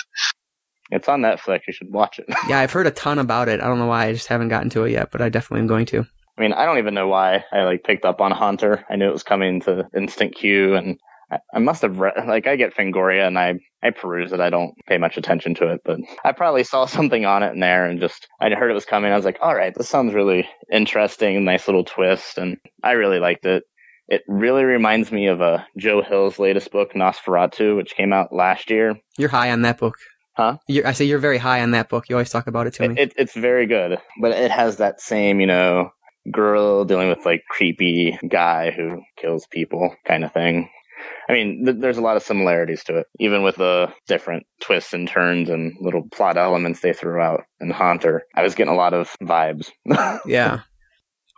It's 0.92 1.08
on 1.08 1.22
Netflix. 1.22 1.62
You 1.68 1.74
should 1.74 1.92
watch 1.92 2.20
it. 2.20 2.26
yeah, 2.48 2.60
I've 2.60 2.72
heard 2.72 2.88
a 2.88 2.92
ton 2.92 3.20
about 3.20 3.48
it. 3.50 3.62
I 3.62 3.68
don't 3.68 3.80
know 3.80 3.88
why. 3.88 4.08
I 4.08 4.14
just 4.14 4.28
haven't 4.28 4.50
gotten 4.50 4.70
to 4.72 4.84
it 4.84 4.92
yet, 4.92 5.12
but 5.12 5.22
I 5.22 5.30
definitely 5.30 5.62
am 5.62 5.68
going 5.68 5.86
to. 5.88 6.06
I 6.38 6.42
mean, 6.42 6.54
I 6.54 6.66
don't 6.66 6.80
even 6.80 6.94
know 6.94 7.08
why 7.08 7.46
I 7.52 7.64
like 7.64 7.84
picked 7.84 8.06
up 8.06 8.20
on 8.20 8.32
Haunter. 8.32 8.86
I 8.90 8.96
knew 8.96 9.08
it 9.08 9.14
was 9.14 9.24
coming 9.24 9.62
to 9.62 9.88
Instant 9.96 10.36
Queue, 10.36 10.76
and 10.76 10.98
I, 11.34 11.58
I 11.58 11.60
must 11.60 11.82
have 11.82 12.00
read. 12.00 12.14
Like, 12.28 12.48
I 12.48 12.56
get 12.56 12.76
Fangoria, 12.76 13.28
and 13.28 13.38
I 13.38 13.56
I 13.82 13.90
peruse 13.90 14.32
it. 14.32 14.40
I 14.40 14.50
don't 14.50 14.74
pay 14.88 14.98
much 14.98 15.18
attention 15.18 15.56
to 15.56 15.74
it, 15.74 15.82
but 15.84 16.00
I 16.24 16.32
probably 16.32 16.64
saw 16.64 16.86
something 16.88 17.26
on 17.26 17.44
it 17.44 17.54
in 17.54 17.60
there, 17.60 17.86
and 17.86 18.00
just 18.00 18.28
I 18.40 18.50
heard 18.50 18.72
it 18.72 18.76
was 18.76 18.86
coming. 18.86 19.12
I 19.12 19.16
was 19.16 19.26
like, 19.26 19.40
all 19.42 19.56
right, 19.56 19.74
this 19.76 19.90
sounds 19.90 20.14
really 20.14 20.48
interesting, 20.72 21.44
nice 21.44 21.68
little 21.68 21.86
twist, 21.86 22.38
and 22.38 22.58
I 22.84 22.92
really 22.92 23.20
liked 23.20 23.46
it. 23.46 23.64
It 24.10 24.22
really 24.28 24.64
reminds 24.64 25.12
me 25.12 25.28
of 25.28 25.42
uh, 25.42 25.64
Joe 25.78 26.02
Hill's 26.02 26.38
latest 26.38 26.72
book, 26.72 26.94
NOS4A2, 26.94 27.78
which 27.78 27.96
came 27.96 28.12
out 28.12 28.34
last 28.34 28.70
year. 28.70 28.96
You're 29.18 29.30
high 29.30 29.52
on 29.52 29.62
that 29.62 29.78
book. 29.78 29.96
Huh? 30.36 30.58
You're, 30.68 30.86
I 30.86 30.92
say 30.92 31.06
you're 31.06 31.20
very 31.20 31.38
high 31.38 31.62
on 31.62 31.72
that 31.72 31.90
book. 31.90 32.10
You 32.10 32.16
always 32.16 32.30
talk 32.30 32.48
about 32.48 32.68
it 32.68 32.74
to 32.76 32.90
me. 32.90 32.96
It, 32.96 33.10
it, 33.10 33.14
it's 33.18 33.34
very 33.36 33.66
good, 33.66 34.00
but 34.20 34.32
it 34.32 34.52
has 34.52 34.78
that 34.78 35.00
same, 35.00 35.40
you 35.40 35.48
know, 35.48 35.92
girl 36.32 36.86
dealing 36.86 37.10
with 37.10 37.26
like 37.26 37.44
creepy 37.50 38.18
guy 38.28 38.72
who 38.72 39.02
kills 39.18 39.46
people 39.48 39.96
kind 40.06 40.24
of 40.24 40.34
thing. 40.34 40.70
I 41.34 41.36
mean, 41.36 41.66
th- 41.66 41.78
there's 41.80 41.98
a 41.98 42.02
lot 42.02 42.16
of 42.16 42.24
similarities 42.24 42.84
to 42.86 42.98
it, 42.98 43.08
even 43.20 43.42
with 43.42 43.56
the 43.56 43.92
different 44.08 44.46
twists 44.62 44.94
and 44.94 45.08
turns 45.08 45.50
and 45.50 45.74
little 45.82 46.08
plot 46.12 46.38
elements 46.38 46.82
they 46.82 46.94
threw 46.94 47.20
out 47.20 47.42
in 47.60 47.72
Haunter. 47.72 48.24
I 48.36 48.44
was 48.44 48.54
getting 48.54 48.74
a 48.74 48.78
lot 48.78 48.94
of 48.94 49.16
vibes. 49.20 49.72
yeah. 50.28 50.62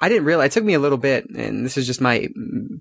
I 0.01 0.09
didn't 0.09 0.25
realize 0.25 0.47
it 0.47 0.51
took 0.51 0.65
me 0.65 0.73
a 0.73 0.79
little 0.79 0.97
bit, 0.97 1.25
and 1.29 1.63
this 1.63 1.77
is 1.77 1.87
just 1.87 2.01
my 2.01 2.27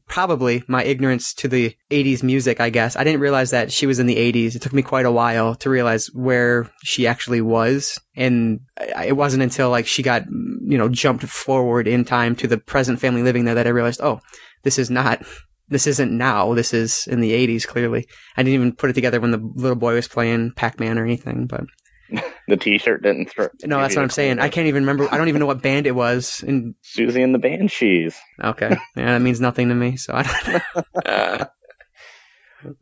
probably 0.08 0.64
my 0.66 0.82
ignorance 0.82 1.32
to 1.34 1.46
the 1.46 1.76
80s 1.92 2.24
music, 2.24 2.60
I 2.60 2.70
guess. 2.70 2.96
I 2.96 3.04
didn't 3.04 3.20
realize 3.20 3.52
that 3.52 3.70
she 3.70 3.86
was 3.86 4.00
in 4.00 4.08
the 4.08 4.16
80s. 4.16 4.56
It 4.56 4.62
took 4.62 4.72
me 4.72 4.82
quite 4.82 5.06
a 5.06 5.12
while 5.12 5.54
to 5.56 5.70
realize 5.70 6.08
where 6.12 6.68
she 6.82 7.06
actually 7.06 7.40
was. 7.40 8.00
And 8.16 8.60
it 9.04 9.16
wasn't 9.16 9.44
until 9.44 9.70
like 9.70 9.86
she 9.86 10.02
got, 10.02 10.24
you 10.26 10.76
know, 10.76 10.88
jumped 10.88 11.22
forward 11.24 11.86
in 11.86 12.04
time 12.04 12.34
to 12.36 12.48
the 12.48 12.58
present 12.58 12.98
family 12.98 13.22
living 13.22 13.44
there 13.44 13.54
that 13.54 13.68
I 13.68 13.70
realized, 13.70 14.00
oh, 14.02 14.20
this 14.64 14.76
is 14.76 14.90
not, 14.90 15.24
this 15.68 15.86
isn't 15.86 16.16
now. 16.16 16.54
This 16.54 16.74
is 16.74 17.06
in 17.06 17.20
the 17.20 17.32
80s, 17.32 17.66
clearly. 17.66 18.06
I 18.36 18.42
didn't 18.42 18.54
even 18.54 18.74
put 18.74 18.90
it 18.90 18.94
together 18.94 19.20
when 19.20 19.30
the 19.30 19.38
little 19.54 19.76
boy 19.76 19.94
was 19.94 20.08
playing 20.08 20.52
Pac 20.52 20.78
Man 20.80 20.98
or 20.98 21.04
anything, 21.04 21.46
but. 21.46 21.64
the 22.48 22.56
T-shirt 22.56 23.02
didn't 23.02 23.30
throw. 23.30 23.48
No, 23.64 23.78
that's 23.80 23.96
what 23.96 24.02
I'm 24.02 24.10
saying. 24.10 24.38
I 24.38 24.50
can't 24.50 24.66
even 24.66 24.82
remember. 24.82 25.08
I 25.10 25.16
don't 25.16 25.28
even 25.28 25.40
know 25.40 25.46
what 25.46 25.62
band 25.62 25.86
it 25.86 25.94
was. 25.94 26.44
And 26.46 26.74
Siouxsie 26.84 27.24
and 27.24 27.34
the 27.34 27.38
Banshees. 27.38 28.14
okay, 28.42 28.76
yeah, 28.96 29.12
that 29.12 29.22
means 29.22 29.40
nothing 29.40 29.68
to 29.70 29.74
me. 29.74 29.96
So 29.96 30.12
I 30.14 30.22
don't. 30.22 31.48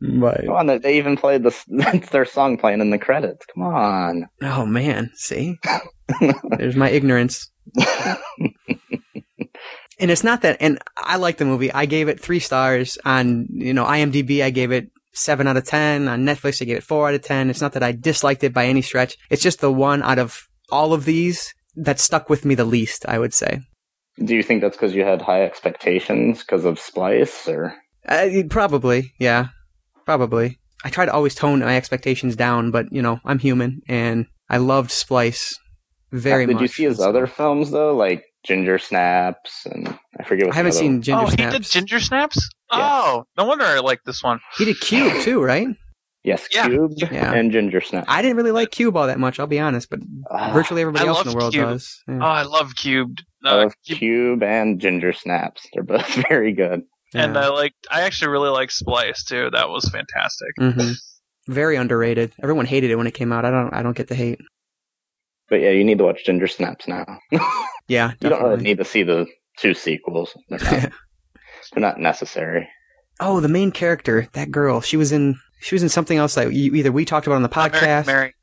but 0.21 0.45
Come 0.45 0.55
on, 0.55 0.67
they- 0.67 0.77
they 0.77 0.97
even 0.97 1.15
played 1.15 1.43
this. 1.43 1.63
That's 1.69 2.09
their 2.11 2.25
song 2.25 2.57
playing 2.57 2.81
in 2.81 2.89
the 2.89 2.97
credits. 2.97 3.45
Come 3.53 3.63
on. 3.63 4.27
oh 4.41 4.65
man, 4.65 5.11
see, 5.15 5.57
there's 6.57 6.75
my 6.75 6.89
ignorance. 6.89 7.49
And 10.03 10.11
it's 10.11 10.23
not 10.23 10.41
that. 10.41 10.57
And 10.59 10.79
I 10.97 11.15
like 11.15 11.37
the 11.37 11.45
movie. 11.45 11.71
I 11.71 11.85
gave 11.85 12.09
it 12.09 12.19
three 12.19 12.39
stars 12.39 12.97
on 13.05 13.47
you 13.49 13.73
know 13.73 13.85
IMDb. 13.85 14.43
I 14.43 14.49
gave 14.49 14.73
it 14.73 14.91
seven 15.13 15.47
out 15.47 15.55
of 15.55 15.63
ten 15.63 16.09
on 16.09 16.25
Netflix. 16.25 16.61
I 16.61 16.65
gave 16.65 16.75
it 16.75 16.83
four 16.83 17.07
out 17.07 17.15
of 17.15 17.21
ten. 17.21 17.49
It's 17.49 17.61
not 17.61 17.71
that 17.71 17.83
I 17.83 17.93
disliked 17.93 18.43
it 18.43 18.53
by 18.53 18.65
any 18.65 18.81
stretch. 18.81 19.15
It's 19.29 19.41
just 19.41 19.61
the 19.61 19.71
one 19.71 20.03
out 20.03 20.19
of 20.19 20.49
all 20.69 20.91
of 20.91 21.05
these 21.05 21.53
that 21.77 22.01
stuck 22.01 22.29
with 22.29 22.43
me 22.43 22.53
the 22.53 22.65
least. 22.65 23.05
I 23.07 23.17
would 23.17 23.33
say. 23.33 23.61
Do 24.21 24.35
you 24.35 24.43
think 24.43 24.59
that's 24.59 24.75
because 24.75 24.93
you 24.93 25.05
had 25.05 25.21
high 25.21 25.43
expectations 25.43 26.39
because 26.39 26.65
of 26.65 26.79
Splice, 26.79 27.47
or 27.47 27.73
Uh, 28.05 28.27
probably, 28.49 29.13
yeah, 29.19 29.47
probably. 30.05 30.59
I 30.83 30.89
try 30.89 31.05
to 31.05 31.13
always 31.13 31.33
tone 31.33 31.59
my 31.59 31.77
expectations 31.77 32.35
down, 32.35 32.71
but 32.71 32.87
you 32.91 33.01
know, 33.01 33.21
I'm 33.23 33.39
human, 33.39 33.83
and 33.87 34.25
I 34.49 34.57
loved 34.57 34.91
Splice 34.91 35.57
very 36.11 36.45
did 36.45 36.55
much. 36.55 36.61
Did 36.61 36.69
you 36.69 36.73
see 36.73 36.83
his 36.83 36.99
other 36.99 37.25
films 37.25 37.71
though, 37.71 37.95
like 37.95 38.25
Ginger 38.45 38.77
Snaps 38.79 39.65
and 39.65 39.87
I 40.19 40.23
forget 40.23 40.45
what 40.47 40.53
I 40.53 40.57
haven't 40.57 40.73
seen 40.73 40.93
one- 40.93 41.01
Ginger 41.01 41.21
oh, 41.21 41.25
he 41.27 41.31
Snaps. 41.35 41.53
did 41.53 41.63
Ginger 41.71 41.99
Snaps. 41.99 42.35
Yes. 42.71 42.81
Oh, 42.81 43.23
no 43.37 43.45
wonder 43.45 43.65
I 43.65 43.79
like 43.79 43.99
this 44.05 44.23
one. 44.23 44.39
He 44.57 44.65
did 44.65 44.79
Cube 44.79 45.21
too, 45.21 45.41
right? 45.41 45.67
Yes, 46.23 46.47
Yeah. 46.53 46.67
Cube 46.67 46.91
Yeah. 46.97 47.33
and 47.33 47.51
Ginger 47.51 47.81
Snaps. 47.81 48.05
I 48.09 48.21
didn't 48.21 48.37
really 48.37 48.51
like 48.51 48.71
Cube 48.71 48.95
all 48.95 49.07
that 49.07 49.19
much, 49.19 49.39
I'll 49.39 49.47
be 49.47 49.59
honest, 49.59 49.89
but 49.89 49.99
Ah, 50.31 50.51
virtually 50.53 50.81
everybody 50.81 51.05
I 51.05 51.09
else 51.09 51.23
in 51.25 51.31
the 51.31 51.35
world 51.35 51.53
Cube. 51.53 51.65
does. 51.67 52.01
Oh, 52.07 52.19
I 52.19 52.43
love 52.43 52.75
Cubed. 52.75 53.23
I 53.45 53.49
Uh, 53.49 53.55
love 53.57 53.73
Cube- 53.85 53.99
Cube 53.99 54.43
and 54.43 54.79
Ginger 54.79 55.11
Snaps. 55.13 55.67
They're 55.73 55.83
both 55.83 56.07
very 56.29 56.53
good. 56.53 56.81
and 57.13 57.37
I 57.37 57.49
like. 57.49 57.73
I 57.91 58.01
actually 58.01 58.31
really 58.31 58.49
like 58.49 58.71
Splice 58.71 59.23
too. 59.25 59.49
That 59.51 59.69
was 59.69 59.87
fantastic. 59.89 60.49
Mhm. 60.59 60.95
Very 61.47 61.75
underrated. 61.75 62.31
Everyone 62.41 62.65
hated 62.65 62.89
it 62.89 62.95
when 62.95 63.05
it 63.05 63.13
came 63.13 63.31
out. 63.33 63.43
I 63.45 63.51
don't. 63.51 63.73
I 63.73 63.83
don't 63.83 63.95
get 63.95 64.07
the 64.07 64.15
hate. 64.15 64.39
But 65.49 65.61
yeah, 65.61 65.71
you 65.71 65.83
need 65.83 65.97
to 65.99 66.03
watch 66.03 66.25
Ginger 66.25 66.47
Snaps 66.47 66.87
now. 66.87 67.05
Yeah. 67.89 68.13
You 68.21 68.29
don't 68.29 68.41
really 68.41 68.63
need 68.63 68.77
to 68.77 68.85
see 68.85 69.03
the 69.03 69.27
two 69.57 69.73
sequels. 69.73 70.33
They're 70.49 70.59
not, 70.59 70.71
they're 71.73 71.81
not 71.81 71.99
necessary. 71.99 72.69
oh, 73.19 73.41
the 73.41 73.49
main 73.49 73.71
character, 73.71 74.29
that 74.33 74.51
girl. 74.51 74.79
She 74.79 74.95
was 74.95 75.11
in. 75.11 75.35
She 75.59 75.75
was 75.75 75.83
in 75.83 75.89
something 75.89 76.17
else 76.17 76.35
that 76.35 76.53
you, 76.53 76.73
either 76.75 76.93
we 76.93 77.03
talked 77.03 77.27
about 77.27 77.35
on 77.35 77.43
the 77.43 77.49
American 77.49 77.79
podcast. 77.81 78.05
Mary. 78.05 78.33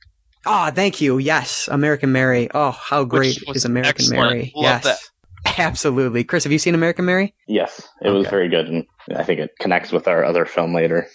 Ah, 0.45 0.71
thank 0.75 1.01
you. 1.01 1.17
Yes, 1.17 1.69
American 1.73 2.13
Mary. 2.13 2.49
Oh, 2.55 2.71
how 2.71 3.05
great 3.05 3.39
is 3.55 3.65
American 3.65 3.91
excellent. 4.05 4.31
Mary? 4.31 4.53
Love 4.55 4.85
yes, 4.85 5.11
absolutely. 5.59 6.23
Chris, 6.23 6.45
have 6.45 6.53
you 6.53 6.59
seen 6.59 6.75
American 6.75 7.07
Mary? 7.07 7.35
Yes, 7.49 7.89
it 8.03 8.11
was 8.11 8.27
very 8.29 8.51
good, 8.51 8.69
and 8.69 8.85
I 9.17 9.23
think 9.25 9.41
it 9.41 9.51
connects 9.59 9.91
with 9.91 10.07
our 10.07 10.23
other 10.23 10.45
film 10.45 10.75
later. 10.75 11.09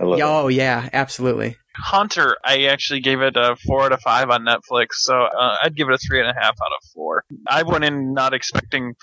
Oh 0.00 0.46
yeah, 0.48 0.88
absolutely. 0.92 1.56
Haunter, 1.78 2.36
I 2.44 2.64
actually 2.64 3.00
gave 3.00 3.20
it 3.20 3.36
a 3.36 3.56
four 3.66 3.84
out 3.84 3.92
of 3.92 4.00
five 4.00 4.30
on 4.30 4.44
Netflix, 4.44 4.88
so 4.94 5.14
uh, 5.14 5.56
I'd 5.62 5.76
give 5.76 5.88
it 5.88 5.94
a 5.94 5.98
three 5.98 6.20
and 6.20 6.28
a 6.28 6.34
half 6.34 6.50
out 6.50 6.72
of 6.76 6.90
four. 6.94 7.24
I 7.46 7.62
went 7.62 7.84
in 7.84 8.12
not 8.12 8.34
expecting 8.34 8.94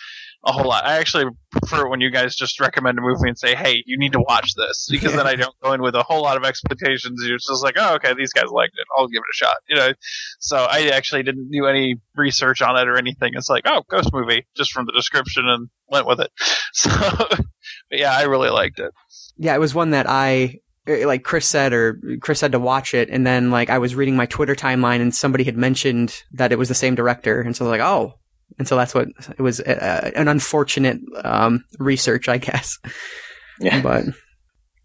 a 0.45 0.51
whole 0.51 0.67
lot. 0.67 0.85
I 0.85 0.97
actually 0.97 1.25
prefer 1.51 1.85
it 1.85 1.89
when 1.89 2.01
you 2.01 2.11
guys 2.11 2.35
just 2.35 2.59
recommend 2.59 2.99
a 2.99 3.01
movie 3.01 3.27
and 3.27 3.37
say, 3.37 3.55
"Hey, 3.55 3.81
you 3.85 3.97
need 3.97 4.13
to 4.13 4.19
watch 4.19 4.53
this," 4.55 4.87
because 4.89 5.13
then 5.13 5.25
I 5.25 5.35
don't 5.35 5.55
go 5.63 5.73
in 5.73 5.81
with 5.81 5.95
a 5.95 6.03
whole 6.03 6.21
lot 6.21 6.37
of 6.37 6.43
expectations. 6.43 7.23
You're 7.25 7.37
just 7.37 7.63
like, 7.63 7.75
"Oh, 7.77 7.95
okay, 7.95 8.13
these 8.13 8.31
guys 8.31 8.49
liked 8.51 8.75
it. 8.77 8.85
I'll 8.97 9.07
give 9.07 9.21
it 9.21 9.33
a 9.33 9.37
shot." 9.45 9.55
You 9.67 9.75
know. 9.77 9.93
So 10.39 10.57
I 10.57 10.89
actually 10.89 11.23
didn't 11.23 11.49
do 11.51 11.65
any 11.65 11.95
research 12.15 12.61
on 12.61 12.77
it 12.77 12.87
or 12.87 12.97
anything. 12.97 13.31
It's 13.35 13.49
like, 13.49 13.63
"Oh, 13.65 13.83
ghost 13.89 14.11
movie," 14.13 14.45
just 14.55 14.71
from 14.71 14.85
the 14.85 14.91
description 14.91 15.47
and 15.47 15.69
went 15.87 16.07
with 16.07 16.19
it. 16.19 16.31
So, 16.73 16.89
but 16.89 17.99
yeah, 17.99 18.11
I 18.11 18.23
really 18.23 18.49
liked 18.49 18.79
it. 18.79 18.91
Yeah, 19.37 19.55
it 19.55 19.59
was 19.59 19.73
one 19.73 19.91
that 19.91 20.07
I 20.09 20.59
like 20.87 21.23
Chris 21.23 21.47
said 21.47 21.73
or 21.73 21.99
Chris 22.21 22.39
said 22.39 22.51
to 22.51 22.59
watch 22.59 22.93
it 22.93 23.09
and 23.09 23.25
then 23.25 23.49
like 23.51 23.69
I 23.69 23.77
was 23.79 23.95
reading 23.95 24.15
my 24.15 24.25
Twitter 24.27 24.55
timeline 24.55 25.01
and 25.01 25.13
somebody 25.13 25.43
had 25.43 25.57
mentioned 25.57 26.23
that 26.33 26.51
it 26.51 26.59
was 26.59 26.67
the 26.69 26.75
same 26.75 26.95
director 26.95 27.41
and 27.41 27.55
so 27.55 27.65
I 27.65 27.69
was 27.69 27.79
like, 27.79 27.87
"Oh." 27.87 28.13
And 28.59 28.67
so 28.67 28.75
that's 28.77 28.93
what 28.93 29.07
it 29.37 29.41
was 29.41 29.59
uh, 29.59 30.11
an 30.15 30.27
unfortunate 30.27 30.99
um, 31.23 31.65
research, 31.79 32.29
I 32.29 32.37
guess. 32.37 32.77
Yeah. 33.59 33.81
But 33.81 34.05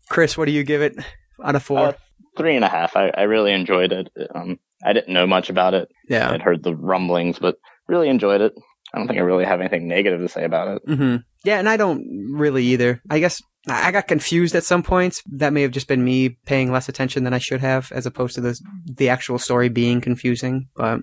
Chris, 0.08 0.36
what 0.36 0.46
do 0.46 0.52
you 0.52 0.64
give 0.64 0.82
it 0.82 0.96
out 1.44 1.54
of 1.54 1.62
4? 1.62 1.78
Uh, 1.78 1.92
three 2.36 2.56
and 2.56 2.64
a 2.64 2.68
half. 2.68 2.96
I, 2.96 3.10
I 3.10 3.22
really 3.22 3.52
enjoyed 3.52 3.92
it. 3.92 4.08
Um, 4.34 4.58
I 4.84 4.92
didn't 4.92 5.12
know 5.12 5.26
much 5.26 5.50
about 5.50 5.74
it. 5.74 5.88
yeah. 6.08 6.30
I'd 6.32 6.42
heard 6.42 6.62
the 6.62 6.74
rumblings, 6.74 7.38
but 7.38 7.56
really 7.86 8.08
enjoyed 8.08 8.40
it. 8.40 8.54
I 8.92 8.98
don't 8.98 9.06
think 9.06 9.20
I 9.20 9.22
really 9.22 9.44
have 9.44 9.60
anything 9.60 9.86
negative 9.86 10.20
to 10.20 10.28
say 10.28 10.44
about 10.44 10.68
it. 10.68 10.82
hmm 10.96 11.16
Yeah, 11.44 11.58
and 11.58 11.68
I 11.68 11.76
don't 11.76 12.32
really 12.32 12.64
either. 12.66 13.02
I 13.08 13.20
guess 13.20 13.40
I 13.68 13.92
got 13.92 14.08
confused 14.08 14.54
at 14.54 14.64
some 14.64 14.82
points. 14.82 15.22
That 15.26 15.52
may 15.52 15.62
have 15.62 15.70
just 15.70 15.88
been 15.88 16.02
me 16.02 16.30
paying 16.46 16.72
less 16.72 16.88
attention 16.88 17.24
than 17.24 17.34
I 17.34 17.38
should 17.38 17.60
have, 17.60 17.92
as 17.92 18.06
opposed 18.06 18.34
to 18.36 18.40
the 18.40 18.58
the 18.86 19.08
actual 19.10 19.38
story 19.38 19.68
being 19.68 20.00
confusing. 20.00 20.68
But 20.74 21.00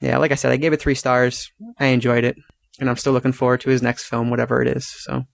yeah, 0.00 0.18
like 0.18 0.32
I 0.32 0.34
said, 0.34 0.50
I 0.50 0.56
gave 0.56 0.72
it 0.72 0.80
three 0.80 0.96
stars. 0.96 1.52
I 1.78 1.86
enjoyed 1.86 2.24
it, 2.24 2.36
and 2.80 2.90
I'm 2.90 2.96
still 2.96 3.12
looking 3.12 3.32
forward 3.32 3.60
to 3.60 3.70
his 3.70 3.82
next 3.82 4.04
film, 4.04 4.30
whatever 4.30 4.60
it 4.60 4.68
is. 4.68 4.88
So. 4.88 5.24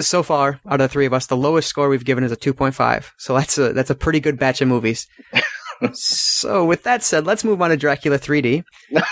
So 0.00 0.22
far, 0.22 0.60
out 0.66 0.74
of 0.74 0.78
the 0.80 0.88
three 0.88 1.06
of 1.06 1.14
us, 1.14 1.26
the 1.26 1.36
lowest 1.36 1.68
score 1.68 1.88
we've 1.88 2.04
given 2.04 2.22
is 2.22 2.32
a 2.32 2.36
2.5. 2.36 3.10
So 3.16 3.34
that's 3.34 3.56
a 3.56 3.72
that's 3.72 3.88
a 3.88 3.94
pretty 3.94 4.20
good 4.20 4.38
batch 4.38 4.60
of 4.60 4.68
movies. 4.68 5.06
so 5.94 6.66
with 6.66 6.82
that 6.82 7.02
said, 7.02 7.24
let's 7.24 7.44
move 7.44 7.62
on 7.62 7.70
to 7.70 7.76
Dracula 7.76 8.18
3D. 8.18 8.64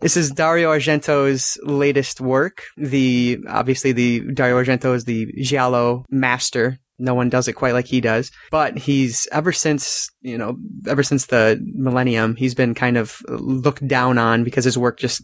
This 0.00 0.16
is 0.16 0.30
Dario 0.30 0.70
Argento's 0.70 1.58
latest 1.64 2.20
work. 2.20 2.62
The 2.76 3.38
obviously 3.48 3.92
the 3.92 4.20
Dario 4.32 4.62
Argento 4.62 4.94
is 4.94 5.04
the 5.04 5.32
giallo 5.42 6.04
master. 6.08 6.78
No 7.00 7.14
one 7.14 7.28
does 7.28 7.48
it 7.48 7.54
quite 7.54 7.74
like 7.74 7.86
he 7.86 8.00
does. 8.00 8.30
But 8.50 8.78
he's 8.78 9.26
ever 9.32 9.50
since 9.50 10.08
you 10.20 10.38
know 10.38 10.56
ever 10.86 11.02
since 11.02 11.26
the 11.26 11.60
millennium, 11.74 12.36
he's 12.36 12.54
been 12.54 12.74
kind 12.74 12.96
of 12.96 13.20
looked 13.28 13.86
down 13.88 14.18
on 14.18 14.44
because 14.44 14.64
his 14.64 14.78
work 14.78 14.98
just, 14.98 15.22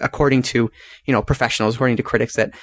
according 0.00 0.42
to 0.42 0.70
you 1.04 1.12
know 1.12 1.22
professionals, 1.22 1.74
according 1.74 1.98
to 1.98 2.02
critics, 2.02 2.36
that 2.36 2.54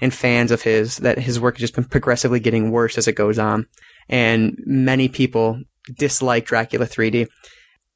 and 0.00 0.12
fans 0.12 0.50
of 0.50 0.62
his 0.62 0.96
that 0.98 1.18
his 1.18 1.38
work 1.38 1.56
has 1.56 1.60
just 1.60 1.74
been 1.76 1.84
progressively 1.84 2.40
getting 2.40 2.72
worse 2.72 2.98
as 2.98 3.06
it 3.06 3.14
goes 3.14 3.38
on. 3.38 3.66
And 4.08 4.60
many 4.66 5.08
people 5.08 5.62
dislike 5.96 6.46
Dracula 6.46 6.86
3D. 6.86 7.28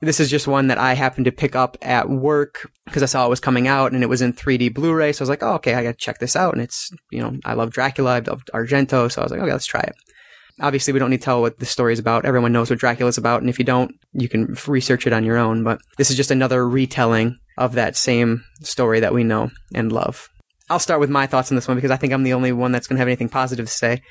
This 0.01 0.21
is 0.21 0.31
just 0.31 0.47
one 0.47 0.69
that 0.69 0.79
I 0.79 0.95
happened 0.95 1.25
to 1.25 1.33
pick 1.33 1.57
up 1.57 1.77
at 1.83 2.09
work 2.09 2.71
because 2.85 3.03
I 3.03 3.07
saw 3.07 3.27
it 3.27 3.31
was 3.31 3.41
coming 3.41 3.67
out 3.67 3.93
and 3.93 4.03
it 4.03 4.09
was 4.09 4.23
in 4.23 4.33
3D 4.33 4.73
Blu-ray. 4.73 5.13
So 5.13 5.23
I 5.23 5.25
was 5.25 5.29
like, 5.29 5.43
oh, 5.43 5.55
okay, 5.55 5.75
I 5.75 5.83
got 5.83 5.93
to 5.93 5.97
check 5.97 6.19
this 6.19 6.37
out. 6.37 6.55
And 6.55 6.63
it's, 6.63 6.91
you 7.11 7.21
know, 7.21 7.37
I 7.45 7.55
love 7.55 7.71
Dracula. 7.71 8.15
I 8.15 8.19
love 8.21 8.45
Argento. 8.55 9.11
So 9.11 9.21
I 9.21 9.25
was 9.25 9.33
like, 9.33 9.41
okay, 9.41 9.53
let's 9.53 9.67
try 9.67 9.81
it. 9.81 9.95
Obviously, 10.61 10.93
we 10.93 10.99
don't 10.99 11.11
need 11.11 11.21
to 11.21 11.25
tell 11.25 11.41
what 11.41 11.59
the 11.59 11.67
story 11.67 11.93
is 11.93 11.99
about. 11.99 12.25
Everyone 12.25 12.53
knows 12.53 12.71
what 12.71 12.79
Dracula 12.79 13.09
is 13.09 13.19
about. 13.19 13.41
And 13.41 13.51
if 13.51 13.59
you 13.59 13.65
don't, 13.65 13.93
you 14.13 14.29
can 14.29 14.57
research 14.67 15.07
it 15.07 15.13
on 15.13 15.25
your 15.25 15.37
own. 15.37 15.65
But 15.65 15.81
this 15.97 16.11
is 16.11 16.17
just 16.17 16.31
another 16.31 16.69
retelling 16.69 17.37
of 17.57 17.73
that 17.75 17.97
same 17.97 18.45
story 18.63 19.01
that 19.01 19.15
we 19.15 19.25
know 19.25 19.51
and 19.75 19.91
love. 19.91 20.29
I'll 20.71 20.79
start 20.79 21.01
with 21.01 21.11
my 21.11 21.27
thoughts 21.27 21.51
on 21.51 21.57
this 21.57 21.67
one 21.67 21.77
because 21.77 21.91
I 21.91 21.97
think 21.97 22.13
I'm 22.13 22.23
the 22.23 22.35
only 22.35 22.53
one 22.53 22.73
that's 22.73 22.87
going 22.87 22.97
to 22.97 23.01
have 23.01 23.09
anything 23.09 23.29
positive 23.29 23.67
to 23.67 23.73
say. 23.73 24.03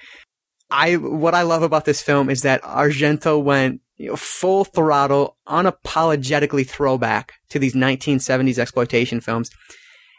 I 0.69 0.95
what 0.95 1.33
I 1.33 1.43
love 1.43 1.63
about 1.63 1.85
this 1.85 2.01
film 2.01 2.29
is 2.29 2.41
that 2.41 2.61
Argento 2.61 3.41
went 3.41 3.81
you 3.97 4.09
know, 4.09 4.15
full 4.15 4.63
throttle, 4.65 5.37
unapologetically 5.47 6.67
throwback 6.67 7.33
to 7.49 7.59
these 7.59 7.73
1970s 7.73 8.57
exploitation 8.57 9.19
films, 9.19 9.49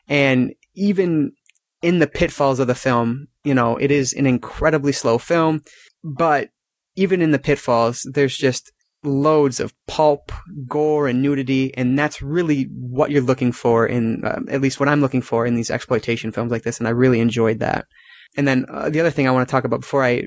and 0.09 0.53
even 0.75 1.33
in 1.83 1.99
the 1.99 2.07
pitfalls 2.07 2.59
of 2.59 2.67
the 2.67 2.75
film, 2.75 3.29
you 3.45 3.55
know, 3.55 3.77
it 3.77 3.91
is 3.91 4.13
an 4.13 4.27
incredibly 4.27 4.93
slow 4.93 5.19
film, 5.19 5.63
but 6.03 6.51
even 6.97 7.23
in 7.23 7.31
the 7.31 7.39
pitfalls, 7.39 8.09
there's 8.13 8.37
just 8.37 8.73
loads 9.05 9.61
of 9.61 9.73
pulp, 9.87 10.33
gore, 10.67 11.07
and 11.07 11.23
nudity, 11.23 11.73
and 11.77 11.97
that's 11.97 12.21
really 12.21 12.65
what 12.73 13.11
you're 13.11 13.23
looking 13.23 13.53
for 13.53 13.87
in, 13.87 14.25
uh, 14.25 14.41
at 14.49 14.61
least 14.61 14.81
what 14.81 14.89
I'm 14.89 15.01
looking 15.01 15.23
for 15.23 15.47
in 15.47 15.55
these 15.55 15.71
exploitation 15.71 16.33
films 16.33 16.51
like 16.51 16.63
this, 16.63 16.79
and 16.79 16.89
I 16.89 16.91
really 16.91 17.21
enjoyed 17.21 17.61
that. 17.61 17.87
And 18.37 18.47
then 18.47 18.67
uh, 18.69 18.91
the 18.91 19.01
other 19.01 19.11
thing 19.11 19.29
I 19.29 19.31
want 19.31 19.49
to 19.49 19.51
talk 19.51 19.65
about 19.65 19.81
before 19.81 20.05
I 20.05 20.25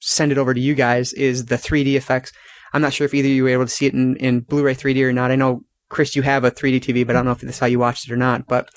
send 0.00 0.32
it 0.32 0.38
over 0.38 0.52
to 0.52 0.60
you 0.60 0.74
guys 0.74 1.12
is 1.14 1.46
the 1.46 1.56
3D 1.56 1.94
effects. 1.94 2.32
I'm 2.72 2.82
not 2.82 2.92
sure 2.92 3.04
if 3.04 3.14
either 3.14 3.28
you 3.28 3.44
were 3.44 3.50
able 3.50 3.64
to 3.64 3.70
see 3.70 3.86
it 3.86 3.94
in, 3.94 4.16
in 4.16 4.40
Blu-ray 4.40 4.74
3D 4.74 5.02
or 5.02 5.12
not. 5.12 5.30
I 5.30 5.36
know, 5.36 5.62
Chris, 5.88 6.16
you 6.16 6.22
have 6.22 6.44
a 6.44 6.50
3D 6.50 6.80
TV, 6.80 7.06
but 7.06 7.16
I 7.16 7.18
don't 7.18 7.26
know 7.26 7.32
if 7.32 7.40
that's 7.40 7.58
how 7.58 7.66
you 7.66 7.78
watched 7.78 8.08
it 8.08 8.12
or 8.12 8.16
not. 8.16 8.46
But 8.46 8.68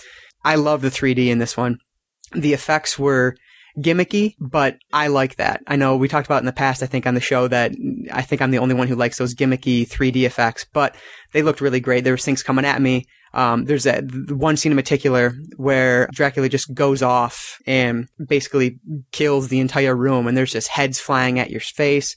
I 0.44 0.56
love 0.56 0.82
the 0.82 0.90
3D 0.90 1.28
in 1.28 1.40
this 1.40 1.56
one. 1.56 1.80
The 2.34 2.54
effects 2.54 3.00
were 3.00 3.36
gimmicky, 3.80 4.36
but 4.40 4.78
I 4.94 5.08
like 5.08 5.36
that. 5.36 5.62
I 5.68 5.76
know 5.76 5.96
we 5.96 6.08
talked 6.08 6.28
about 6.28 6.42
in 6.42 6.46
the 6.46 6.54
past, 6.54 6.82
I 6.82 6.86
think 6.86 7.06
on 7.06 7.14
the 7.14 7.22
show 7.22 7.48
that 7.48 7.72
I 8.12 8.22
think 8.22 8.42
I'm 8.42 8.52
the 8.52 8.60
only 8.60 8.76
one 8.76 8.88
who 8.88 8.96
likes 8.96 9.18
those 9.18 9.36
gimmicky 9.36 9.88
3D 9.88 10.24
effects, 10.24 10.66
but 10.72 10.96
they 11.34 11.42
looked 11.42 11.62
really 11.62 11.80
great. 11.80 12.04
There 12.04 12.14
was 12.14 12.26
things 12.26 12.44
coming 12.44 12.66
at 12.66 12.82
me. 12.82 13.06
Um, 13.34 13.66
there's 13.66 13.84
that 13.84 14.06
one 14.30 14.56
scene 14.56 14.72
in 14.72 14.78
particular 14.78 15.34
where 15.58 16.08
Dracula 16.14 16.48
just 16.48 16.74
goes 16.74 17.02
off 17.02 17.58
and 17.68 18.08
basically 18.26 18.80
kills 19.12 19.50
the 19.50 19.60
entire 19.60 19.96
room, 19.96 20.28
and 20.28 20.38
there's 20.38 20.54
just 20.54 20.70
heads 20.70 21.00
flying 21.00 21.38
at 21.38 21.50
your 21.52 21.60
face, 21.60 22.16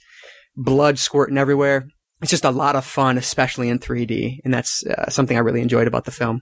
blood 0.58 0.98
squirting 0.98 1.38
everywhere. 1.38 1.88
It's 2.20 2.30
just 2.30 2.44
a 2.44 2.50
lot 2.50 2.76
of 2.76 2.84
fun, 2.84 3.16
especially 3.16 3.68
in 3.68 3.78
3D, 3.78 4.40
and 4.44 4.52
that's 4.52 4.84
uh, 4.84 5.08
something 5.08 5.36
I 5.36 5.40
really 5.40 5.62
enjoyed 5.62 5.86
about 5.86 6.04
the 6.04 6.10
film. 6.10 6.40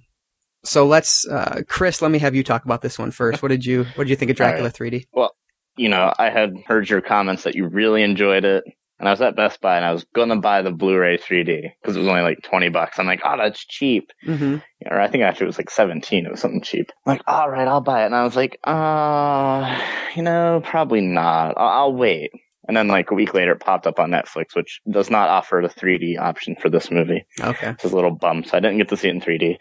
So 0.64 0.86
let's, 0.86 1.26
uh, 1.28 1.62
Chris, 1.68 2.02
let 2.02 2.10
me 2.10 2.18
have 2.18 2.34
you 2.34 2.42
talk 2.42 2.64
about 2.64 2.82
this 2.82 2.98
one 2.98 3.10
first. 3.10 3.42
What 3.42 3.50
did 3.50 3.64
you, 3.64 3.84
what 3.94 4.04
did 4.04 4.10
you 4.10 4.16
think 4.16 4.30
of 4.30 4.36
Dracula 4.38 4.64
right. 4.64 4.74
3D? 4.74 5.04
Well, 5.12 5.36
you 5.76 5.90
know, 5.90 6.12
I 6.18 6.30
had 6.30 6.54
heard 6.66 6.88
your 6.88 7.02
comments 7.02 7.44
that 7.44 7.54
you 7.54 7.68
really 7.68 8.02
enjoyed 8.02 8.44
it. 8.44 8.64
And 8.98 9.06
I 9.06 9.12
was 9.12 9.20
at 9.20 9.36
Best 9.36 9.60
Buy 9.60 9.76
and 9.76 9.84
I 9.84 9.92
was 9.92 10.06
going 10.14 10.30
to 10.30 10.36
buy 10.36 10.62
the 10.62 10.70
Blu-ray 10.70 11.18
3D 11.18 11.70
because 11.82 11.96
it 11.96 11.98
was 11.98 12.08
only 12.08 12.22
like 12.22 12.42
20 12.42 12.70
bucks. 12.70 12.98
I'm 12.98 13.06
like, 13.06 13.20
oh, 13.24 13.36
that's 13.36 13.62
cheap. 13.62 14.10
Mm-hmm. 14.26 14.56
Or 14.90 14.98
I 14.98 15.08
think 15.08 15.22
actually 15.22 15.44
it 15.44 15.48
was 15.48 15.58
like 15.58 15.68
17. 15.68 16.24
It 16.24 16.30
was 16.30 16.40
something 16.40 16.62
cheap. 16.62 16.90
I'm 17.04 17.12
like, 17.12 17.22
all 17.26 17.50
right, 17.50 17.68
I'll 17.68 17.82
buy 17.82 18.04
it. 18.04 18.06
And 18.06 18.14
I 18.14 18.24
was 18.24 18.36
like, 18.36 18.58
uh, 18.64 19.78
you 20.14 20.22
know, 20.22 20.62
probably 20.64 21.02
not. 21.02 21.58
I'll, 21.58 21.68
I'll 21.68 21.92
wait. 21.92 22.30
And 22.68 22.76
then 22.76 22.88
like 22.88 23.10
a 23.10 23.14
week 23.14 23.34
later, 23.34 23.52
it 23.52 23.60
popped 23.60 23.86
up 23.86 23.98
on 24.00 24.10
Netflix, 24.10 24.54
which 24.54 24.80
does 24.90 25.10
not 25.10 25.28
offer 25.28 25.62
the 25.62 25.68
3D 25.68 26.18
option 26.18 26.56
for 26.60 26.68
this 26.68 26.90
movie. 26.90 27.24
Okay. 27.40 27.70
It's 27.70 27.84
a 27.84 27.94
little 27.94 28.10
bum, 28.10 28.44
so 28.44 28.56
I 28.56 28.60
didn't 28.60 28.78
get 28.78 28.88
to 28.88 28.96
see 28.96 29.08
it 29.08 29.14
in 29.14 29.20
3D. 29.20 29.56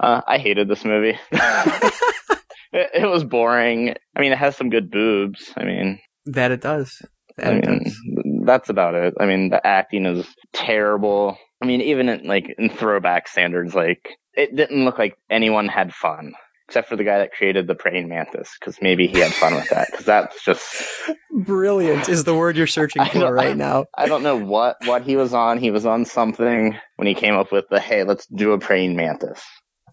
Uh, 0.00 0.20
I 0.26 0.38
hated 0.38 0.68
this 0.68 0.84
movie. 0.84 1.18
it, 1.32 1.92
it, 2.72 3.08
was 3.08 3.24
boring. 3.24 3.94
I 4.16 4.20
mean, 4.20 4.32
it 4.32 4.38
has 4.38 4.56
some 4.56 4.70
good 4.70 4.90
boobs. 4.90 5.52
I 5.56 5.64
mean, 5.64 5.98
that 6.26 6.50
it 6.50 6.60
does. 6.60 7.00
That 7.38 7.46
I 7.46 7.56
it 7.56 7.66
mean, 7.66 7.84
does. 7.84 7.96
that's 8.44 8.68
about 8.68 8.94
it. 8.94 9.14
I 9.18 9.26
mean, 9.26 9.50
the 9.50 9.66
acting 9.66 10.04
is 10.04 10.26
terrible. 10.52 11.38
I 11.62 11.66
mean, 11.66 11.80
even 11.80 12.08
in 12.08 12.26
like 12.26 12.54
in 12.58 12.68
throwback 12.68 13.28
standards, 13.28 13.74
like 13.74 14.10
it 14.34 14.54
didn't 14.54 14.84
look 14.84 14.98
like 14.98 15.16
anyone 15.30 15.68
had 15.68 15.94
fun 15.94 16.34
except 16.72 16.88
for 16.88 16.96
the 16.96 17.04
guy 17.04 17.18
that 17.18 17.32
created 17.32 17.66
the 17.66 17.74
praying 17.74 18.08
mantis, 18.08 18.56
because 18.58 18.80
maybe 18.80 19.06
he 19.06 19.18
had 19.18 19.30
fun 19.34 19.54
with 19.54 19.68
that. 19.68 19.88
Because 19.90 20.06
that's 20.06 20.42
just 20.42 20.64
brilliant 21.30 22.08
is 22.08 22.24
the 22.24 22.34
word 22.34 22.56
you're 22.56 22.66
searching 22.66 23.04
for 23.12 23.30
right 23.30 23.58
now. 23.58 23.84
I 23.94 24.06
don't 24.06 24.22
know 24.22 24.36
what 24.38 24.76
what 24.86 25.02
he 25.02 25.16
was 25.16 25.34
on. 25.34 25.58
He 25.58 25.70
was 25.70 25.84
on 25.84 26.06
something 26.06 26.74
when 26.96 27.06
he 27.06 27.12
came 27.12 27.34
up 27.34 27.52
with 27.52 27.66
the 27.68 27.78
hey, 27.78 28.04
let's 28.04 28.26
do 28.26 28.52
a 28.52 28.58
praying 28.58 28.96
mantis. 28.96 29.42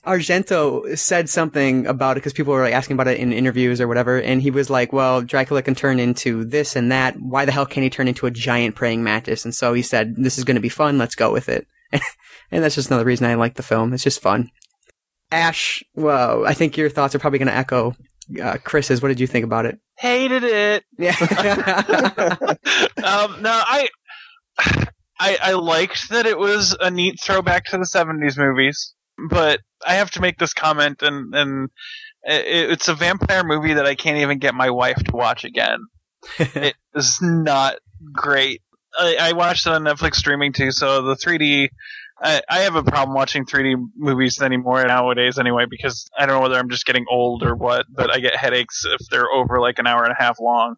Argento 0.06 0.98
said 0.98 1.30
something 1.30 1.86
about 1.86 2.16
it 2.16 2.22
because 2.22 2.32
people 2.32 2.54
were 2.54 2.64
like 2.64 2.74
asking 2.74 2.94
about 2.94 3.10
it 3.10 3.20
in 3.20 3.34
interviews 3.34 3.82
or 3.82 3.88
whatever, 3.90 4.22
and 4.22 4.42
he 4.42 4.50
was 4.50 4.70
like, 4.70 4.94
"Well, 4.94 5.22
Dracula 5.22 5.62
can 5.62 5.76
turn 5.76 6.00
into 6.00 6.46
this 6.46 6.78
and 6.78 6.90
that. 6.94 7.20
Why 7.20 7.44
the 7.44 7.52
hell 7.52 7.66
can 7.66 7.84
he 7.84 7.90
turn 7.90 8.08
into 8.08 8.26
a 8.26 8.32
giant 8.32 8.76
praying 8.76 9.04
mantis?" 9.04 9.44
And 9.44 9.54
so 9.54 9.74
he 9.74 9.82
said, 9.82 10.16
"This 10.16 10.38
is 10.38 10.46
going 10.46 10.56
to 10.56 10.62
be 10.62 10.70
fun. 10.70 10.98
Let's 10.98 11.16
go 11.16 11.34
with 11.34 11.50
it." 11.50 11.68
and 11.92 12.64
that's 12.64 12.76
just 12.76 12.90
another 12.90 13.04
reason 13.04 13.28
I 13.28 13.34
like 13.34 13.56
the 13.56 13.64
film. 13.64 13.92
It's 13.94 14.04
just 14.04 14.22
fun. 14.22 14.50
Ashe, 15.32 15.84
well, 15.96 16.46
I 16.46 16.54
think 16.54 16.78
your 16.78 16.90
thoughts 16.90 17.14
are 17.14 17.20
probably 17.20 17.40
going 17.40 17.50
to 17.50 17.56
echo 17.56 17.96
uh, 18.42 18.58
Chris's. 18.64 19.02
What 19.02 19.10
did 19.10 19.20
you 19.20 19.28
think 19.28 19.46
about 19.46 19.66
it? 19.66 19.80
Hated 19.98 20.44
it. 20.44 20.84
Yeah. 20.98 21.16
um, 23.04 23.42
no, 23.42 23.52
I, 23.52 23.88
I, 25.20 25.38
I 25.42 25.54
liked 25.54 26.10
that 26.10 26.26
it 26.26 26.38
was 26.38 26.76
a 26.80 26.90
neat 26.90 27.20
throwback 27.22 27.66
to 27.66 27.78
the 27.78 27.84
'70s 27.84 28.38
movies, 28.38 28.94
but 29.30 29.60
I 29.86 29.96
have 29.96 30.12
to 30.12 30.22
make 30.22 30.38
this 30.38 30.54
comment, 30.54 31.02
and 31.02 31.34
and 31.36 31.70
it, 32.24 32.72
it's 32.72 32.88
a 32.88 32.96
vampire 32.96 33.44
movie 33.44 33.74
that 33.74 33.86
I 33.86 33.96
can't 33.96 34.18
even 34.18 34.40
get 34.40 34.56
my 34.56 34.70
wife 34.70 34.98
to 34.98 35.16
watch 35.16 35.44
again. 35.44 35.80
it 36.40 36.76
is 36.96 37.20
not 37.22 37.76
great. 38.12 38.62
I, 38.98 39.18
I 39.20 39.34
watched 39.34 39.68
it 39.68 39.74
on 39.74 39.84
Netflix 39.84 40.16
streaming 40.16 40.54
too, 40.54 40.72
so 40.72 41.04
the 41.04 41.16
3D 41.16 41.70
I, 42.22 42.42
I 42.50 42.60
have 42.60 42.76
a 42.76 42.84
problem 42.84 43.16
watching 43.16 43.46
3D 43.46 43.76
movies 43.96 44.42
anymore 44.42 44.86
nowadays 44.86 45.40
anyway 45.40 45.66
because 45.70 46.10
I 46.18 46.26
don't 46.26 46.36
know 46.36 46.42
whether 46.42 46.60
I'm 46.60 46.70
just 46.70 46.86
getting 46.86 47.06
old 47.10 47.44
or 47.44 47.56
what, 47.56 47.86
but 47.90 48.14
I 48.14 48.20
get 48.20 48.36
headaches 48.36 48.84
if 48.86 49.08
they're 49.10 49.30
over 49.30 49.60
like 49.60 49.80
an 49.80 49.88
hour 49.88 50.04
and 50.04 50.12
a 50.12 50.22
half 50.22 50.40
long. 50.40 50.76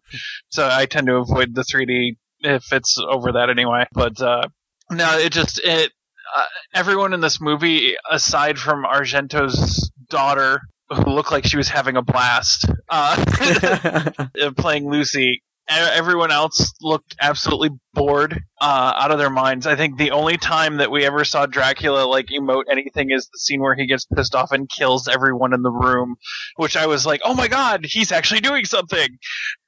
So 0.50 0.68
I 0.70 0.86
tend 0.86 1.06
to 1.08 1.16
avoid 1.16 1.54
the 1.54 1.62
3D 1.62 2.16
if 2.40 2.72
it's 2.72 2.98
over 2.98 3.32
that 3.32 3.50
anyway. 3.50 3.86
But 3.92 4.20
uh, 4.20 4.48
no, 4.90 5.18
it 5.18 5.32
just 5.32 5.60
it 5.64 5.92
uh, 6.36 6.44
everyone 6.74 7.12
in 7.12 7.20
this 7.20 7.40
movie 7.40 7.94
aside 8.10 8.58
from 8.58 8.84
Argento's 8.84 9.90
daughter 10.08 10.60
who 10.90 11.10
looked 11.10 11.32
like 11.32 11.46
she 11.46 11.56
was 11.56 11.68
having 11.68 11.96
a 11.96 12.02
blast 12.02 12.66
uh, 12.88 14.12
playing 14.56 14.90
Lucy 14.90 15.42
everyone 15.68 16.30
else 16.30 16.72
looked 16.80 17.16
absolutely 17.20 17.70
bored 17.94 18.42
uh, 18.60 18.92
out 18.96 19.10
of 19.10 19.18
their 19.18 19.30
minds. 19.30 19.66
I 19.66 19.76
think 19.76 19.96
the 19.96 20.10
only 20.10 20.36
time 20.36 20.78
that 20.78 20.90
we 20.90 21.04
ever 21.04 21.24
saw 21.24 21.46
Dracula 21.46 22.04
like 22.04 22.26
emote 22.26 22.64
anything 22.70 23.10
is 23.10 23.28
the 23.28 23.38
scene 23.38 23.60
where 23.60 23.74
he 23.74 23.86
gets 23.86 24.04
pissed 24.04 24.34
off 24.34 24.52
and 24.52 24.68
kills 24.68 25.08
everyone 25.08 25.54
in 25.54 25.62
the 25.62 25.70
room, 25.70 26.16
which 26.56 26.76
I 26.76 26.86
was 26.86 27.06
like, 27.06 27.20
"Oh 27.24 27.34
my 27.34 27.48
god, 27.48 27.84
he's 27.84 28.12
actually 28.12 28.40
doing 28.40 28.64
something!" 28.64 29.18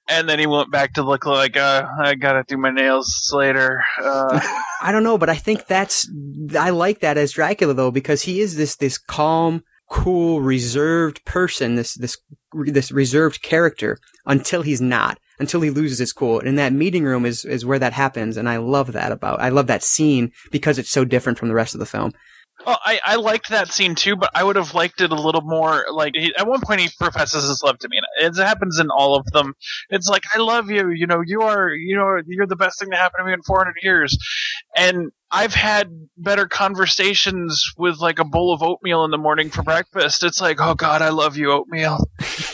And 0.09 0.29
then 0.29 0.39
he 0.39 0.47
went 0.47 0.71
back 0.71 0.95
to 0.95 1.03
look 1.03 1.27
like, 1.27 1.57
uh, 1.57 1.87
"I 2.03 2.15
gotta 2.15 2.45
do 2.47 2.57
my 2.57 2.71
nails 2.71 3.31
later." 3.33 3.85
Uh, 4.03 4.41
I 4.83 4.93
don't 4.93 5.05
know, 5.05 5.19
but 5.19 5.31
I 5.31 5.37
think 5.37 5.67
that's 5.67 6.11
I 6.59 6.71
like 6.71 7.01
that 7.01 7.17
as 7.17 7.33
Dracula 7.33 7.75
though 7.75 7.91
because 7.91 8.23
he 8.23 8.41
is 8.41 8.57
this 8.57 8.77
this 8.77 8.99
calm 8.99 9.63
cool, 9.91 10.41
reserved 10.41 11.25
person, 11.25 11.77
this 11.77 11.95
this 11.95 12.19
this 12.53 12.91
reserved 12.91 13.43
character 13.43 13.99
until 14.27 14.63
he's 14.63 14.81
not 14.81 15.19
until 15.39 15.61
he 15.61 15.71
loses 15.71 15.99
his 15.99 16.13
cool. 16.13 16.41
And 16.41 16.59
that 16.59 16.73
meeting 16.73 17.05
room 17.05 17.27
is, 17.27 17.45
is 17.45 17.65
where 17.65 17.79
that 17.79 17.93
happens. 17.93 18.37
And 18.37 18.49
I 18.49 18.57
love 18.59 18.93
that 18.93 19.13
about, 19.13 19.41
I 19.41 19.49
love 19.49 19.67
that 19.67 19.83
scene 19.83 20.33
because 20.51 20.79
it's 20.79 20.91
so 20.91 21.05
different 21.05 21.39
from 21.39 21.49
the 21.49 21.55
rest 21.55 21.75
of 21.75 21.81
the 21.81 21.87
film. 21.87 22.13
Well, 22.65 22.79
I, 22.85 23.01
I 23.05 23.17
liked 23.17 23.51
that 23.51 23.73
scene 23.73 23.95
too, 23.95 24.17
but 24.17 24.31
I 24.35 24.43
would 24.43 24.57
have 24.57 24.75
liked 24.75 25.01
it 25.01 25.11
a 25.11 25.21
little 25.21 25.43
more. 25.43 25.85
Like 25.93 26.13
he, 26.15 26.35
at 26.37 26.47
one 26.47 26.61
point, 26.61 26.81
he 26.81 26.89
professes 26.99 27.47
his 27.47 27.63
love 27.63 27.79
to 27.81 27.89
me, 27.89 27.99
and 27.99 28.37
it 28.37 28.43
happens 28.43 28.79
in 28.79 28.89
all 28.91 29.17
of 29.17 29.27
them. 29.33 29.55
It's 29.91 30.09
like 30.09 30.23
I 30.35 30.39
love 30.39 30.71
you. 30.71 30.91
You 30.91 31.07
know, 31.07 31.21
you 31.27 31.43
are. 31.43 31.71
You 31.71 31.97
know, 31.97 32.23
you're 32.27 32.47
the 32.47 32.57
best 32.57 32.79
thing 32.79 32.91
to 32.91 32.97
happen 32.97 33.21
to 33.21 33.27
me 33.27 33.33
in 33.33 33.43
400 33.43 33.75
years. 33.83 34.17
And 34.77 35.11
I've 35.31 35.55
had 35.55 35.91
better 36.17 36.47
conversations 36.47 37.65
with 37.77 37.99
like 37.99 38.19
a 38.19 38.25
bowl 38.25 38.53
of 38.53 38.63
oatmeal 38.63 39.05
in 39.05 39.11
the 39.11 39.19
morning 39.19 39.51
for 39.51 39.63
breakfast. 39.63 40.23
It's 40.23 40.41
like, 40.41 40.61
oh 40.61 40.75
God, 40.75 41.03
I 41.03 41.09
love 41.09 41.37
you, 41.37 41.51
oatmeal. 41.51 41.99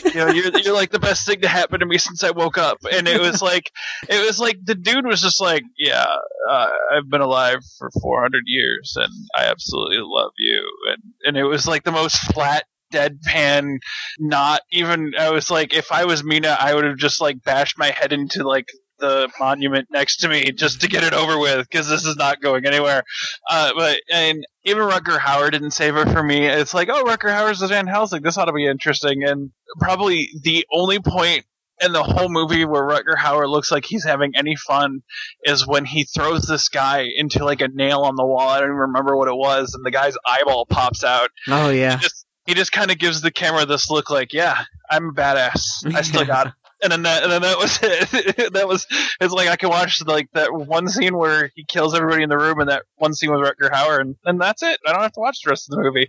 you 0.05 0.15
know, 0.15 0.27
you're 0.27 0.57
you're 0.57 0.73
like 0.73 0.91
the 0.91 0.99
best 0.99 1.25
thing 1.25 1.41
to 1.41 1.47
happen 1.47 1.79
to 1.81 1.85
me 1.85 1.97
since 1.97 2.23
I 2.23 2.31
woke 2.31 2.57
up. 2.57 2.79
And 2.91 3.07
it 3.07 3.21
was 3.21 3.41
like, 3.41 3.71
it 4.09 4.25
was 4.25 4.39
like 4.39 4.57
the 4.63 4.75
dude 4.75 5.05
was 5.05 5.21
just 5.21 5.39
like, 5.39 5.63
yeah, 5.77 6.07
uh, 6.49 6.69
I've 6.93 7.09
been 7.09 7.21
alive 7.21 7.59
for 7.77 7.91
400 8.01 8.43
years, 8.47 8.93
and 8.95 9.13
I 9.37 9.45
absolutely 9.45 9.99
love 10.01 10.31
you. 10.37 10.67
And 10.91 11.13
and 11.25 11.37
it 11.37 11.45
was 11.45 11.67
like 11.67 11.83
the 11.83 11.91
most 11.91 12.17
flat 12.33 12.65
deadpan, 12.91 13.77
not 14.19 14.61
even. 14.71 15.13
I 15.17 15.31
was 15.31 15.49
like, 15.49 15.73
if 15.73 15.91
I 15.91 16.05
was 16.05 16.23
Mina, 16.23 16.57
I 16.59 16.73
would 16.73 16.83
have 16.83 16.97
just 16.97 17.21
like 17.21 17.43
bashed 17.43 17.77
my 17.77 17.91
head 17.91 18.13
into 18.13 18.47
like 18.47 18.67
the 19.01 19.29
monument 19.39 19.89
next 19.91 20.17
to 20.17 20.29
me 20.29 20.51
just 20.51 20.81
to 20.81 20.87
get 20.87 21.03
it 21.03 21.13
over 21.13 21.37
with 21.37 21.67
because 21.69 21.89
this 21.89 22.05
is 22.05 22.15
not 22.15 22.41
going 22.41 22.65
anywhere. 22.65 23.03
Uh, 23.49 23.73
but 23.75 23.99
and 24.09 24.45
even 24.63 24.83
Rutger 24.83 25.17
Hauer 25.17 25.51
didn't 25.51 25.71
save 25.71 25.97
it 25.97 26.09
for 26.09 26.23
me. 26.23 26.45
It's 26.45 26.73
like, 26.73 26.87
oh, 26.89 27.03
Rutger 27.03 27.29
Hauer's 27.29 27.59
the 27.59 27.67
Van 27.67 27.87
Helsing. 27.87 28.21
This 28.21 28.37
ought 28.37 28.45
to 28.45 28.53
be 28.53 28.65
interesting. 28.65 29.23
And 29.23 29.51
probably 29.79 30.29
the 30.41 30.65
only 30.71 30.99
point 30.99 31.43
in 31.81 31.91
the 31.91 32.03
whole 32.03 32.29
movie 32.29 32.63
where 32.63 32.83
Rutger 32.83 33.17
Hauer 33.17 33.49
looks 33.49 33.71
like 33.71 33.85
he's 33.85 34.05
having 34.05 34.33
any 34.35 34.55
fun 34.55 35.01
is 35.43 35.65
when 35.65 35.83
he 35.83 36.03
throws 36.03 36.43
this 36.43 36.69
guy 36.69 37.07
into 37.15 37.43
like 37.43 37.61
a 37.61 37.67
nail 37.67 38.01
on 38.01 38.15
the 38.15 38.25
wall. 38.25 38.49
I 38.49 38.59
don't 38.59 38.69
even 38.69 38.77
remember 38.77 39.17
what 39.17 39.27
it 39.27 39.35
was, 39.35 39.73
and 39.73 39.83
the 39.83 39.91
guy's 39.91 40.15
eyeball 40.25 40.65
pops 40.67 41.03
out. 41.03 41.29
Oh 41.47 41.69
yeah. 41.69 41.97
He 41.97 42.01
just, 42.03 42.25
he 42.45 42.53
just 42.53 42.71
kind 42.71 42.91
of 42.91 42.99
gives 42.99 43.21
the 43.21 43.31
camera 43.31 43.65
this 43.65 43.89
look 43.89 44.09
like, 44.09 44.33
yeah, 44.33 44.63
I'm 44.89 45.09
a 45.09 45.13
badass. 45.13 45.93
I 45.95 46.01
still 46.01 46.25
got 46.27 46.47
it. 46.47 46.53
And 46.83 46.91
then 46.91 47.03
that, 47.03 47.23
and 47.23 47.31
then 47.31 47.41
that 47.43 47.57
was 47.57 47.79
it. 47.83 48.53
that 48.53 48.67
was 48.67 48.87
it's 49.19 49.33
like 49.33 49.49
I 49.49 49.55
can 49.55 49.69
watch 49.69 50.01
like 50.05 50.29
that 50.33 50.53
one 50.53 50.87
scene 50.87 51.17
where 51.17 51.51
he 51.55 51.63
kills 51.65 51.93
everybody 51.93 52.23
in 52.23 52.29
the 52.29 52.37
room, 52.37 52.59
and 52.59 52.69
that 52.69 52.83
one 52.95 53.13
scene 53.13 53.31
with 53.31 53.41
Rutger 53.41 53.71
Hauer, 53.71 53.99
and, 53.99 54.15
and 54.25 54.41
that's 54.41 54.63
it. 54.63 54.79
I 54.87 54.93
don't 54.93 55.01
have 55.01 55.13
to 55.13 55.19
watch 55.19 55.39
the 55.43 55.49
rest 55.49 55.69
of 55.69 55.77
the 55.77 55.83
movie. 55.83 56.07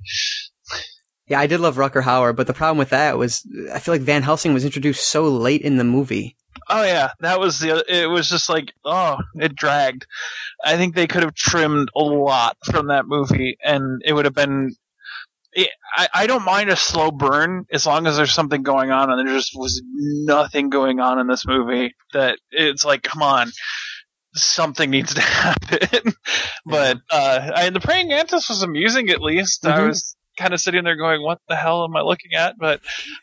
Yeah, 1.28 1.40
I 1.40 1.46
did 1.46 1.60
love 1.60 1.76
Rutger 1.76 2.02
Hauer, 2.02 2.34
but 2.34 2.46
the 2.46 2.54
problem 2.54 2.78
with 2.78 2.90
that 2.90 3.16
was 3.16 3.46
I 3.72 3.78
feel 3.78 3.94
like 3.94 4.02
Van 4.02 4.22
Helsing 4.22 4.54
was 4.54 4.64
introduced 4.64 5.08
so 5.08 5.28
late 5.28 5.62
in 5.62 5.76
the 5.76 5.84
movie. 5.84 6.36
Oh 6.68 6.82
yeah, 6.82 7.12
that 7.20 7.40
was 7.40 7.58
the. 7.58 7.84
It 7.88 8.06
was 8.06 8.28
just 8.28 8.48
like 8.48 8.72
oh, 8.84 9.18
it 9.36 9.54
dragged. 9.54 10.06
I 10.64 10.76
think 10.76 10.94
they 10.94 11.06
could 11.06 11.22
have 11.22 11.34
trimmed 11.34 11.90
a 11.96 12.02
lot 12.02 12.56
from 12.64 12.88
that 12.88 13.06
movie, 13.06 13.56
and 13.64 14.02
it 14.04 14.12
would 14.12 14.24
have 14.24 14.34
been. 14.34 14.74
I, 15.54 16.08
I 16.14 16.26
don't 16.26 16.44
mind 16.44 16.70
a 16.70 16.76
slow 16.76 17.10
burn 17.10 17.66
as 17.70 17.86
long 17.86 18.06
as 18.06 18.16
there's 18.16 18.32
something 18.32 18.62
going 18.62 18.90
on, 18.90 19.10
and 19.10 19.18
there 19.28 19.34
just 19.36 19.52
was 19.54 19.82
nothing 19.86 20.70
going 20.70 21.00
on 21.00 21.18
in 21.18 21.26
this 21.26 21.46
movie. 21.46 21.94
That 22.14 22.38
it's 22.50 22.84
like, 22.84 23.02
come 23.02 23.22
on, 23.22 23.50
something 24.34 24.88
needs 24.90 25.14
to 25.14 25.20
happen. 25.20 26.14
but 26.64 26.98
uh, 27.10 27.50
I, 27.54 27.70
the 27.70 27.80
praying 27.80 28.08
mantis 28.08 28.48
was 28.48 28.62
amusing 28.62 29.10
at 29.10 29.20
least. 29.20 29.66
I 29.66 29.78
Mhm. 29.78 29.88
was 29.88 30.16
kind 30.38 30.54
of 30.54 30.60
sitting 30.60 30.84
there 30.84 30.96
going, 30.96 31.22
"What 31.22 31.38
the 31.48 31.56
hell 31.56 31.84
am 31.84 31.94
I 31.96 32.00
looking 32.00 32.32
at?" 32.34 32.54
But, 32.58 32.80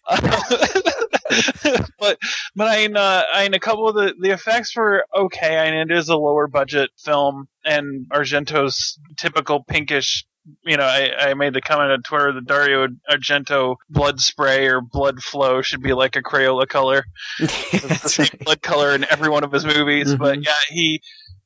uh, 0.07 0.19
but, 1.99 2.17
but 2.55 2.67
I 2.67 2.77
mean, 2.87 2.95
uh, 2.97 3.23
I 3.33 3.43
mean, 3.43 3.53
a 3.53 3.59
couple 3.59 3.87
of 3.89 3.95
the 3.95 4.13
the 4.19 4.29
effects 4.31 4.75
were 4.75 5.03
okay. 5.15 5.57
I 5.57 5.71
mean, 5.71 5.91
it 5.91 5.97
is 5.97 6.09
a 6.09 6.15
lower 6.17 6.47
budget 6.47 6.91
film, 7.03 7.47
and 7.65 8.05
Argento's 8.11 8.99
typical 9.17 9.63
pinkish. 9.63 10.25
You 10.65 10.77
know, 10.77 10.83
I, 10.85 11.29
I 11.29 11.33
made 11.33 11.53
the 11.53 11.61
comment 11.61 11.91
on 11.91 12.01
Twitter 12.03 12.33
that 12.33 12.45
Dario 12.45 12.87
Argento 13.09 13.75
blood 13.89 14.19
spray 14.19 14.67
or 14.67 14.81
blood 14.81 15.21
flow 15.21 15.61
should 15.61 15.81
be 15.81 15.93
like 15.93 16.15
a 16.15 16.21
Crayola 16.21 16.67
color. 16.67 17.05
It's 17.39 18.01
the 18.01 18.09
same 18.09 18.27
right. 18.33 18.45
blood 18.45 18.61
color 18.61 18.93
in 18.95 19.05
every 19.09 19.29
one 19.29 19.43
of 19.43 19.51
his 19.51 19.65
movies. 19.65 20.15
But 20.15 20.39
Mhm. 20.39 20.45
yeah, 20.45 20.55
he. 20.69 21.01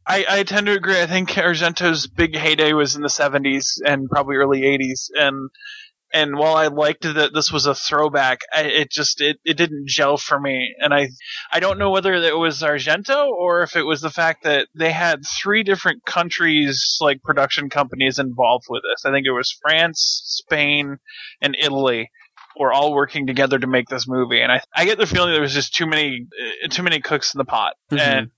I, 0.06 0.26
I 0.30 0.44
tend 0.44 0.66
to 0.68 0.74
agree. 0.74 1.02
I 1.02 1.06
think 1.08 1.30
Argento's 1.30 2.08
big 2.08 2.36
heyday 2.36 2.74
was 2.74 2.96
in 2.96 3.02
the 3.02 3.08
'70s 3.08 3.80
and 3.86 4.10
probably 4.10 4.36
early 4.36 4.62
'80s, 4.62 5.10
and 5.16 5.50
and 6.14 6.38
while 6.38 6.56
I 6.56 6.68
liked 6.68 7.02
that 7.02 7.34
this 7.34 7.52
was 7.52 7.66
a 7.66 7.74
throwback, 7.74 8.42
I, 8.54 8.62
it 8.62 8.92
just 8.92 9.20
it, 9.20 9.40
it 9.44 9.58
didn't 9.58 9.88
gel 9.88 10.18
for 10.18 10.40
me. 10.40 10.76
And 10.80 10.94
I 10.94 11.10
I 11.52 11.60
don't 11.60 11.80
know 11.80 11.90
whether 11.90 12.14
it 12.14 12.38
was 12.38 12.62
Argento 12.62 13.28
or 13.28 13.64
if 13.64 13.76
it 13.76 13.84
was 13.84 14.02
the 14.02 14.12
fact 14.12 14.44
that 14.44 14.68
they 14.76 14.92
had 14.92 15.22
three 15.42 15.64
different 15.64 16.06
countries 16.06 16.98
like 17.02 17.24
production 17.24 17.70
companies 17.70 18.20
involved 18.20 18.66
with 18.70 18.84
this. 18.84 19.06
I 19.06 19.12
think 19.12 19.26
it 19.26 19.32
was 19.32 19.58
France, 19.62 20.22
Spain, 20.26 20.98
and 21.42 21.58
Italy 21.60 22.12
were 22.60 22.72
all 22.72 22.94
working 22.94 23.26
together 23.26 23.58
to 23.58 23.68
make 23.68 23.88
this 23.90 24.08
movie. 24.08 24.42
And 24.42 24.52
I 24.52 24.62
I 24.76 24.86
get 24.86 25.00
the 25.00 25.08
feeling 25.08 25.32
there 25.32 25.42
was 25.42 25.54
just 25.54 25.74
too 25.74 25.88
many 25.88 26.28
uh, 26.64 26.68
too 26.68 26.84
many 26.84 27.00
cooks 27.02 27.34
in 27.34 27.40
the 27.40 27.46
pot. 27.46 27.74
Mhm. 27.92 28.00
And 28.00 28.32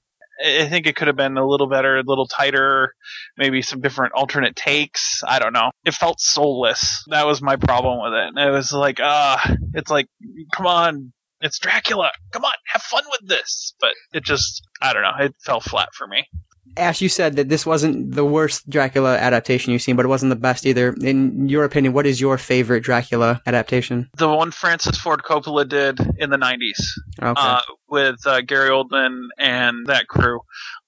I 0.43 0.67
think 0.67 0.87
it 0.87 0.95
could 0.95 1.07
have 1.07 1.15
been 1.15 1.37
a 1.37 1.47
little 1.47 1.67
better, 1.67 1.97
a 1.97 2.03
little 2.03 2.27
tighter, 2.27 2.93
maybe 3.37 3.61
some 3.61 3.81
different 3.81 4.13
alternate 4.13 4.55
takes. 4.55 5.21
I 5.25 5.39
don't 5.39 5.53
know. 5.53 5.71
It 5.85 5.93
felt 5.93 6.19
soulless. 6.19 7.03
That 7.09 7.25
was 7.25 7.41
my 7.41 7.55
problem 7.55 8.01
with 8.01 8.13
it. 8.13 8.47
It 8.47 8.51
was 8.51 8.71
like, 8.73 8.99
ah, 9.01 9.55
it's 9.73 9.89
like, 9.89 10.07
come 10.53 10.67
on, 10.67 11.13
it's 11.41 11.59
Dracula. 11.59 12.11
Come 12.31 12.43
on, 12.43 12.53
have 12.67 12.81
fun 12.81 13.03
with 13.11 13.29
this. 13.29 13.75
But 13.79 13.93
it 14.13 14.23
just, 14.23 14.61
I 14.81 14.93
don't 14.93 15.03
know. 15.03 15.13
It 15.19 15.35
fell 15.43 15.59
flat 15.59 15.89
for 15.93 16.07
me. 16.07 16.25
Ashe, 16.77 17.01
you 17.01 17.09
said 17.09 17.35
that 17.37 17.49
this 17.49 17.65
wasn't 17.65 18.13
the 18.13 18.25
worst 18.25 18.69
Dracula 18.69 19.15
adaptation 19.17 19.71
you've 19.71 19.81
seen, 19.81 19.95
but 19.95 20.05
it 20.05 20.09
wasn't 20.09 20.29
the 20.29 20.35
best 20.35 20.65
either. 20.65 20.93
In 21.01 21.47
your 21.47 21.63
opinion, 21.63 21.93
what 21.93 22.05
is 22.05 22.19
your 22.19 22.37
favorite 22.37 22.83
Dracula 22.83 23.41
adaptation? 23.45 24.09
The 24.17 24.27
one 24.29 24.51
Francis 24.51 24.97
Ford 24.97 25.21
Coppola 25.23 25.67
did 25.67 25.99
in 26.17 26.29
the 26.29 26.37
90s. 26.37 26.81
Okay. 27.21 27.33
uh, 27.41 27.61
with 27.87 28.15
uh, 28.25 28.41
Gary 28.41 28.69
Oldman 28.69 29.27
and 29.37 29.85
that 29.87 30.07
crew. 30.07 30.41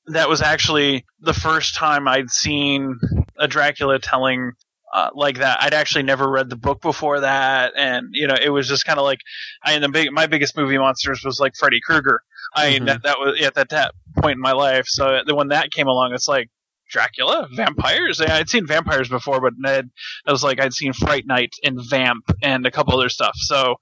That 0.08 0.30
was 0.30 0.42
actually 0.42 1.06
the 1.20 1.34
first 1.34 1.76
time 1.76 2.08
I'd 2.08 2.30
seen 2.30 2.98
a 3.38 3.48
Dracula 3.48 4.00
telling 4.00 4.52
uh, 4.94 5.10
like 5.14 5.40
that. 5.40 5.62
I'd 5.62 5.74
actually 5.74 6.04
never 6.04 6.30
read 6.30 6.50
the 6.50 6.56
book 6.56 6.82
before 6.82 7.20
that, 7.20 7.74
and 7.78 8.08
you 8.14 8.26
know, 8.26 8.36
it 8.42 8.50
was 8.50 8.68
just 8.70 8.86
kind 8.86 8.98
of 9.00 9.04
like 9.04 9.20
I 9.64 9.74
mean, 9.74 9.82
the 9.82 9.90
big 9.90 10.12
my 10.14 10.28
biggest 10.28 10.56
movie 10.56 10.78
monsters 10.78 11.24
was 11.26 11.40
like 11.42 11.54
Freddy 11.60 11.80
Krueger. 11.86 12.22
I 12.56 12.70
mean, 12.72 12.84
Mhm. 12.84 12.86
that, 12.86 13.04
that 13.04 13.20
was 13.20 13.42
at 13.42 13.56
that, 13.56 13.70
that 13.70 13.92
point 14.18 14.36
in 14.36 14.42
my 14.42 14.54
life. 14.54 14.86
So 14.88 15.22
when 15.34 15.50
that 15.50 15.72
came 15.72 15.88
along, 15.88 16.14
it's 16.14 16.28
like. 16.28 16.50
Dracula, 16.90 17.50
vampires. 17.52 18.22
I'd 18.22 18.48
seen 18.48 18.66
vampires 18.66 19.10
before, 19.10 19.42
but 19.42 19.52
Ned, 19.58 19.90
I 20.26 20.32
was 20.32 20.42
like, 20.42 20.62
I'd 20.62 20.72
seen 20.72 20.94
Fright 20.94 21.26
Night 21.28 21.52
and 21.62 21.78
Vamp 21.90 22.24
and 22.42 22.66
a 22.66 22.72
couple 22.72 22.98
other 22.98 23.10
stuff. 23.10 23.34
So 23.36 23.76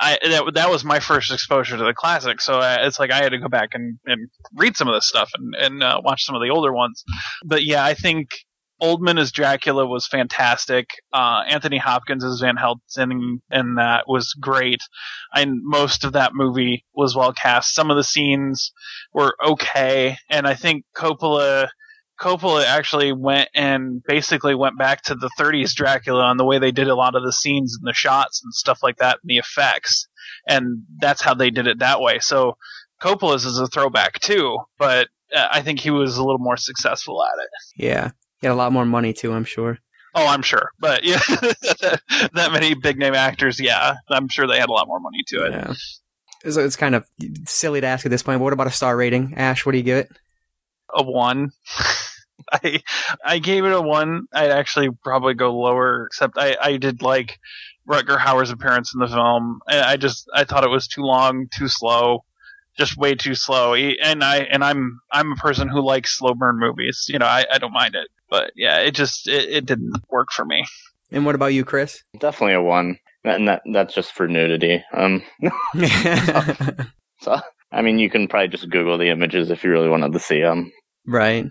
I 0.00 0.16
that 0.22 0.54
that 0.54 0.70
was 0.70 0.84
my 0.84 1.00
first 1.00 1.32
exposure 1.32 1.76
to 1.76 1.82
the 1.84 1.92
classic. 1.92 2.40
So 2.40 2.60
uh, 2.60 2.78
it's 2.82 3.00
like 3.00 3.10
I 3.10 3.16
had 3.16 3.32
to 3.32 3.38
go 3.38 3.48
back 3.48 3.70
and, 3.72 3.98
and 4.06 4.28
read 4.54 4.76
some 4.76 4.86
of 4.86 4.94
this 4.94 5.08
stuff 5.08 5.30
and 5.34 5.56
and 5.56 5.82
uh, 5.82 6.00
watch 6.04 6.24
some 6.24 6.36
of 6.36 6.40
the 6.42 6.50
older 6.50 6.72
ones. 6.72 7.02
But 7.44 7.64
yeah, 7.64 7.84
I 7.84 7.94
think 7.94 8.28
Oldman 8.80 9.20
as 9.20 9.32
Dracula 9.32 9.86
was 9.86 10.06
fantastic. 10.06 10.88
Uh, 11.12 11.42
Anthony 11.48 11.78
Hopkins 11.78 12.24
as 12.24 12.40
Van 12.40 12.56
Helsing 12.56 13.40
and 13.50 13.78
that 13.78 14.04
was 14.08 14.34
great. 14.34 14.80
And 15.34 15.60
most 15.62 16.04
of 16.04 16.12
that 16.14 16.32
movie 16.34 16.84
was 16.94 17.16
well 17.16 17.32
cast. 17.32 17.74
Some 17.74 17.90
of 17.90 17.96
the 17.96 18.04
scenes 18.04 18.72
were 19.12 19.36
okay, 19.44 20.16
and 20.28 20.46
I 20.46 20.54
think 20.54 20.84
Coppola. 20.96 21.68
Coppola 22.20 22.66
actually 22.66 23.14
went 23.14 23.48
and 23.54 24.02
basically 24.06 24.54
went 24.54 24.76
back 24.76 25.00
to 25.04 25.14
the 25.14 25.30
30s 25.38 25.72
Dracula 25.72 26.22
on 26.24 26.36
the 26.36 26.44
way 26.44 26.58
they 26.58 26.70
did 26.70 26.88
a 26.88 26.94
lot 26.94 27.14
of 27.14 27.22
the 27.22 27.32
scenes 27.32 27.78
and 27.80 27.88
the 27.88 27.94
shots 27.94 28.42
and 28.44 28.52
stuff 28.52 28.80
like 28.82 28.98
that 28.98 29.16
and 29.22 29.30
the 29.30 29.38
effects. 29.38 30.06
And 30.46 30.82
that's 30.98 31.22
how 31.22 31.32
they 31.32 31.48
did 31.48 31.66
it 31.66 31.78
that 31.78 32.02
way. 32.02 32.18
So 32.18 32.58
Coppola's 33.00 33.46
is 33.46 33.58
a 33.58 33.68
throwback 33.68 34.20
too, 34.20 34.58
but 34.78 35.08
uh, 35.34 35.48
I 35.50 35.62
think 35.62 35.80
he 35.80 35.90
was 35.90 36.18
a 36.18 36.22
little 36.22 36.38
more 36.38 36.58
successful 36.58 37.24
at 37.24 37.42
it. 37.42 37.48
yeah. 37.82 38.10
He 38.40 38.46
had 38.46 38.52
a 38.52 38.56
lot 38.56 38.72
more 38.72 38.86
money 38.86 39.12
too, 39.12 39.32
I'm 39.32 39.44
sure. 39.44 39.78
Oh, 40.14 40.26
I'm 40.26 40.42
sure. 40.42 40.70
But 40.78 41.04
yeah, 41.04 41.20
that 41.28 42.50
many 42.52 42.74
big 42.74 42.98
name 42.98 43.14
actors, 43.14 43.60
yeah, 43.60 43.94
I'm 44.08 44.28
sure 44.28 44.46
they 44.46 44.58
had 44.58 44.68
a 44.68 44.72
lot 44.72 44.88
more 44.88 45.00
money 45.00 45.22
to 45.28 45.44
it. 45.44 45.52
Yeah. 45.52 45.74
So 46.50 46.64
it's 46.64 46.76
kind 46.76 46.94
of 46.94 47.06
silly 47.46 47.80
to 47.80 47.86
ask 47.86 48.06
at 48.06 48.10
this 48.10 48.22
point, 48.22 48.38
but 48.38 48.44
what 48.44 48.52
about 48.52 48.66
a 48.66 48.72
star 48.72 48.96
rating? 48.96 49.34
Ashe, 49.36 49.64
what 49.64 49.72
do 49.72 49.78
you 49.78 49.84
give 49.84 49.98
it? 49.98 50.08
A 50.94 51.02
one. 51.02 51.50
I 52.52 52.82
I 53.24 53.38
gave 53.38 53.64
it 53.64 53.72
a 53.72 53.80
one. 53.80 54.22
I'd 54.32 54.50
actually 54.50 54.88
probably 55.04 55.34
go 55.34 55.54
lower, 55.54 56.06
except 56.06 56.38
I, 56.38 56.56
I 56.60 56.76
did 56.78 57.02
like 57.02 57.38
Rutger 57.88 58.18
Hauer's 58.18 58.50
appearance 58.50 58.94
in 58.94 59.00
the 59.00 59.08
film. 59.08 59.60
I 59.68 59.96
just 59.96 60.28
I 60.34 60.44
thought 60.44 60.64
it 60.64 60.70
was 60.70 60.88
too 60.88 61.02
long, 61.02 61.46
too 61.54 61.68
slow, 61.68 62.24
just 62.80 62.96
way 62.96 63.14
too 63.14 63.34
slow. 63.34 63.74
And 63.74 64.24
I 64.24 64.38
and 64.38 64.64
I'm 64.64 65.00
I'm 65.12 65.32
a 65.32 65.36
person 65.36 65.68
who 65.68 65.80
likes 65.82 66.18
slow 66.18 66.34
burn 66.34 66.58
movies. 66.58 67.06
You 67.08 67.18
know, 67.18 67.26
I, 67.26 67.44
I 67.52 67.58
don't 67.58 67.72
mind 67.72 67.94
it, 67.94 68.08
but 68.28 68.52
yeah, 68.56 68.78
it 68.78 68.92
just 68.92 69.28
it, 69.28 69.48
it 69.48 69.66
didn't 69.66 69.92
work 70.10 70.28
for 70.32 70.44
me. 70.44 70.64
And 71.12 71.24
what 71.24 71.34
about 71.34 71.54
you, 71.54 71.64
Chris? 71.64 72.02
Definitely 72.18 72.54
a 72.54 72.62
one. 72.62 72.98
And 73.22 73.48
that 73.48 73.62
that's 73.72 73.94
just 73.94 74.12
for 74.12 74.26
nudity. 74.26 74.82
Um, 74.92 75.22
so 77.20 77.40
I 77.70 77.82
mean, 77.82 77.98
you 77.98 78.10
can 78.10 78.28
probably 78.28 78.48
just 78.48 78.68
Google 78.70 78.98
the 78.98 79.10
images 79.10 79.50
if 79.50 79.62
you 79.62 79.70
really 79.70 79.88
wanted 79.88 80.12
to 80.14 80.18
see 80.18 80.40
them. 80.40 80.72
right. 81.06 81.46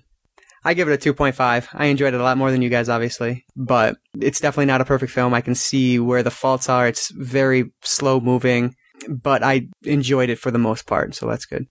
I 0.66 0.74
give 0.74 0.90
it 0.90 1.06
a 1.08 1.14
2.5. 1.14 1.70
I 1.72 1.86
enjoyed 1.86 2.14
it 2.14 2.20
a 2.20 2.24
lot 2.24 2.38
more 2.38 2.52
than 2.52 2.62
you 2.62 2.68
guys, 2.68 2.90
obviously, 2.90 3.46
but 3.56 3.96
it's 4.20 4.42
definitely 4.42 4.66
not 4.66 4.82
a 4.82 4.86
perfect 4.86 5.14
film. 5.14 5.34
I 5.34 5.40
can 5.40 5.56
see 5.56 6.00
where 6.00 6.22
the 6.22 6.32
faults 6.32 6.68
are. 6.68 6.86
It's 6.86 7.10
very 7.12 7.72
slow 7.82 8.20
moving, 8.20 8.76
but 9.08 9.44
I 9.44 9.68
enjoyed 9.84 10.30
it 10.30 10.40
for 10.40 10.52
the 10.52 10.58
most 10.58 10.86
part, 10.86 11.16
so 11.16 11.28
that's 11.28 11.46
good. 11.46 11.68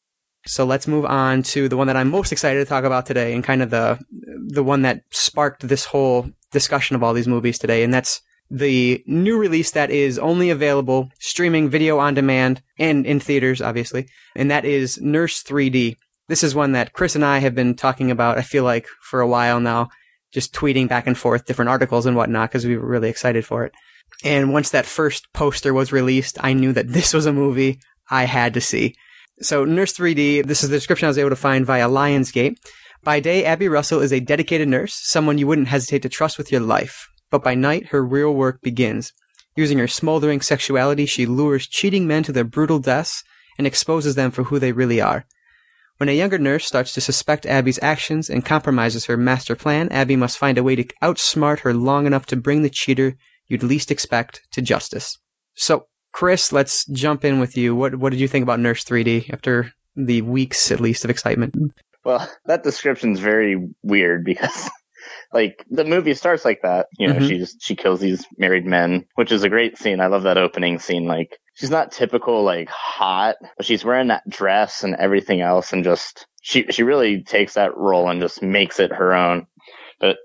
So 0.47 0.64
let's 0.64 0.89
move 0.89 1.05
on 1.05 1.43
to 1.45 1.68
the 1.68 1.76
one 1.76 1.89
that 1.89 1.97
I'm 1.97 2.11
most 2.11 2.33
excited 2.33 2.61
to 2.61 2.64
talk 2.64 2.85
about 2.85 3.07
today 3.07 3.35
and 3.35 3.45
kind 3.45 3.62
of 3.62 3.70
the 3.70 3.99
the 4.47 4.64
one 4.64 4.83
that 4.83 5.03
sparked 5.11 5.68
this 5.68 5.85
whole 5.85 6.31
discussion 6.53 6.97
of 6.97 7.03
all 7.03 7.12
these 7.12 7.29
movies 7.29 7.59
today, 7.59 7.83
and 7.83 7.93
that's 7.93 8.22
the 8.51 9.03
new 9.07 9.37
release 9.37 9.72
that 9.72 9.91
is 9.91 10.18
only 10.18 10.49
available 10.49 11.11
streaming 11.18 11.68
video 11.68 11.99
on 11.99 12.14
demand 12.14 12.62
and 12.79 13.05
in 13.05 13.20
theaters, 13.20 13.61
obviously, 13.61 14.09
and 14.35 14.51
that 14.51 14.64
is 14.64 14.99
Nurse 15.01 15.43
3D. 15.43 15.97
This 16.29 16.43
is 16.43 16.55
one 16.55 16.72
that 16.72 16.93
Chris 16.93 17.14
and 17.14 17.24
I 17.24 17.39
have 17.39 17.55
been 17.55 17.74
talking 17.74 18.11
about, 18.11 18.39
I 18.39 18.43
feel 18.43 18.64
like, 18.64 18.87
for 19.03 19.20
a 19.20 19.29
while 19.29 19.61
now, 19.61 19.89
just 20.33 20.55
tweeting 20.55 20.89
back 20.89 21.07
and 21.07 21.16
forth 21.16 21.47
different 21.47 21.70
articles 21.70 22.07
and 22.07 22.16
whatnot 22.16 22.51
because 22.51 22.66
we 22.66 22.76
were 22.76 22.87
really 22.87 23.09
excited 23.09 23.45
for 23.45 23.64
it. 23.64 23.72
And 24.24 24.52
once 24.52 24.70
that 24.70 24.86
first 24.86 25.32
poster 25.32 25.72
was 25.72 25.92
released, 25.92 26.38
I 26.40 26.52
knew 26.52 26.72
that 26.72 26.88
this 26.88 27.14
was 27.14 27.26
a 27.26 27.32
movie 27.32 27.80
I 28.11 28.24
had 28.24 28.54
to 28.54 28.61
see. 28.61 28.94
So 29.40 29.64
Nurse 29.64 29.92
3D, 29.92 30.46
this 30.46 30.64
is 30.64 30.70
the 30.70 30.76
description 30.76 31.06
I 31.06 31.11
was 31.11 31.18
able 31.18 31.30
to 31.30 31.36
find 31.36 31.64
via 31.64 31.88
Lionsgate. 31.88 32.56
By 33.04 33.20
day, 33.20 33.44
Abby 33.44 33.68
Russell 33.68 34.00
is 34.00 34.12
a 34.12 34.18
dedicated 34.18 34.68
nurse, 34.68 34.94
someone 34.94 35.38
you 35.38 35.46
wouldn't 35.46 35.68
hesitate 35.68 36.02
to 36.02 36.09
trust 36.09 36.36
with 36.36 36.50
your 36.50 36.61
life. 36.61 37.09
But 37.30 37.44
by 37.44 37.54
night, 37.54 37.88
her 37.88 38.04
real 38.04 38.34
work 38.34 38.61
begins. 38.61 39.12
Using 39.56 39.78
her 39.78 39.88
smoldering 39.88 40.40
sexuality, 40.40 41.06
she 41.06 41.26
lures 41.26 41.66
cheating 41.68 42.06
men 42.06 42.24
to 42.24 42.32
their 42.32 42.44
brutal 42.44 42.80
deaths 42.80 43.22
and 43.56 43.66
exposes 43.66 44.14
them 44.14 44.30
for 44.30 44.44
who 44.44 44.59
they 44.59 44.72
really 44.72 45.00
are. 45.00 45.26
When 45.98 46.09
a 46.09 46.12
younger 46.12 46.38
nurse 46.38 46.64
starts 46.64 46.92
to 46.94 47.00
suspect 47.00 47.44
Abby's 47.44 47.78
actions 47.82 48.30
and 48.30 48.44
compromises 48.44 49.06
her 49.06 49.16
master 49.16 49.56
plan, 49.56 49.88
Abby 49.90 50.14
must 50.14 50.38
find 50.38 50.56
a 50.56 50.62
way 50.62 50.76
to 50.76 50.84
outsmart 51.02 51.61
her 51.61 51.74
long 51.74 52.06
enough 52.06 52.24
to 52.26 52.36
bring 52.36 52.62
the 52.62 52.70
cheater 52.70 53.16
you'd 53.49 53.62
least 53.62 53.90
expect 53.90 54.42
to 54.53 54.62
justice. 54.62 55.18
So, 55.55 55.86
Chris, 56.12 56.53
let's 56.53 56.86
jump 56.86 57.24
in 57.24 57.40
with 57.40 57.57
you. 57.57 57.74
What 57.74 57.96
what 57.96 58.11
did 58.11 58.20
you 58.20 58.28
think 58.28 58.42
about 58.42 58.61
Nurse 58.61 58.84
3D 58.84 59.32
after 59.32 59.72
the 59.96 60.22
weeks 60.22 60.70
at 60.70 60.80
least 60.80 61.05
of 61.05 61.11
excitement? 61.11 61.55
Well, 62.05 62.28
that 62.46 62.62
description's 62.62 63.20
very 63.20 63.57
weird 63.82 64.24
because 64.24 64.70
like 65.32 65.64
the 65.70 65.84
movie 65.84 66.14
starts 66.14 66.44
like 66.44 66.61
that. 66.62 66.86
You 66.99 67.09
know, 67.09 67.14
Mhm. 67.16 67.28
she 67.28 67.38
just 67.38 67.62
she 67.62 67.74
kills 67.76 68.01
these 68.01 68.24
married 68.38 68.64
men, 68.64 69.05
which 69.16 69.32
is 69.32 69.42
a 69.42 69.49
great 69.49 69.76
scene. 69.78 70.01
I 70.01 70.07
love 70.07 70.22
that 70.22 70.38
opening 70.38 70.78
scene. 70.78 71.07
Like 71.07 71.36
she's 71.55 71.70
not 71.70 71.92
typical 71.92 72.42
like 72.44 72.68
hot, 72.70 73.36
but 73.57 73.66
she's 73.66 73.84
wearing 73.84 74.09
that 74.09 74.28
dress 74.28 74.82
and 74.84 74.94
everything 74.94 75.40
else, 75.40 75.72
and 75.72 75.84
just 75.84 76.26
she 76.42 76.64
she 76.70 76.82
really 76.84 77.22
takes 77.22 77.55
that 77.55 77.76
role 77.76 78.09
and 78.09 78.20
just 78.20 78.42
makes 78.42 78.78
it 78.80 78.92
her 78.92 79.12
own. 79.12 79.46
But 80.01 80.16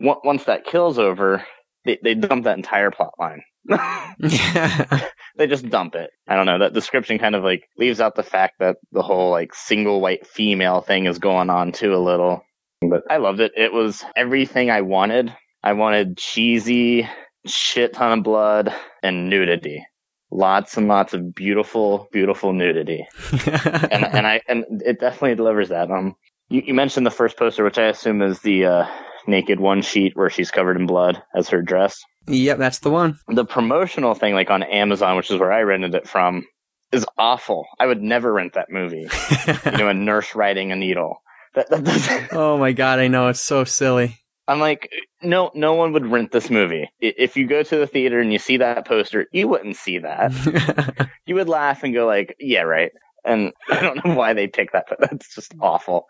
on- 0.00 0.20
once 0.24 0.44
that 0.44 0.66
kill's 0.66 0.98
over, 0.98 1.44
they 1.84 1.98
they 2.02 2.14
dump 2.14 2.44
that 2.44 2.56
entire 2.56 2.90
plot 2.90 3.14
line. 3.18 3.42
Yeah. 3.68 5.08
they 5.36 5.46
just 5.46 5.68
dump 5.68 5.94
it. 5.94 6.10
I 6.28 6.36
don't 6.36 6.46
know. 6.46 6.58
That 6.58 6.72
description 6.72 7.18
kind 7.18 7.34
of 7.34 7.42
like 7.42 7.68
leaves 7.78 8.00
out 8.00 8.14
the 8.14 8.22
fact 8.22 8.54
that 8.60 8.76
the 8.92 9.02
whole 9.02 9.30
like 9.30 9.54
single 9.54 10.00
white 10.00 10.26
female 10.26 10.80
thing 10.80 11.06
is 11.06 11.18
going 11.18 11.50
on 11.50 11.72
too 11.72 11.94
a 11.94 11.98
little. 11.98 12.44
But 12.80 13.02
I 13.10 13.16
loved 13.16 13.40
it. 13.40 13.52
It 13.56 13.72
was 13.72 14.04
everything 14.16 14.70
I 14.70 14.82
wanted. 14.82 15.34
I 15.62 15.72
wanted 15.72 16.18
cheesy, 16.18 17.08
shit 17.46 17.94
ton 17.94 18.18
of 18.18 18.24
blood, 18.24 18.74
and 19.02 19.30
nudity. 19.30 19.84
Lots 20.30 20.76
and 20.76 20.88
lots 20.88 21.14
of 21.14 21.34
beautiful, 21.34 22.08
beautiful 22.12 22.52
nudity. 22.52 23.06
And 23.32 24.04
and 24.04 24.26
I 24.26 24.42
and 24.48 24.82
it 24.84 25.00
definitely 25.00 25.36
delivers 25.36 25.68
that. 25.70 25.90
Um 25.90 26.16
you, 26.50 26.62
you 26.66 26.74
mentioned 26.74 27.06
the 27.06 27.10
first 27.10 27.38
poster, 27.38 27.64
which 27.64 27.78
I 27.78 27.86
assume 27.86 28.20
is 28.20 28.40
the 28.40 28.66
uh 28.66 28.86
naked 29.26 29.60
one 29.60 29.82
sheet 29.82 30.16
where 30.16 30.30
she's 30.30 30.50
covered 30.50 30.76
in 30.76 30.86
blood 30.86 31.22
as 31.34 31.48
her 31.48 31.62
dress 31.62 32.02
yep, 32.26 32.58
that's 32.58 32.80
the 32.80 32.90
one. 32.90 33.18
the 33.28 33.44
promotional 33.44 34.14
thing 34.14 34.34
like 34.34 34.50
on 34.50 34.62
Amazon, 34.62 35.16
which 35.16 35.30
is 35.30 35.38
where 35.38 35.52
I 35.52 35.62
rented 35.62 35.94
it 35.94 36.08
from, 36.08 36.46
is 36.92 37.06
awful. 37.18 37.66
I 37.78 37.86
would 37.86 38.02
never 38.02 38.32
rent 38.32 38.54
that 38.54 38.70
movie. 38.70 39.08
You 39.66 39.78
know, 39.78 39.88
a 39.88 39.94
nurse 39.94 40.34
riding 40.34 40.72
a 40.72 40.76
needle. 40.76 41.18
That, 41.54 41.68
that 41.70 42.28
oh 42.32 42.58
my 42.58 42.72
god, 42.72 42.98
I 42.98 43.08
know 43.08 43.28
it's 43.28 43.40
so 43.40 43.64
silly. 43.64 44.20
I'm 44.46 44.60
like, 44.60 44.90
no, 45.22 45.50
no 45.54 45.74
one 45.74 45.92
would 45.92 46.06
rent 46.06 46.32
this 46.32 46.50
movie. 46.50 46.90
If 47.00 47.36
you 47.36 47.46
go 47.46 47.62
to 47.62 47.76
the 47.76 47.86
theater 47.86 48.20
and 48.20 48.32
you 48.32 48.38
see 48.38 48.58
that 48.58 48.86
poster, 48.86 49.26
you 49.32 49.48
wouldn't 49.48 49.76
see 49.76 49.98
that. 49.98 51.08
You 51.26 51.36
would 51.36 51.48
laugh 51.48 51.82
and 51.82 51.94
go 51.94 52.04
like, 52.04 52.36
yeah, 52.38 52.60
right. 52.60 52.92
And 53.24 53.52
I 53.70 53.80
don't 53.80 54.04
know 54.04 54.14
why 54.14 54.32
they 54.34 54.46
picked 54.46 54.72
that, 54.72 54.86
but 54.88 54.98
that's 55.00 55.34
just 55.34 55.54
awful 55.60 56.06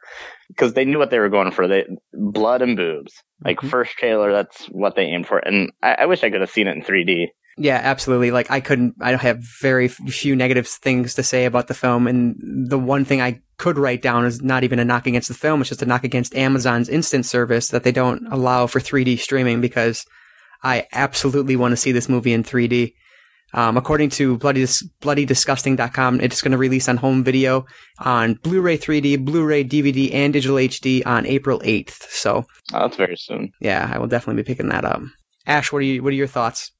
because 0.49 0.75
they 0.75 0.85
knew 0.85 0.99
what 0.99 1.11
they 1.11 1.19
were 1.19 1.29
going 1.29 1.51
for. 1.53 1.69
They 1.69 1.85
blood 2.12 2.62
and 2.62 2.77
boobs. 2.77 3.12
Like 3.45 3.59
Mhm. 3.59 3.71
first 3.71 3.93
trailer, 3.93 4.33
that's 4.33 4.67
what 4.67 4.97
they 4.97 5.05
aimed 5.05 5.27
for. 5.27 5.39
And 5.39 5.71
I, 5.83 5.95
I 6.01 6.07
wish 6.07 6.23
I 6.25 6.31
could 6.31 6.41
have 6.41 6.51
seen 6.51 6.67
it 6.67 6.77
in 6.77 6.83
3D. 6.83 7.27
Yeah, 7.57 7.81
absolutely. 7.83 8.33
Like 8.33 8.51
I 8.51 8.59
couldn't, 8.61 8.95
I 9.01 9.15
have 9.15 9.39
very 9.61 9.87
few 9.87 10.35
negative 10.35 10.67
things 10.67 11.15
to 11.15 11.23
say 11.23 11.45
about 11.45 11.69
the 11.69 11.75
film. 11.75 12.09
And 12.09 12.35
the 12.69 12.79
one 12.81 13.05
thing 13.05 13.21
I 13.21 13.43
could 13.59 13.79
write 13.79 14.03
down 14.03 14.25
is 14.25 14.43
not 14.43 14.65
even 14.65 14.81
a 14.81 14.85
knock 14.85 15.07
against 15.07 15.29
the 15.29 15.35
film. 15.35 15.61
It's 15.61 15.69
just 15.71 15.83
a 15.83 15.87
knock 15.87 16.03
against 16.03 16.35
Amazon's 16.35 16.89
instant 16.89 17.27
service 17.27 17.69
that 17.69 17.85
they 17.85 17.93
don't 17.93 18.27
allow 18.33 18.67
for 18.67 18.81
3D 18.81 19.21
streaming 19.21 19.61
because 19.61 20.05
I 20.65 20.89
absolutely 20.93 21.55
want 21.55 21.71
to 21.73 21.77
see 21.77 21.93
this 21.93 22.09
movie 22.09 22.33
in 22.33 22.43
3D. 22.43 22.95
Um, 23.55 23.77
according 23.77 24.11
to 24.11 24.37
bloody, 24.39 24.65
bloodydisgusting.com, 24.65 26.21
it's 26.21 26.43
going 26.43 26.53
to 26.53 26.59
release 26.59 26.89
on 26.89 26.97
home 26.97 27.23
video 27.25 27.65
on 28.01 28.35
Blu-ray 28.43 28.77
3D, 28.79 29.25
Blu-ray, 29.25 29.65
DVD, 29.65 30.13
and 30.13 30.33
digital 30.33 30.57
HD 30.57 31.03
on 31.07 31.25
April 31.27 31.61
8th. 31.61 32.03
So 32.11 32.45
Oh, 32.73 32.81
that's 32.81 32.97
very 32.97 33.17
soon. 33.17 33.53
yeah, 33.61 33.91
I 33.93 33.99
will 33.99 34.09
definitely 34.09 34.43
be 34.43 34.47
picking 34.47 34.69
that 34.71 34.85
up. 34.85 35.01
Ashe, 35.47 35.73
what 35.73 35.79
are 35.79 35.85
you, 35.85 36.03
what 36.03 36.11
are 36.13 36.17
your 36.17 36.27
thoughts? 36.27 36.73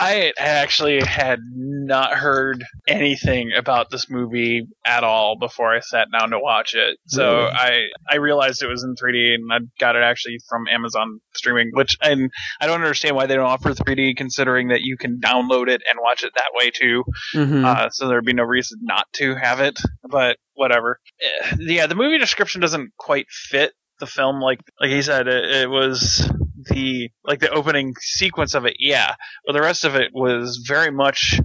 I 0.00 0.32
actually 0.38 1.02
had 1.02 1.40
not 1.54 2.14
heard 2.14 2.64
anything 2.88 3.50
about 3.56 3.90
this 3.90 4.08
movie 4.08 4.66
at 4.86 5.04
all 5.04 5.36
before 5.38 5.74
I 5.74 5.80
sat 5.80 6.08
down 6.10 6.30
to 6.30 6.38
watch 6.38 6.74
it. 6.74 6.98
So 7.06 7.22
Really? 7.36 7.50
I 7.52 7.80
I 8.08 8.16
realized 8.16 8.62
it 8.62 8.66
was 8.68 8.82
in 8.82 8.94
3D 8.94 9.34
and 9.34 9.52
I 9.52 9.58
got 9.78 9.96
it 9.96 10.02
actually 10.02 10.38
from 10.48 10.66
Amazon 10.68 11.20
streaming, 11.34 11.70
which 11.74 11.96
and 12.00 12.30
I 12.60 12.66
don't 12.66 12.80
understand 12.80 13.14
why 13.14 13.26
they 13.26 13.34
don't 13.34 13.44
offer 13.44 13.74
3D 13.74 14.16
considering 14.16 14.68
that 14.68 14.80
you 14.80 14.96
can 14.96 15.20
download 15.20 15.68
it 15.68 15.82
and 15.88 15.98
watch 16.02 16.24
it 16.24 16.32
that 16.34 16.50
way 16.54 16.70
too. 16.70 17.04
Mm-hmm. 17.34 17.64
Uh, 17.64 17.90
so 17.90 18.08
there'd 18.08 18.24
be 18.24 18.32
no 18.32 18.44
reason 18.44 18.78
not 18.82 19.06
to 19.14 19.34
have 19.34 19.60
it, 19.60 19.78
but 20.08 20.38
whatever. 20.54 20.98
Eh, 21.20 21.56
Yeah, 21.58 21.86
the 21.86 21.94
movie 21.94 22.18
description 22.18 22.62
doesn't 22.62 22.92
quite 22.96 23.26
fit 23.30 23.74
the 23.98 24.06
film. 24.06 24.40
Like, 24.40 24.60
like 24.80 24.90
he 24.90 25.02
said, 25.02 25.28
it, 25.28 25.44
it 25.44 25.68
was 25.70 26.26
the, 26.68 27.10
like 27.24 27.40
the 27.40 27.50
opening 27.50 27.94
sequence 28.00 28.54
of 28.54 28.66
it. 28.66 28.76
Yeah. 28.78 29.14
But 29.46 29.52
the 29.52 29.62
rest 29.62 29.84
of 29.84 29.94
it 29.94 30.10
was 30.12 30.64
very 30.66 30.90
much 30.90 31.40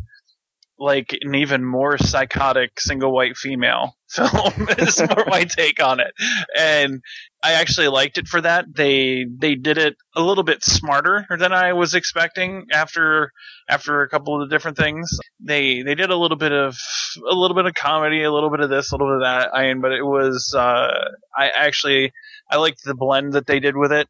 like 0.77 1.17
an 1.21 1.35
even 1.35 1.63
more 1.63 1.97
psychotic 1.97 2.79
single 2.79 3.13
white 3.13 3.37
female 3.37 3.95
film 4.09 4.67
is 4.77 4.99
more 4.99 5.25
my 5.27 5.45
take 5.45 5.81
on 5.81 5.99
it. 5.99 6.11
And 6.57 7.01
I 7.41 7.53
actually 7.53 7.87
liked 7.87 8.17
it 8.17 8.27
for 8.27 8.41
that. 8.41 8.65
They, 8.73 9.25
they 9.25 9.55
did 9.55 9.77
it 9.77 9.95
a 10.15 10.21
little 10.21 10.43
bit 10.43 10.63
smarter 10.63 11.25
than 11.29 11.53
I 11.53 11.73
was 11.73 11.93
expecting 11.93 12.65
after, 12.73 13.31
after 13.69 14.01
a 14.01 14.09
couple 14.09 14.41
of 14.41 14.49
the 14.49 14.53
different 14.53 14.77
things 14.77 15.17
they 15.39 15.83
they 15.83 15.95
did 15.95 16.09
a 16.09 16.15
little 16.15 16.37
bit 16.37 16.51
of 16.51 16.77
a 17.17 17.35
little 17.35 17.55
bit 17.55 17.65
of 17.65 17.73
comedy, 17.73 18.23
a 18.23 18.31
little 18.31 18.49
bit 18.49 18.59
of 18.59 18.69
this, 18.69 18.91
a 18.91 18.95
little 18.95 19.07
bit 19.07 19.15
of 19.15 19.21
that. 19.21 19.53
I 19.53 19.73
but 19.75 19.91
it 19.91 20.03
was 20.03 20.53
uh, 20.57 21.09
I 21.35 21.49
actually 21.55 22.11
I 22.49 22.57
liked 22.57 22.83
the 22.83 22.95
blend 22.95 23.33
that 23.33 23.47
they 23.47 23.59
did 23.59 23.75
with 23.77 23.91
it. 23.91 24.07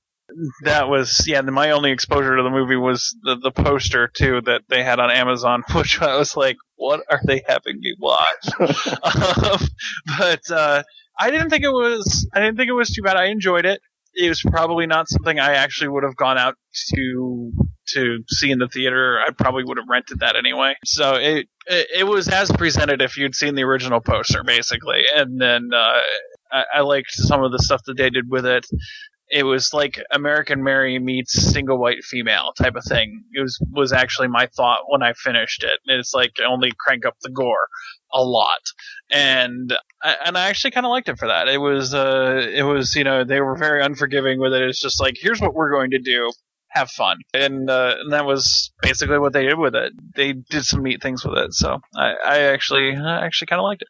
That 0.63 0.89
was 0.89 1.25
yeah. 1.27 1.41
My 1.41 1.71
only 1.71 1.91
exposure 1.91 2.35
to 2.35 2.43
the 2.43 2.49
movie 2.49 2.75
was 2.75 3.15
the 3.23 3.35
the 3.35 3.51
poster 3.51 4.07
too 4.07 4.41
that 4.45 4.63
they 4.69 4.83
had 4.83 4.99
on 4.99 5.11
Amazon, 5.11 5.63
which 5.73 6.01
I 6.01 6.17
was 6.17 6.35
like, 6.35 6.57
what 6.75 7.01
are 7.09 7.21
they 7.25 7.43
having 7.47 7.79
me 7.79 7.95
watch? 7.99 8.49
um, 8.59 9.67
but 10.17 10.51
uh, 10.51 10.83
I 11.19 11.31
didn't 11.31 11.49
think 11.49 11.63
it 11.63 11.69
was 11.69 12.27
I 12.33 12.39
didn't 12.39 12.57
think 12.57 12.69
it 12.69 12.73
was 12.73 12.89
too 12.89 13.03
bad. 13.03 13.17
I 13.17 13.25
enjoyed 13.25 13.65
it. 13.65 13.81
It 14.15 14.29
was 14.29 14.41
probably 14.41 14.87
not 14.87 15.09
something 15.09 15.39
I 15.39 15.55
actually 15.55 15.89
would 15.89 16.03
have 16.03 16.15
gone 16.15 16.37
out 16.37 16.55
to 16.95 17.51
to 17.89 18.23
see 18.29 18.49
in 18.49 18.59
the 18.59 18.67
theater. 18.67 19.19
I 19.19 19.31
probably 19.31 19.63
would 19.63 19.77
have 19.77 19.87
rented 19.89 20.21
that 20.21 20.35
anyway. 20.35 20.73
So 20.85 21.15
it 21.15 21.47
it, 21.67 21.87
it 21.97 22.03
was 22.07 22.27
as 22.29 22.51
presented 22.51 23.01
if 23.01 23.17
you'd 23.17 23.35
seen 23.35 23.55
the 23.55 23.63
original 23.63 24.01
poster, 24.01 24.43
basically. 24.43 25.03
And 25.13 25.39
then 25.39 25.69
uh, 25.73 25.99
I, 26.51 26.63
I 26.75 26.81
liked 26.81 27.11
some 27.11 27.43
of 27.43 27.51
the 27.51 27.59
stuff 27.59 27.81
that 27.85 27.97
they 27.97 28.09
did 28.09 28.29
with 28.29 28.45
it. 28.45 28.65
It 29.31 29.43
was 29.43 29.73
like 29.73 29.99
American 30.11 30.63
Mary 30.63 30.99
meets 30.99 31.33
single 31.33 31.77
white 31.77 32.03
female 32.03 32.51
type 32.57 32.75
of 32.75 32.83
thing. 32.83 33.23
It 33.33 33.41
was 33.41 33.59
was 33.71 33.91
actually 33.91 34.27
my 34.27 34.47
thought 34.55 34.81
when 34.87 35.03
I 35.03 35.13
finished 35.13 35.63
it. 35.63 35.79
It's 35.85 36.13
like 36.13 36.33
only 36.47 36.71
crank 36.79 37.05
up 37.05 37.15
the 37.21 37.31
gore 37.31 37.67
a 38.13 38.23
lot, 38.23 38.61
and 39.09 39.75
I, 40.03 40.15
and 40.25 40.37
I 40.37 40.49
actually 40.49 40.71
kind 40.71 40.85
of 40.85 40.91
liked 40.91 41.09
it 41.09 41.17
for 41.17 41.27
that. 41.27 41.47
It 41.47 41.59
was 41.59 41.93
uh 41.93 42.47
it 42.53 42.63
was 42.63 42.95
you 42.95 43.03
know 43.03 43.23
they 43.23 43.41
were 43.41 43.57
very 43.57 43.83
unforgiving 43.83 44.39
with 44.39 44.53
it. 44.53 44.61
It's 44.61 44.81
just 44.81 45.01
like 45.01 45.15
here's 45.19 45.41
what 45.41 45.53
we're 45.53 45.71
going 45.71 45.91
to 45.91 45.99
do 45.99 46.31
have 46.75 46.91
fun. 46.91 47.17
And, 47.33 47.69
uh, 47.69 47.95
and 47.99 48.13
that 48.13 48.25
was 48.25 48.71
basically 48.81 49.17
what 49.17 49.33
they 49.33 49.43
did 49.43 49.57
with 49.57 49.75
it. 49.75 49.93
They 50.15 50.33
did 50.33 50.65
some 50.65 50.83
neat 50.83 51.01
things 51.01 51.25
with 51.25 51.37
it. 51.37 51.53
So 51.53 51.79
I, 51.95 52.13
I 52.23 52.39
actually, 52.41 52.95
I 52.95 53.25
actually 53.25 53.47
kind 53.47 53.59
of 53.59 53.63
liked 53.63 53.81
it. 53.81 53.87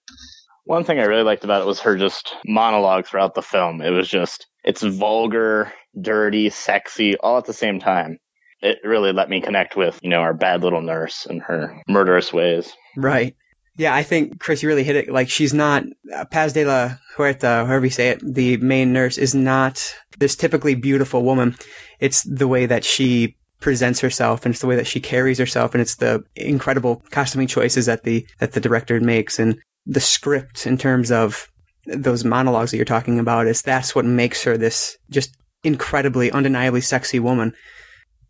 One 0.65 0.83
thing 0.83 0.99
I 0.99 1.05
really 1.05 1.23
liked 1.23 1.43
about 1.43 1.61
it 1.61 1.67
was 1.67 1.79
her 1.81 1.97
just 1.97 2.33
monologue 2.45 3.05
throughout 3.05 3.35
the 3.35 3.41
film. 3.41 3.81
It 3.81 3.89
was 3.89 4.07
just, 4.07 4.47
it's 4.65 4.81
vulgar, 4.81 5.71
dirty, 5.99 6.49
sexy, 6.49 7.15
all 7.17 7.37
at 7.37 7.45
the 7.45 7.53
same 7.53 7.79
time. 7.79 8.17
It 8.61 8.79
really 8.83 9.13
let 9.13 9.29
me 9.29 9.39
connect 9.39 9.75
with, 9.75 9.99
you 10.01 10.09
know, 10.09 10.21
our 10.21 10.33
bad 10.33 10.63
little 10.63 10.81
nurse 10.81 11.25
and 11.25 11.41
her 11.43 11.81
murderous 11.87 12.33
ways. 12.33 12.73
Right. 12.97 13.35
Yeah, 13.77 13.93
I 13.93 14.03
think 14.03 14.39
Chris, 14.39 14.63
you 14.63 14.69
really 14.69 14.83
hit 14.83 14.95
it. 14.95 15.09
Like 15.09 15.29
she's 15.29 15.53
not 15.53 15.83
uh, 16.13 16.25
Paz 16.25 16.53
de 16.53 16.65
la 16.65 16.95
Huerta, 17.15 17.65
however 17.67 17.85
you 17.85 17.91
say 17.91 18.09
it. 18.09 18.21
The 18.23 18.57
main 18.57 18.91
nurse 18.91 19.17
is 19.17 19.35
not 19.35 19.93
this 20.17 20.35
typically 20.35 20.75
beautiful 20.75 21.23
woman. 21.23 21.55
It's 21.99 22.23
the 22.23 22.47
way 22.47 22.65
that 22.65 22.85
she 22.85 23.35
presents 23.59 23.99
herself, 23.99 24.45
and 24.45 24.53
it's 24.53 24.61
the 24.61 24.67
way 24.67 24.77
that 24.77 24.87
she 24.87 25.01
carries 25.01 25.37
herself, 25.39 25.73
and 25.73 25.81
it's 25.81 25.95
the 25.95 26.23
incredible 26.35 27.03
costuming 27.11 27.47
choices 27.47 27.85
that 27.85 28.03
the 28.03 28.25
that 28.39 28.53
the 28.53 28.61
director 28.61 28.99
makes, 29.01 29.39
and 29.39 29.59
the 29.85 29.99
script 29.99 30.65
in 30.65 30.77
terms 30.77 31.11
of 31.11 31.49
those 31.85 32.23
monologues 32.25 32.71
that 32.71 32.77
you're 32.77 32.85
talking 32.85 33.19
about. 33.19 33.47
Is 33.47 33.61
that's 33.61 33.95
what 33.95 34.05
makes 34.05 34.43
her 34.43 34.57
this 34.57 34.97
just 35.09 35.35
incredibly, 35.63 36.31
undeniably 36.31 36.81
sexy 36.81 37.19
woman. 37.19 37.53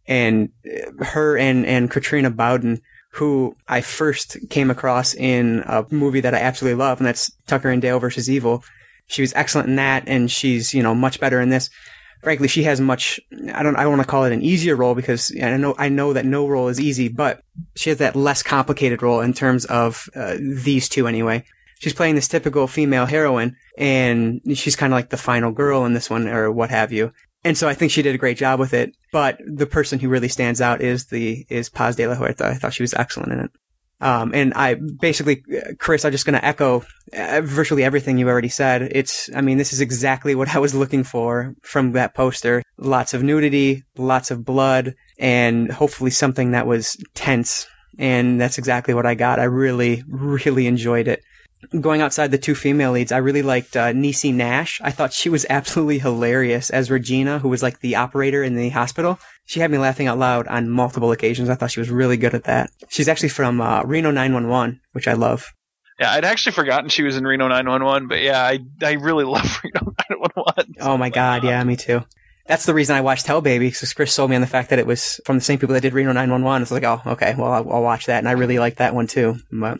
and 0.08 0.50
uh, 0.66 1.04
her 1.06 1.38
and 1.38 1.66
and 1.66 1.90
Katrina 1.90 2.30
Bowden, 2.30 2.82
who 3.14 3.56
I 3.68 3.82
first 3.82 4.38
came 4.50 4.70
across 4.70 5.14
in 5.14 5.64
a 5.66 5.86
movie 5.90 6.22
that 6.22 6.36
I 6.36 6.40
absolutely 6.40 6.78
love, 6.78 7.00
and 7.00 7.08
that's 7.08 7.32
Tucker 7.48 7.70
and 7.70 7.82
Dale 7.82 8.00
versus 8.00 8.30
Evil. 8.30 8.64
She 9.08 9.22
was 9.22 9.34
excellent 9.34 9.70
in 9.70 9.76
that, 9.78 10.04
and 10.08 10.32
she's 10.32 10.74
you 10.74 10.84
know 10.84 10.96
much 10.96 11.20
better 11.20 11.42
in 11.42 11.50
this. 11.50 11.70
Frankly, 12.24 12.48
she 12.48 12.64
has 12.64 12.82
much. 12.82 13.20
I 13.54 13.62
don't. 13.64 13.76
I 13.76 13.84
don't 13.84 13.92
want 13.98 14.02
to 14.02 14.08
call 14.08 14.26
it 14.26 14.34
an 14.34 14.42
easier 14.42 14.76
role 14.76 14.96
because 14.96 15.32
I 15.42 15.58
know. 15.58 15.76
I 15.78 15.90
know 15.90 16.14
that 16.14 16.26
no 16.26 16.48
role 16.48 16.68
is 16.68 16.80
easy, 16.80 17.08
but 17.08 17.42
she 17.76 17.90
has 17.90 18.00
that 18.00 18.16
less 18.16 18.42
complicated 18.42 19.02
role 19.02 19.22
in 19.22 19.34
terms 19.34 19.66
of 19.66 20.10
uh, 20.16 20.38
these 20.40 20.90
two 20.90 21.08
anyway. 21.08 21.44
She's 21.80 21.94
playing 21.94 22.16
this 22.16 22.28
typical 22.28 22.68
female 22.68 23.06
heroine, 23.06 23.56
and 23.78 24.42
she's 24.54 24.76
kind 24.76 24.94
of 24.94 24.98
like 24.98 25.10
the 25.10 25.18
final 25.18 25.52
girl 25.52 25.86
in 25.86 25.94
this 25.94 26.10
one, 26.10 26.28
or 26.28 26.52
what 26.52 26.70
have 26.70 26.92
you. 26.92 27.12
And 27.44 27.58
so 27.58 27.68
I 27.68 27.76
think 27.76 27.92
she 27.92 28.02
did 28.02 28.16
a 28.16 28.18
great 28.18 28.38
job 28.38 28.60
with 28.60 28.74
it. 28.74 28.96
But 29.12 29.40
the 29.46 29.68
person 29.68 30.00
who 30.00 30.10
really 30.10 30.30
stands 30.30 30.62
out 30.62 30.82
is 30.82 31.06
the 31.06 31.46
is 31.50 31.70
Paz 31.70 31.96
de 31.96 32.08
la 32.08 32.16
Huerta. 32.16 32.46
I 32.46 32.56
thought 32.56 32.74
she 32.74 32.84
was 32.84 32.94
excellent 32.96 33.34
in 33.34 33.40
it. 33.40 33.52
Um, 34.02 34.34
and 34.34 34.54
I 34.56 34.74
basically, 34.76 35.44
Chris, 35.80 36.04
I'm 36.04 36.12
just 36.12 36.26
going 36.26 36.38
to 36.38 36.46
echo 36.46 36.84
uh, 37.14 37.42
virtually 37.44 37.84
everything 37.84 38.18
you 38.18 38.28
already 38.28 38.50
said. 38.50 38.82
It's, 38.92 39.30
I 39.34 39.40
mean, 39.40 39.58
this 39.58 39.72
is 39.72 39.80
exactly 39.80 40.36
what 40.36 40.54
I 40.54 40.60
was 40.60 40.76
looking 40.76 41.04
for 41.04 41.56
from 41.62 41.94
that 41.94 42.14
poster. 42.14 42.62
Lots 42.78 43.14
of 43.14 43.24
nudity, 43.24 43.84
lots 43.98 44.32
of 44.32 44.44
blood, 44.44 44.96
and 45.18 45.72
hopefully 45.72 46.12
something 46.12 46.52
that 46.52 46.68
was 46.68 46.98
tense. 47.14 47.68
And 47.98 48.42
that's 48.42 48.58
exactly 48.58 48.94
what 48.94 49.06
I 49.06 49.16
got. 49.16 49.40
I 49.40 49.46
really, 49.46 50.04
really 50.08 50.68
enjoyed 50.68 51.08
it 51.08 51.22
going 51.80 52.02
outside 52.02 52.32
the 52.32 52.38
two 52.38 52.56
female 52.56 52.92
leads, 52.92 53.12
I 53.12 53.18
really 53.18 53.42
liked 53.42 53.76
uh, 53.76 53.92
Niecy 53.94 54.34
Nash. 54.34 54.80
I 54.84 54.92
thought 54.92 55.14
she 55.14 55.30
was 55.30 55.46
absolutely 55.50 56.00
hilarious 56.00 56.70
as 56.70 56.92
Regina, 56.92 57.40
who 57.40 57.50
was 57.50 57.64
like 57.64 57.80
the 57.80 57.96
operator 57.96 58.44
in 58.44 58.56
the 58.56 58.70
hospital. 58.70 59.20
She 59.46 59.60
had 59.60 59.72
me 59.72 59.78
laughing 59.78 60.08
out 60.08 60.18
loud 60.18 60.48
on 60.48 60.70
multiple 60.70 61.12
occasions. 61.12 61.50
I 61.50 61.56
thought 61.56 61.72
she 61.72 61.80
was 61.80 61.90
really 61.90 62.18
good 62.18 62.34
at 62.34 62.46
that. 62.46 62.72
She's 62.90 63.08
actually 63.08 63.30
from 63.30 63.62
uh, 63.62 63.84
Reno 63.84 64.12
911, 64.12 64.82
which 64.94 65.08
I 65.08 65.14
love. 65.14 65.46
Yeah, 66.00 66.12
I'd 66.12 66.26
actually 66.26 66.52
forgotten 66.52 66.90
she 66.90 67.04
was 67.04 67.16
in 67.16 67.24
Reno 67.26 67.48
911, 67.48 68.08
but 68.08 68.22
yeah, 68.22 68.42
I 68.42 68.60
I 68.84 68.94
really 68.94 69.24
love 69.26 69.62
Reno 69.64 69.94
911. 70.10 70.76
Oh 70.82 70.98
my 70.98 71.10
god, 71.10 71.44
yeah, 71.44 71.64
me 71.64 71.76
too. 71.76 72.04
That's 72.48 72.66
the 72.66 72.74
reason 72.74 72.96
I 72.96 73.02
watched 73.02 73.26
Hell 73.26 73.42
Baby, 73.42 73.68
because 73.68 73.94
Chris 73.94 74.14
sold 74.14 74.30
me 74.30 74.36
on 74.36 74.42
the 74.42 74.48
fact 74.48 74.70
that 74.70 74.78
it 74.78 74.86
was 74.86 75.20
from 75.26 75.38
the 75.38 75.44
same 75.44 75.58
people 75.58 75.74
that 75.74 75.82
did 75.82 75.94
Reno 75.94 76.12
911. 76.12 76.62
It's 76.62 76.72
like, 76.72 76.84
oh, 76.84 77.02
okay, 77.14 77.34
well, 77.36 77.52
I'll, 77.52 77.72
I'll 77.72 77.82
watch 77.82 78.06
that, 78.06 78.20
and 78.20 78.28
I 78.28 78.34
really 78.34 78.60
like 78.60 78.76
that 78.76 78.94
one 78.94 79.08
too. 79.08 79.38
But 79.52 79.80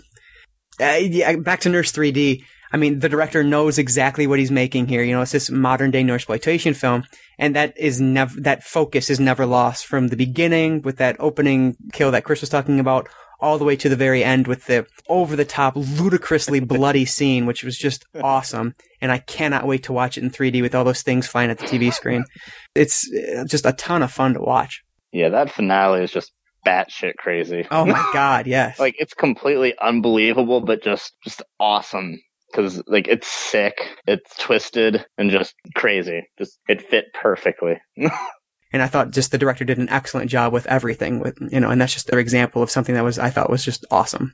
uh, 0.80 1.00
yeah, 1.02 1.36
back 1.38 1.62
to 1.62 1.70
Nurse 1.70 1.92
3D. 1.92 2.44
I 2.72 2.78
mean, 2.78 3.00
the 3.00 3.10
director 3.10 3.44
knows 3.44 3.78
exactly 3.78 4.28
what 4.28 4.40
he's 4.40 4.52
making 4.52 4.88
here. 4.88 5.04
You 5.04 5.14
know, 5.14 5.22
it's 5.22 5.32
this 5.32 5.50
modern 5.50 5.92
day 5.92 6.04
nurse 6.04 6.22
exploitation 6.22 6.74
film, 6.74 7.04
and 7.38 7.56
that 7.56 7.78
is 7.78 8.02
never 8.02 8.40
that 8.42 8.64
focus 8.64 9.10
is 9.10 9.20
never 9.20 9.46
lost 9.46 9.86
from 9.86 10.10
the 10.10 10.18
beginning 10.18 10.82
with 10.82 10.98
that 10.98 11.16
opening 11.20 11.78
kill 11.94 12.12
that 12.12 12.26
Chris 12.26 12.42
was 12.42 12.50
talking 12.50 12.80
about, 12.80 13.08
all 13.40 13.58
the 13.58 13.64
way 13.64 13.76
to 13.78 13.88
the 13.88 13.96
very 13.96 14.24
end 14.24 14.48
with 14.48 14.66
the 14.66 14.86
over 15.08 15.36
the 15.36 15.46
top, 15.46 15.74
ludicrously 15.76 16.60
bloody 16.76 17.06
scene, 17.06 17.46
which 17.46 17.64
was 17.64 17.78
just 17.78 18.04
awesome. 18.22 18.74
And 19.00 19.12
I 19.12 19.20
cannot 19.20 19.68
wait 19.68 19.84
to 19.84 19.94
watch 19.94 20.18
it 20.18 20.24
in 20.24 20.32
3D 20.32 20.62
with 20.62 20.76
all 20.76 20.84
those 20.84 21.04
things 21.04 21.28
flying 21.28 21.52
at 21.52 21.60
the 21.60 21.66
TV 21.66 21.94
screen. 21.94 22.26
It's 22.74 23.10
uh, 23.14 23.46
just 23.48 23.66
a 23.66 23.74
ton 23.74 24.04
of 24.04 24.12
fun 24.12 24.34
to 24.34 24.42
watch. 24.42 24.84
Yeah, 25.12 25.30
that 25.30 25.52
finale 25.52 26.04
is 26.04 26.12
just 26.12 26.34
batshit 26.66 27.16
crazy. 27.18 27.66
Oh 27.72 27.86
my 27.86 28.10
god, 28.14 28.48
yes. 28.48 28.80
like 28.80 28.96
it's 28.98 29.14
completely 29.14 29.76
unbelievable, 29.80 30.62
but 30.62 30.84
just 30.84 31.14
just 31.24 31.42
awesome 31.60 32.20
because 32.52 32.82
like 32.88 33.08
it's 33.08 33.28
sick, 33.28 33.76
it's 34.08 34.36
twisted, 34.38 35.06
and 35.18 35.32
just 35.32 35.56
crazy. 35.76 36.22
Just 36.38 36.60
it 36.68 36.82
fit 36.82 37.06
perfectly. 37.14 37.76
and 37.98 38.82
I 38.82 38.88
thought 38.88 39.12
just 39.12 39.32
the 39.32 39.38
director 39.38 39.66
did 39.66 39.78
an 39.78 39.90
excellent 39.90 40.30
job 40.30 40.54
with 40.54 40.66
everything. 40.68 41.20
With 41.20 41.38
you 41.52 41.60
know, 41.60 41.70
and 41.70 41.80
that's 41.82 41.94
just 41.94 42.08
their 42.08 42.20
example 42.20 42.62
of 42.64 42.72
something 42.72 42.96
that 42.96 43.04
was 43.04 43.20
I 43.20 43.30
thought 43.30 43.50
was 43.50 43.66
just 43.66 43.86
awesome. 43.92 44.34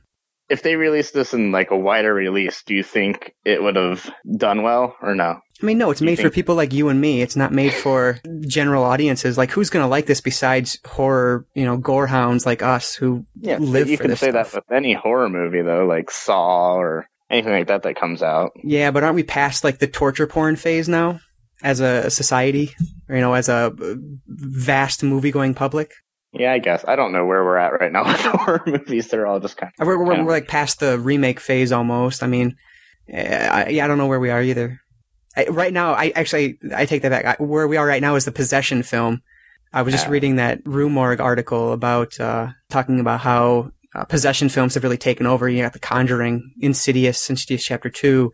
If 0.52 0.62
they 0.62 0.76
released 0.76 1.14
this 1.14 1.32
in 1.32 1.50
like 1.50 1.70
a 1.70 1.76
wider 1.76 2.12
release, 2.12 2.62
do 2.62 2.74
you 2.74 2.82
think 2.82 3.34
it 3.44 3.62
would 3.62 3.76
have 3.76 4.08
done 4.36 4.62
well 4.62 4.94
or 5.00 5.14
no? 5.14 5.40
I 5.62 5.66
mean, 5.66 5.78
no, 5.78 5.90
it's 5.90 6.00
made 6.00 6.18
for 6.18 6.28
people 6.28 6.56
like 6.56 6.72
you 6.72 6.88
and 6.88 7.00
me. 7.00 7.22
It's 7.22 7.36
not 7.36 7.52
made 7.52 7.72
for 7.72 8.18
general 8.46 8.84
audiences. 8.84 9.38
Like, 9.38 9.50
who's 9.50 9.70
going 9.70 9.84
to 9.84 9.88
like 9.88 10.06
this 10.06 10.20
besides 10.20 10.78
horror, 10.84 11.46
you 11.54 11.64
know, 11.64 11.76
gore 11.76 12.08
hounds 12.08 12.44
like 12.44 12.62
us 12.62 12.94
who 12.94 13.24
live. 13.40 13.60
yeah, 13.60 13.66
live 13.70 13.88
you 13.88 13.96
can 13.96 14.10
say 14.10 14.30
stuff? 14.30 14.52
that 14.52 14.56
with 14.56 14.76
any 14.76 14.92
horror 14.92 15.30
movie 15.30 15.62
though, 15.62 15.86
like 15.86 16.10
Saw 16.10 16.74
or 16.74 17.08
anything 17.30 17.52
like 17.52 17.68
that 17.68 17.84
that 17.84 17.96
comes 17.96 18.22
out. 18.22 18.50
Yeah, 18.62 18.90
but 18.90 19.04
aren't 19.04 19.16
we 19.16 19.22
past 19.22 19.64
like 19.64 19.78
the 19.78 19.86
torture 19.86 20.26
porn 20.26 20.56
phase 20.56 20.88
now 20.88 21.20
as 21.62 21.80
a 21.80 22.10
society? 22.10 22.74
Or, 23.08 23.14
you 23.14 23.22
know, 23.22 23.34
as 23.34 23.48
a 23.48 23.72
vast 24.26 25.02
movie 25.02 25.30
going 25.30 25.54
public? 25.54 25.92
Yeah, 26.32 26.52
I 26.52 26.58
guess 26.58 26.84
I 26.86 26.96
don't 26.96 27.12
know 27.12 27.26
where 27.26 27.44
we're 27.44 27.58
at 27.58 27.78
right 27.78 27.92
now 27.92 28.04
with 28.06 28.20
horror 28.20 28.62
movies. 28.66 29.08
They're 29.08 29.26
all 29.26 29.40
just 29.40 29.56
kind 29.56 29.72
of 29.78 29.86
We're, 29.86 29.98
we're, 30.02 30.24
we're 30.24 30.30
like 30.32 30.48
past 30.48 30.80
the 30.80 30.98
remake 30.98 31.40
phase 31.40 31.72
almost. 31.72 32.22
I 32.22 32.26
mean, 32.26 32.56
eh, 33.08 33.48
I, 33.48 33.68
yeah, 33.68 33.84
I 33.84 33.88
don't 33.88 33.98
know 33.98 34.06
where 34.06 34.20
we 34.20 34.30
are 34.30 34.42
either. 34.42 34.80
I, 35.36 35.46
right 35.46 35.72
now, 35.72 35.92
I 35.92 36.12
actually 36.14 36.58
I 36.74 36.86
take 36.86 37.02
that 37.02 37.10
back. 37.10 37.24
I, 37.24 37.42
where 37.42 37.68
we 37.68 37.76
are 37.76 37.86
right 37.86 38.02
now 38.02 38.14
is 38.16 38.24
the 38.24 38.32
possession 38.32 38.82
film. 38.82 39.22
I 39.72 39.82
was 39.82 39.92
just 39.94 40.06
Yeah. 40.06 40.12
reading 40.12 40.36
that 40.36 40.60
Rue 40.66 40.90
Morgue 40.90 41.20
article 41.20 41.72
about 41.72 42.18
uh, 42.20 42.48
talking 42.70 43.00
about 43.00 43.20
how 43.20 43.70
uh, 43.94 44.04
possession 44.04 44.48
films 44.48 44.74
have 44.74 44.82
really 44.82 44.98
taken 44.98 45.26
over. 45.26 45.48
You 45.48 45.62
got 45.62 45.72
The 45.74 45.78
Conjuring, 45.78 46.52
Insidious, 46.60 47.28
Insidious 47.30 47.64
Chapter 47.64 47.88
Two, 47.90 48.32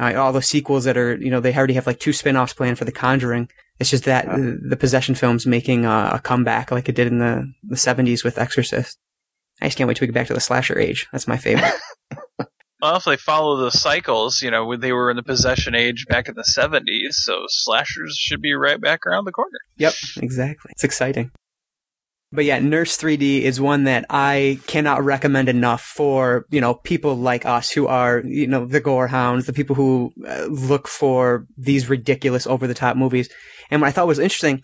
uh, 0.00 0.14
all 0.16 0.32
the 0.32 0.42
sequels 0.42 0.84
that 0.84 0.96
are 0.96 1.16
you 1.16 1.30
know 1.30 1.40
they 1.40 1.54
already 1.54 1.74
have 1.74 1.86
like 1.86 2.00
two 2.00 2.12
spin-offs 2.12 2.54
planned 2.54 2.78
for 2.78 2.84
The 2.84 2.92
Conjuring. 2.92 3.48
It's 3.78 3.90
just 3.90 4.04
that 4.04 4.26
Yeah. 4.26 4.36
the, 4.36 4.60
the 4.70 4.76
possession 4.76 5.14
films 5.14 5.46
making 5.46 5.84
a, 5.84 6.10
a 6.14 6.20
comeback 6.22 6.70
like 6.70 6.88
it 6.88 6.94
did 6.94 7.06
in 7.08 7.18
the 7.18 7.52
the 7.64 7.76
seventies 7.76 8.22
with 8.24 8.38
Exorcist. 8.38 8.98
I 9.60 9.66
just 9.66 9.76
can't 9.78 9.88
wait 9.88 9.96
to 9.98 10.06
get 10.06 10.14
back 10.14 10.26
to 10.28 10.34
the 10.34 10.40
slasher 10.40 10.78
age. 10.78 11.06
That's 11.12 11.28
my 11.28 11.36
favorite. 11.36 11.72
Well, 12.80 12.96
if 12.96 13.04
they 13.04 13.16
follow 13.16 13.58
the 13.58 13.70
cycles, 13.70 14.42
you 14.42 14.50
know, 14.50 14.66
when 14.66 14.80
they 14.80 14.90
were 14.90 15.08
in 15.08 15.16
the 15.16 15.22
possession 15.22 15.72
age 15.76 16.04
back 16.08 16.28
in 16.28 16.34
the 16.34 16.42
70s, 16.42 17.12
so 17.12 17.44
slashers 17.46 18.16
should 18.18 18.42
be 18.42 18.54
right 18.54 18.80
back 18.80 19.06
around 19.06 19.24
the 19.24 19.30
corner. 19.30 19.56
Yep, 19.76 19.94
exactly. 20.16 20.72
It's 20.72 20.82
exciting. 20.82 21.30
But 22.32 22.46
yeah, 22.46 22.58
Nurse 22.60 22.96
3D 22.96 23.42
is 23.42 23.60
one 23.60 23.84
that 23.84 24.06
I 24.08 24.58
cannot 24.66 25.04
recommend 25.04 25.50
enough 25.50 25.82
for, 25.82 26.46
you 26.50 26.62
know, 26.62 26.74
people 26.74 27.14
like 27.14 27.44
us 27.44 27.70
who 27.70 27.86
are, 27.86 28.20
you 28.20 28.46
know, 28.46 28.64
the 28.64 28.80
gore 28.80 29.08
hounds, 29.08 29.44
the 29.44 29.52
people 29.52 29.76
who 29.76 30.14
uh, 30.26 30.46
look 30.46 30.88
for 30.88 31.46
these 31.58 31.90
ridiculous 31.90 32.46
over 32.46 32.66
the 32.66 32.74
top 32.74 32.96
movies. 32.96 33.28
And 33.70 33.82
what 33.82 33.88
I 33.88 33.90
thought 33.90 34.06
was 34.06 34.18
interesting, 34.18 34.62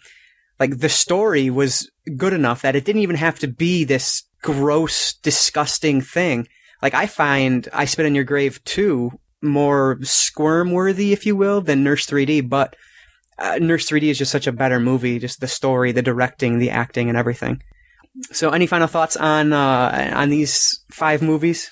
like 0.59 0.79
the 0.79 0.89
story 0.89 1.51
was 1.51 1.91
good 2.17 2.33
enough 2.33 2.63
that 2.63 2.75
it 2.75 2.87
didn't 2.87 3.03
even 3.03 3.17
have 3.17 3.39
to 3.41 3.49
be 3.49 3.85
this 3.85 4.25
gross, 4.41 5.13
disgusting 5.15 6.01
thing. 6.01 6.49
Like 6.81 6.95
I 6.95 7.07
find 7.07 7.69
I 7.75 7.85
Spit 7.85 8.07
on 8.07 8.15
Your 8.15 8.25
Grave 8.25 8.65
2 8.65 9.13
more 9.43 9.99
squirm 10.03 10.73
worthy, 10.73 11.13
if 11.13 11.27
you 11.27 11.37
will, 11.37 11.61
than 11.61 11.85
Nurse 11.85 12.07
3D, 12.07 12.49
but 12.49 12.75
uh, 13.39 13.59
Nurse 13.61 13.89
3D 13.89 14.05
is 14.05 14.19
just 14.19 14.33
such 14.33 14.47
a 14.47 14.53
better 14.53 14.81
movie, 14.81 15.19
just 15.19 15.41
the 15.41 15.49
story, 15.49 15.93
the 15.93 16.03
directing, 16.03 16.59
the 16.59 16.71
acting, 16.71 17.09
and 17.09 17.17
everything. 17.17 17.63
So, 18.33 18.51
any 18.51 18.67
final 18.67 18.89
thoughts 18.89 19.17
on 19.17 19.53
uh, 19.53 20.13
on 20.15 20.29
these 20.31 20.83
five 20.91 21.23
movies? 21.23 21.71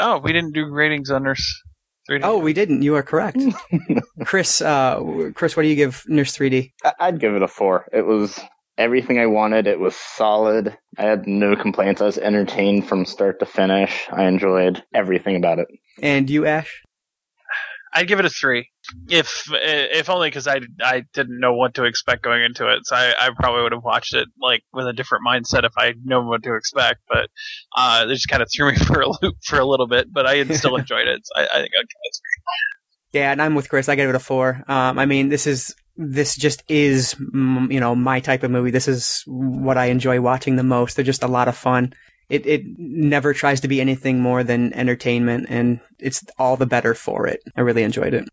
Oh, 0.00 0.18
we 0.18 0.32
didn't 0.32 0.52
do 0.52 0.66
ratings 0.68 1.10
on 1.10 1.24
Nurse 1.24 1.62
3D. 2.10 2.20
Oh, 2.22 2.38
we 2.38 2.52
didn't. 2.52 2.82
You 2.82 2.94
are 2.96 3.02
correct, 3.02 3.38
Chris. 4.24 4.60
Uh, 4.60 5.30
Chris, 5.34 5.56
what 5.56 5.62
do 5.62 5.68
you 5.68 5.76
give 5.76 6.04
Nurse 6.08 6.36
3D? 6.36 6.72
I'd 6.98 7.20
give 7.20 7.34
it 7.34 7.42
a 7.42 7.48
four. 7.48 7.86
It 7.92 8.06
was 8.06 8.40
everything 8.76 9.18
I 9.18 9.26
wanted. 9.26 9.66
It 9.66 9.78
was 9.78 9.94
solid. 9.94 10.76
I 10.96 11.02
had 11.02 11.26
no 11.26 11.54
complaints. 11.56 12.00
I 12.00 12.06
was 12.06 12.18
entertained 12.18 12.88
from 12.88 13.04
start 13.04 13.40
to 13.40 13.46
finish. 13.46 14.08
I 14.10 14.24
enjoyed 14.24 14.82
everything 14.94 15.36
about 15.36 15.58
it. 15.58 15.68
And 16.00 16.30
you, 16.30 16.46
Ashe? 16.46 16.82
I'd 17.94 18.08
give 18.08 18.18
it 18.18 18.24
a 18.24 18.30
three, 18.30 18.70
if 19.08 19.44
if 19.52 20.10
only 20.10 20.28
because 20.28 20.46
I 20.46 20.60
I 20.82 21.04
didn't 21.14 21.40
know 21.40 21.54
what 21.54 21.74
to 21.74 21.84
expect 21.84 22.22
going 22.22 22.42
into 22.42 22.68
it. 22.68 22.80
So 22.84 22.96
I, 22.96 23.14
I 23.18 23.30
probably 23.36 23.62
would 23.62 23.72
have 23.72 23.84
watched 23.84 24.14
it 24.14 24.28
like 24.40 24.62
with 24.72 24.86
a 24.86 24.92
different 24.92 25.24
mindset 25.26 25.64
if 25.64 25.72
I 25.76 25.94
known 26.04 26.26
what 26.26 26.42
to 26.42 26.54
expect. 26.54 27.00
But 27.08 27.28
uh, 27.76 28.06
they 28.06 28.14
just 28.14 28.28
kind 28.28 28.42
of 28.42 28.48
threw 28.54 28.72
me 28.72 28.76
for 28.86 29.00
a 29.00 29.08
loop 29.08 29.36
for 29.44 29.58
a 29.58 29.64
little 29.64 29.86
bit. 29.86 30.12
But 30.12 30.26
I 30.26 30.44
still 30.48 30.76
enjoyed 30.82 31.08
it. 31.08 31.20
So 31.24 31.40
I, 31.40 31.44
I 31.44 31.60
think 31.60 31.70
I'd 31.78 31.88
give 31.88 31.98
it 32.02 32.08
a 32.08 32.14
three. 32.14 33.20
Yeah, 33.20 33.32
and 33.32 33.40
I'm 33.40 33.54
with 33.54 33.68
Chris. 33.70 33.88
I 33.88 33.94
gave 33.94 34.08
it 34.08 34.14
a 34.14 34.20
four. 34.20 34.62
Um, 34.68 34.98
I 34.98 35.06
mean, 35.06 35.28
this 35.28 35.46
is 35.46 35.74
this 35.96 36.36
just 36.36 36.62
is 36.68 37.16
you 37.18 37.80
know 37.80 37.94
my 37.94 38.20
type 38.20 38.42
of 38.42 38.50
movie. 38.50 38.70
This 38.70 38.88
is 38.88 39.22
what 39.26 39.78
I 39.78 39.86
enjoy 39.86 40.20
watching 40.20 40.56
the 40.56 40.62
most. 40.62 40.96
They're 40.96 41.04
just 41.04 41.22
a 41.22 41.28
lot 41.28 41.48
of 41.48 41.56
fun. 41.56 41.92
It 42.28 42.46
it 42.46 42.62
never 42.78 43.32
tries 43.32 43.60
to 43.60 43.68
be 43.68 43.80
anything 43.80 44.20
more 44.20 44.44
than 44.44 44.72
entertainment, 44.74 45.46
and 45.48 45.80
it's 45.98 46.24
all 46.38 46.56
the 46.56 46.66
better 46.66 46.94
for 46.94 47.26
it. 47.26 47.40
I 47.56 47.62
really 47.62 47.82
enjoyed 47.82 48.14
it. 48.14 48.28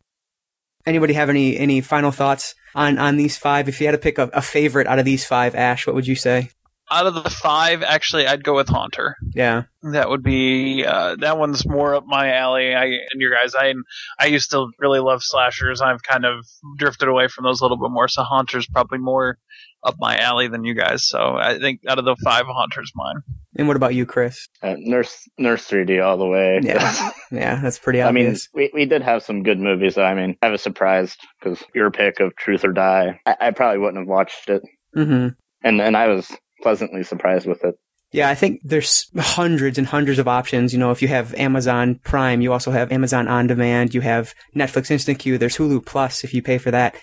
Anybody 0.86 1.14
have 1.14 1.30
any 1.30 1.58
any 1.58 1.82
final 1.82 2.12
thoughts 2.12 2.56
on 2.76 2.98
on 2.98 3.18
these 3.18 3.38
five? 3.38 3.70
If 3.70 3.80
you 3.80 3.88
had 3.88 3.94
to 3.94 3.98
pick 3.98 4.18
a, 4.18 4.30
a 4.34 4.42
favorite 4.42 4.88
out 4.88 5.00
of 5.00 5.06
these 5.06 5.26
five, 5.26 5.56
Ashe, 5.56 5.88
what 5.88 5.96
would 5.96 6.08
you 6.08 6.16
say? 6.16 6.50
Out 6.92 7.08
of 7.08 7.16
the 7.16 7.28
five, 7.32 7.82
actually, 7.82 8.28
I'd 8.28 8.44
go 8.44 8.54
with 8.54 8.70
Haunter. 8.70 9.16
Yeah, 9.34 9.64
That 9.82 10.08
would 10.08 10.22
be 10.22 10.86
uh, 10.86 11.16
that 11.16 11.40
one's 11.40 11.66
more 11.66 11.96
up 11.96 12.04
my 12.06 12.34
alley. 12.34 12.76
I 12.76 12.84
and 12.84 13.20
your 13.20 13.32
guys, 13.32 13.56
I 13.56 13.74
I 14.20 14.28
used 14.28 14.52
to 14.52 14.68
really 14.78 15.00
love 15.00 15.24
slashers. 15.24 15.82
I've 15.82 16.04
kind 16.04 16.26
of 16.26 16.46
drifted 16.78 17.08
away 17.08 17.28
from 17.28 17.46
those 17.46 17.62
a 17.62 17.64
little 17.64 17.78
bit 17.78 17.90
more. 17.90 18.08
So 18.08 18.22
Haunter's 18.22 18.68
probably 18.68 19.00
more 19.00 19.40
up 19.86 19.96
my 20.00 20.18
alley 20.18 20.48
than 20.48 20.66
you 20.66 20.74
guys. 20.74 21.08
So 21.08 21.38
I 21.38 21.60
think 21.60 21.82
out 21.88 22.00
of 22.00 22.06
the 22.06 22.16
five, 22.24 22.46
Haunter's 22.48 22.92
mine. 22.96 23.22
And 23.58 23.68
what 23.68 23.78
about 23.78 23.96
you, 23.96 24.06
Chris? 24.06 24.48
Uh, 24.62 24.76
Nurse 24.78 25.28
Nurse 25.38 25.68
3D 25.68 26.04
all 26.04 26.18
the 26.18 26.26
way. 26.28 26.60
Yeah. 26.64 27.12
Yeah, 27.32 27.60
that's 27.60 27.80
pretty 27.80 28.02
obvious. 28.02 28.48
I 28.54 28.58
mean, 28.58 28.70
we, 28.74 28.82
we 28.82 28.86
did 28.86 29.02
have 29.02 29.22
some 29.24 29.44
good 29.44 29.60
movies. 29.60 29.98
I 29.98 30.14
mean, 30.14 30.38
I 30.42 30.50
was 30.50 30.62
surprised 30.62 31.18
because 31.40 31.62
your 31.74 31.92
pick 31.92 32.20
of 32.20 32.36
Truth 32.36 32.64
or 32.64 32.72
Die, 32.72 33.20
I, 33.26 33.36
I 33.42 33.52
probably 33.52 33.80
wouldn't 33.80 33.98
have 33.98 34.08
watched 34.08 34.50
it, 34.50 34.62
hmm 34.94 35.30
and 35.64 35.82
and 35.82 35.98
I 35.98 36.08
was 36.08 36.32
pleasantly 36.62 37.04
surprised 37.04 37.46
with 37.48 37.64
it. 37.66 37.76
Yeah, 38.12 38.30
I 38.30 38.36
think 38.36 38.62
there's 38.64 39.08
hundreds 39.18 39.78
and 39.78 39.88
hundreds 39.88 40.20
of 40.20 40.28
options. 40.28 40.72
You 40.72 40.80
know, 40.80 40.92
if 40.92 41.02
you 41.02 41.10
have 41.10 41.34
Amazon 41.34 42.00
Prime, 42.06 42.40
you 42.40 42.54
also 42.54 42.72
have 42.72 42.92
Amazon 42.92 43.28
On 43.28 43.48
Demand. 43.48 43.94
You 43.94 44.02
have 44.02 44.34
Netflix 44.56 44.90
Instant 44.90 45.20
Queue. 45.20 45.38
There's 45.38 45.58
Hulu 45.58 45.86
Plus 45.86 46.24
if 46.24 46.34
you 46.34 46.42
pay 46.42 46.58
for 46.58 46.72
that. 46.72 46.96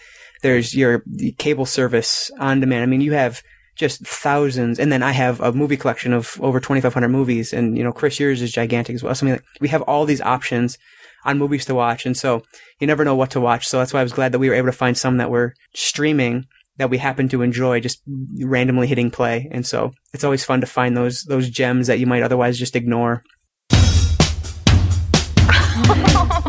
There's 0.43 0.75
your 0.75 1.03
the 1.07 1.33
cable 1.33 1.67
service 1.67 2.31
on 2.39 2.61
demand. 2.61 2.83
I 2.83 2.87
mean, 2.87 3.01
you 3.01 3.13
have 3.13 3.43
just 3.77 4.07
thousands. 4.07 4.79
And 4.79 4.93
then 4.93 5.03
I 5.03 5.13
have 5.13 5.41
a 5.41 5.53
movie 5.53 5.77
collection 5.77 6.13
of 6.13 6.39
over 6.41 6.61
2,500 6.61 7.09
movies. 7.09 7.53
And, 7.53 7.77
you 7.77 7.85
know, 7.85 7.93
Chris, 7.93 8.21
yours 8.21 8.43
is 8.43 8.53
gigantic 8.53 8.95
as 8.95 9.03
well. 9.03 9.15
So 9.15 9.25
I 9.25 9.31
mean, 9.31 9.35
like, 9.37 9.45
we 9.61 9.69
have 9.69 9.83
all 9.83 10.05
these 10.05 10.21
options 10.21 10.79
on 11.25 11.39
movies 11.39 11.65
to 11.67 11.75
watch. 11.75 12.05
And 12.05 12.17
so 12.17 12.43
you 12.81 12.87
never 12.87 13.05
know 13.05 13.15
what 13.15 13.31
to 13.31 13.41
watch. 13.41 13.67
So 13.67 13.79
that's 13.79 13.93
why 13.93 14.01
I 14.01 14.05
was 14.05 14.13
glad 14.13 14.33
that 14.33 14.39
we 14.39 14.49
were 14.49 14.55
able 14.55 14.69
to 14.69 14.73
find 14.73 14.97
some 14.97 15.17
that 15.19 15.31
were 15.31 15.55
streaming 15.75 16.47
that 16.79 16.91
we 16.91 16.99
happen 16.99 17.29
to 17.29 17.43
enjoy 17.43 17.81
just 17.81 18.03
randomly 18.41 18.87
hitting 18.87 19.11
play. 19.11 19.49
And 19.53 19.67
so 19.67 19.93
it's 20.13 20.25
always 20.25 20.45
fun 20.45 20.61
to 20.63 20.67
find 20.67 20.97
those, 20.97 21.23
those 21.25 21.51
gems 21.51 21.87
that 21.87 21.99
you 21.99 22.07
might 22.07 22.23
otherwise 22.23 22.59
just 22.59 22.77
ignore. 22.77 23.23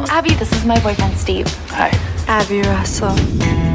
Abby, 0.09 0.33
this 0.35 0.51
is 0.53 0.65
my 0.65 0.79
boyfriend 0.79 1.17
Steve. 1.17 1.47
Hi. 1.69 1.89
Abby 2.27 2.61
Russell. 2.61 3.72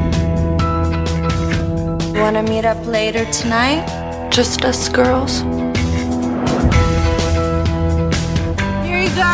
Wanna 2.21 2.43
meet 2.43 2.65
up 2.65 2.85
later 2.85 3.25
tonight? 3.31 3.87
Just 4.31 4.65
us 4.65 4.89
girls. 4.89 5.41
Here 8.85 8.99
you 8.99 9.09
go. 9.15 9.33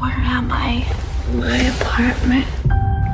Where 0.00 0.20
am 0.36 0.50
I? 0.50 0.84
My 1.32 1.58
apartment. 1.76 2.46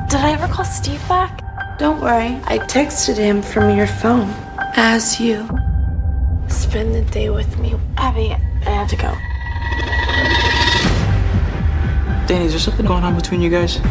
Did 0.09 0.19
I 0.19 0.31
ever 0.33 0.47
call 0.47 0.65
Steve 0.65 1.07
back? 1.07 1.41
Don't 1.77 2.01
worry, 2.01 2.39
I 2.45 2.57
texted 2.57 3.17
him 3.17 3.41
from 3.41 3.77
your 3.77 3.87
phone. 3.87 4.33
As 4.75 5.19
you. 5.19 5.47
Spend 6.47 6.95
the 6.95 7.03
day 7.11 7.29
with 7.29 7.59
me. 7.59 7.75
Abby, 7.97 8.35
I 8.65 8.69
have 8.69 8.89
to 8.89 8.95
go. 8.97 10.52
Danny, 12.25 12.45
is 12.45 12.53
there 12.53 12.59
something 12.59 12.85
going 12.85 13.03
on 13.03 13.15
between 13.15 13.41
you 13.41 13.49
guys? 13.49 13.81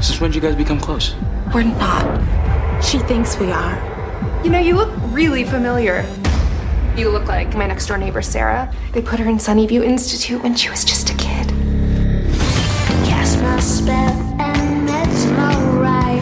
Since 0.00 0.18
when 0.18 0.30
did 0.30 0.36
you 0.36 0.40
guys 0.40 0.56
become 0.56 0.80
close? 0.80 1.14
We're 1.54 1.64
not. 1.64 2.82
She 2.82 2.98
thinks 3.00 3.38
we 3.38 3.52
are. 3.52 3.76
You 4.42 4.48
know, 4.48 4.58
you 4.58 4.74
look 4.74 4.90
really 5.08 5.44
familiar. 5.44 6.06
You 6.96 7.10
look 7.10 7.26
like 7.26 7.54
my 7.54 7.66
next 7.66 7.86
door 7.86 7.98
neighbor, 7.98 8.22
Sarah. 8.22 8.74
They 8.92 9.02
put 9.02 9.20
her 9.20 9.28
in 9.28 9.36
Sunnyview 9.36 9.84
Institute 9.84 10.42
when 10.42 10.54
she 10.54 10.70
was 10.70 10.86
just 10.86 11.10
a 11.10 11.14
kid. 11.16 11.48
Cast 13.04 13.42
my 13.42 13.60
spell 13.60 14.18
and 14.40 14.86
mesmerize. 14.86 16.20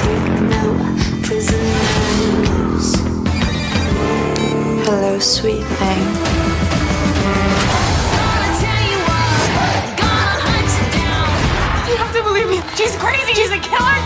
Take 0.00 0.40
no 0.50 0.74
prisoners. 1.22 2.96
Hello, 4.84 5.18
sweet 5.20 5.62
thing. 5.62 6.25
Believe 12.86 13.26
me. 13.26 13.34
She's 13.34 13.34
crazy. 13.34 13.34
She's 13.34 13.50
a 13.50 13.58
killer. 13.58 13.96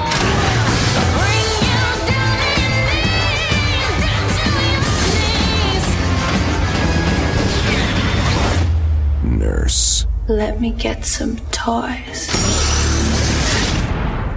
Nurse. 9.25 10.07
Let 10.29 10.61
me 10.61 10.71
get 10.71 11.05
some 11.05 11.37
toys. 11.51 12.29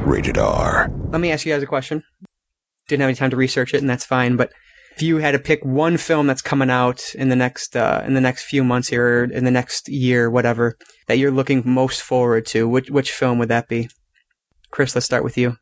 Rated 0.05 0.37
R. 0.37 0.91
Let 1.09 1.21
me 1.21 1.31
ask 1.31 1.45
you 1.45 1.53
guys 1.53 1.63
a 1.63 1.67
question. 1.67 2.03
Didn't 2.87 3.01
have 3.01 3.09
any 3.09 3.15
time 3.15 3.29
to 3.29 3.37
research 3.37 3.73
it, 3.73 3.81
and 3.81 3.89
that's 3.89 4.05
fine. 4.05 4.35
But 4.35 4.51
if 4.95 5.01
you 5.01 5.17
had 5.17 5.31
to 5.31 5.39
pick 5.39 5.63
one 5.63 5.97
film 5.97 6.27
that's 6.27 6.41
coming 6.41 6.69
out 6.69 7.15
in 7.15 7.29
the 7.29 7.35
next 7.35 7.75
uh, 7.75 8.03
in 8.05 8.13
the 8.13 8.21
next 8.21 8.43
few 8.43 8.63
months 8.63 8.89
here, 8.89 9.21
or 9.21 9.23
in 9.23 9.45
the 9.45 9.51
next 9.51 9.87
year, 9.87 10.29
whatever, 10.29 10.75
that 11.07 11.17
you're 11.17 11.31
looking 11.31 11.63
most 11.65 12.01
forward 12.01 12.45
to, 12.47 12.67
which 12.67 12.89
which 12.89 13.11
film 13.11 13.39
would 13.39 13.49
that 13.49 13.67
be? 13.69 13.89
Chris, 14.73 14.95
let's 14.95 15.05
start 15.05 15.23
with 15.23 15.37
you. 15.37 15.55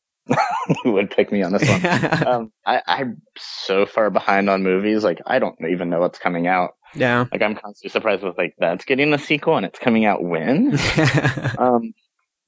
Who 0.84 0.91
would 0.93 1.12
pick 1.12 1.34
me 1.34 1.43
on 1.43 1.51
this 1.51 1.68
one? 1.68 1.86
um, 2.28 2.53
I, 2.66 2.82
I'm 2.88 3.22
so 3.38 3.86
far 3.86 4.09
behind 4.09 4.49
on 4.49 4.64
movies. 4.64 5.03
Like, 5.03 5.20
I 5.26 5.38
don't 5.38 5.57
even 5.70 5.89
know 5.89 5.99
what's 5.99 6.18
coming 6.18 6.47
out. 6.47 6.76
yeah. 6.95 7.26
Like, 7.30 7.41
I'm 7.41 7.55
constantly 7.55 7.89
surprised 7.89 8.24
with 8.24 8.38
like 8.38 8.55
that's 8.57 8.86
getting 8.86 9.14
a 9.14 9.18
sequel 9.18 9.57
and 9.57 9.66
it's 9.66 9.80
coming 9.80 10.05
out 10.05 10.24
when. 10.24 10.80
um, 11.57 11.91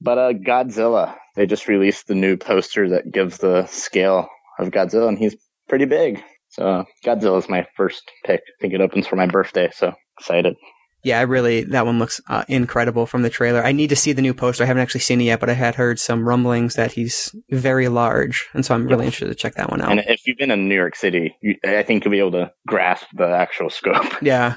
but 0.00 0.16
uh, 0.16 0.32
Godzilla. 0.32 1.14
They 1.36 1.44
just 1.44 1.68
released 1.68 2.06
the 2.06 2.14
new 2.14 2.38
poster 2.38 2.88
that 2.88 3.12
gives 3.12 3.38
the 3.38 3.66
scale 3.66 4.26
of 4.58 4.68
Godzilla, 4.68 5.08
and 5.08 5.18
he's 5.18 5.36
pretty 5.68 5.84
big. 5.84 6.22
So 6.48 6.86
Godzilla 7.04 7.38
is 7.40 7.48
my 7.50 7.66
first 7.76 8.10
pick. 8.24 8.40
I 8.40 8.56
think 8.62 8.72
it 8.72 8.80
opens 8.80 9.06
for 9.06 9.16
my 9.16 9.26
birthday, 9.26 9.68
so 9.74 9.92
excited. 10.18 10.56
Yeah, 11.04 11.18
I 11.18 11.22
really 11.22 11.64
that 11.64 11.84
one 11.84 11.98
looks 11.98 12.20
uh, 12.28 12.44
incredible 12.48 13.04
from 13.04 13.22
the 13.22 13.30
trailer. 13.30 13.62
I 13.62 13.72
need 13.72 13.90
to 13.90 13.96
see 13.96 14.12
the 14.12 14.22
new 14.22 14.32
poster. 14.32 14.64
I 14.64 14.66
haven't 14.66 14.82
actually 14.82 15.02
seen 15.02 15.20
it 15.20 15.24
yet, 15.24 15.38
but 15.38 15.50
I 15.50 15.52
had 15.52 15.74
heard 15.74 16.00
some 16.00 16.26
rumblings 16.26 16.74
that 16.74 16.92
he's 16.92 17.34
very 17.50 17.88
large, 17.88 18.48
and 18.54 18.64
so 18.64 18.74
I'm 18.74 18.86
really 18.86 19.04
interested 19.04 19.28
to 19.28 19.34
check 19.34 19.54
that 19.56 19.70
one 19.70 19.82
out. 19.82 19.90
And 19.90 20.00
if 20.00 20.26
you've 20.26 20.38
been 20.38 20.50
in 20.50 20.68
New 20.68 20.74
York 20.74 20.96
City, 20.96 21.36
you, 21.42 21.56
I 21.64 21.82
think 21.82 22.04
you'll 22.04 22.12
be 22.12 22.18
able 22.18 22.32
to 22.32 22.52
grasp 22.66 23.06
the 23.14 23.28
actual 23.28 23.70
scope. 23.70 24.12
Yeah, 24.22 24.56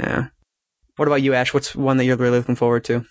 yeah. 0.00 0.28
What 0.96 1.08
about 1.08 1.20
you, 1.22 1.34
Ashe? 1.34 1.52
What's 1.52 1.76
one 1.76 1.98
that 1.98 2.06
you're 2.06 2.16
really 2.16 2.38
looking 2.38 2.54
forward 2.54 2.84
to? 2.84 3.04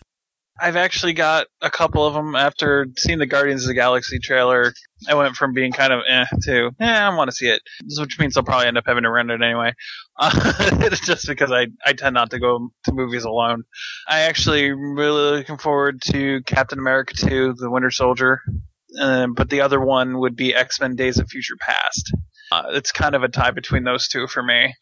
I've 0.59 0.77
actually 0.77 1.13
got 1.13 1.47
a 1.61 1.69
couple 1.69 2.05
of 2.05 2.13
them 2.13 2.33
after 2.35 2.87
seeing 2.97 3.19
the 3.19 3.25
Guardians 3.25 3.63
of 3.63 3.67
the 3.67 3.73
Galaxy 3.73 4.19
trailer. 4.19 4.73
I 5.07 5.13
went 5.15 5.35
from 5.35 5.53
being 5.53 5.73
kind 5.73 5.91
of 5.91 6.01
eh 6.07 6.25
to 6.43 6.71
eh, 6.79 6.85
I 6.85 7.13
want 7.13 7.29
to 7.29 7.35
see 7.35 7.47
it, 7.47 7.61
which 7.99 8.17
means 8.19 8.37
I'll 8.37 8.43
probably 8.43 8.67
end 8.67 8.77
up 8.77 8.85
having 8.87 9.03
to 9.03 9.11
rent 9.11 9.31
it 9.31 9.41
anyway. 9.41 9.73
Uh, 10.17 10.89
just 11.03 11.27
because 11.27 11.51
I 11.51 11.67
I 11.85 11.91
tend 11.91 12.13
not 12.13 12.29
to 12.29 12.39
go 12.39 12.69
to 12.85 12.93
movies 12.93 13.25
alone. 13.25 13.63
I 14.07 14.21
actually 14.21 14.71
really 14.71 15.39
looking 15.39 15.57
forward 15.57 16.01
to 16.11 16.41
Captain 16.43 16.79
America 16.79 17.13
2: 17.15 17.55
The 17.57 17.69
Winter 17.69 17.91
Soldier, 17.91 18.39
um, 18.97 19.33
but 19.33 19.49
the 19.49 19.59
other 19.59 19.81
one 19.81 20.19
would 20.19 20.37
be 20.37 20.55
X 20.55 20.79
Men: 20.79 20.95
Days 20.95 21.19
of 21.19 21.27
Future 21.27 21.57
Past. 21.59 22.13
Uh, 22.49 22.63
it's 22.69 22.93
kind 22.93 23.13
of 23.13 23.23
a 23.23 23.27
tie 23.27 23.51
between 23.51 23.83
those 23.83 24.07
two 24.07 24.25
for 24.27 24.41
me. 24.41 24.73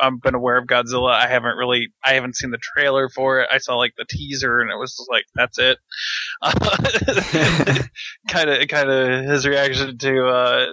I've 0.00 0.20
been 0.20 0.34
aware 0.34 0.58
of 0.58 0.66
Godzilla. 0.66 1.12
I 1.12 1.28
haven't 1.28 1.56
really, 1.56 1.88
I 2.04 2.14
haven't 2.14 2.36
seen 2.36 2.50
the 2.50 2.58
trailer 2.58 3.08
for 3.08 3.40
it. 3.40 3.48
I 3.52 3.58
saw 3.58 3.76
like 3.76 3.92
the 3.96 4.06
teaser, 4.08 4.60
and 4.60 4.70
it 4.70 4.76
was 4.76 4.96
just 4.96 5.10
like, 5.10 5.24
that's 5.34 5.58
it. 5.58 5.78
Kind 8.28 8.50
of, 8.50 8.68
kind 8.68 8.90
of 8.90 9.24
his 9.24 9.46
reaction 9.46 9.98
to 9.98 10.26
uh, 10.26 10.66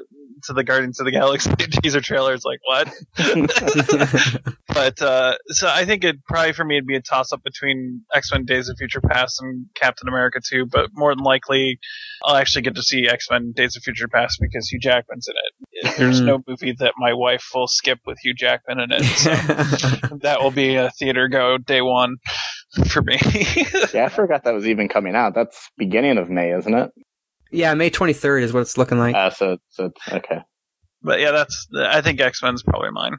to 0.43 0.53
the 0.53 0.63
Guardians 0.63 0.99
of 0.99 1.05
the 1.05 1.11
Galaxy 1.11 1.49
teaser 1.55 2.01
trailer 2.01 2.33
is 2.33 2.43
like, 2.45 2.59
what? 2.63 2.93
but 4.67 5.01
uh, 5.01 5.35
so 5.47 5.67
I 5.67 5.85
think 5.85 6.03
it 6.03 6.23
probably 6.25 6.53
for 6.53 6.63
me 6.63 6.77
it'd 6.77 6.87
be 6.87 6.95
a 6.95 7.01
toss 7.01 7.31
up 7.31 7.43
between 7.43 8.03
X 8.13 8.31
Men: 8.31 8.45
Days 8.45 8.69
of 8.69 8.77
Future 8.77 9.01
Past 9.01 9.41
and 9.41 9.67
Captain 9.75 10.07
America 10.07 10.39
2, 10.43 10.65
but 10.65 10.89
more 10.93 11.15
than 11.15 11.23
likely 11.23 11.79
I'll 12.23 12.35
actually 12.35 12.61
get 12.63 12.75
to 12.75 12.83
see 12.83 13.07
X 13.07 13.27
Men: 13.29 13.53
Days 13.55 13.75
of 13.75 13.83
Future 13.83 14.07
Past 14.07 14.37
because 14.39 14.69
Hugh 14.69 14.79
Jackman's 14.79 15.27
in 15.27 15.35
it. 15.35 15.66
There's 15.97 16.21
Mm. 16.21 16.25
no 16.25 16.43
movie 16.47 16.73
that 16.79 16.93
my 16.97 17.13
wife 17.13 17.45
will 17.53 17.67
skip 17.67 17.99
with 18.05 18.17
Hugh 18.23 18.33
Jackman 18.33 18.79
in 18.79 18.91
it, 18.91 19.03
so 19.03 19.29
that 20.21 20.41
will 20.41 20.51
be 20.51 20.75
a 20.75 20.89
theater 20.91 21.27
go 21.27 21.57
day 21.57 21.81
one 21.81 22.15
for 22.89 23.01
me. 23.01 23.17
yeah, 23.93 24.05
I 24.05 24.09
forgot 24.09 24.43
that 24.45 24.53
was 24.53 24.67
even 24.67 24.87
coming 24.89 25.15
out. 25.15 25.35
That's 25.35 25.69
beginning 25.77 26.17
of 26.17 26.29
May, 26.29 26.51
isn't 26.53 26.73
it? 26.73 26.91
yeah, 27.51 27.73
May 27.75 27.89
23rd 27.89 28.41
is 28.43 28.53
what 28.53 28.61
it's 28.61 28.77
looking 28.77 28.97
like. 28.99 29.15
Uh, 29.15 29.29
so, 29.29 29.57
so 29.69 29.91
okay. 30.11 30.39
but 31.01 31.19
yeah, 31.19 31.31
that's 31.31 31.67
I 31.77 32.01
think 32.01 32.19
X 32.19 32.41
Men's 32.41 32.63
probably 32.63 32.91
mine. 32.91 33.17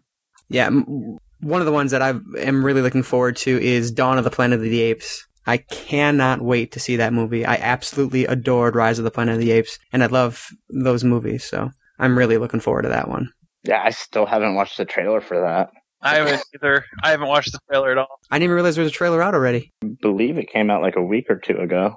Yeah, 0.48 0.68
one 0.70 1.60
of 1.60 1.66
the 1.66 1.72
ones 1.72 1.92
that 1.92 2.02
I 2.02 2.14
am 2.38 2.64
really 2.64 2.82
looking 2.82 3.02
forward 3.02 3.36
to 3.36 3.62
is 3.62 3.90
Dawn 3.92 4.18
of 4.18 4.24
the 4.24 4.30
Planet 4.30 4.58
of 4.58 4.62
the 4.64 4.80
Apes. 4.80 5.24
I 5.46 5.58
cannot 5.58 6.42
wait 6.42 6.72
to 6.72 6.80
see 6.80 6.96
that 6.96 7.12
movie. 7.14 7.46
I 7.46 7.54
absolutely 7.54 8.26
adored 8.26 8.74
Rise 8.74 8.98
of 8.98 9.04
the 9.04 9.10
Planet 9.10 9.36
of 9.36 9.40
the 9.40 9.52
Apes, 9.52 9.78
and 9.92 10.02
I 10.02 10.06
love 10.06 10.46
those 10.68 11.04
movies, 11.04 11.44
so 11.44 11.70
I'm 11.98 12.16
really 12.16 12.38
looking 12.38 12.60
forward 12.60 12.82
to 12.82 12.88
that 12.90 13.08
one. 13.08 13.32
Yeah, 13.64 13.82
I 13.84 13.90
still 13.90 14.26
haven't 14.26 14.54
watched 14.54 14.76
the 14.76 14.84
trailer 14.84 15.20
for 15.20 15.40
that. 15.40 15.70
I 16.00 16.16
haven't 16.16 16.42
either. 16.54 16.84
I 17.02 17.10
haven't 17.10 17.26
watched 17.28 17.50
the 17.52 17.58
trailer 17.68 17.90
at 17.90 17.98
all. 17.98 18.06
I 18.30 18.36
didn't 18.36 18.44
even 18.44 18.54
realize 18.54 18.76
there 18.76 18.84
was 18.84 18.92
a 18.92 18.94
trailer 18.94 19.20
out 19.20 19.34
already. 19.34 19.72
I 19.82 19.88
believe 20.00 20.38
it 20.38 20.48
came 20.48 20.70
out 20.70 20.80
like 20.80 20.94
a 20.96 21.02
week 21.02 21.26
or 21.28 21.36
two 21.36 21.56
ago. 21.58 21.96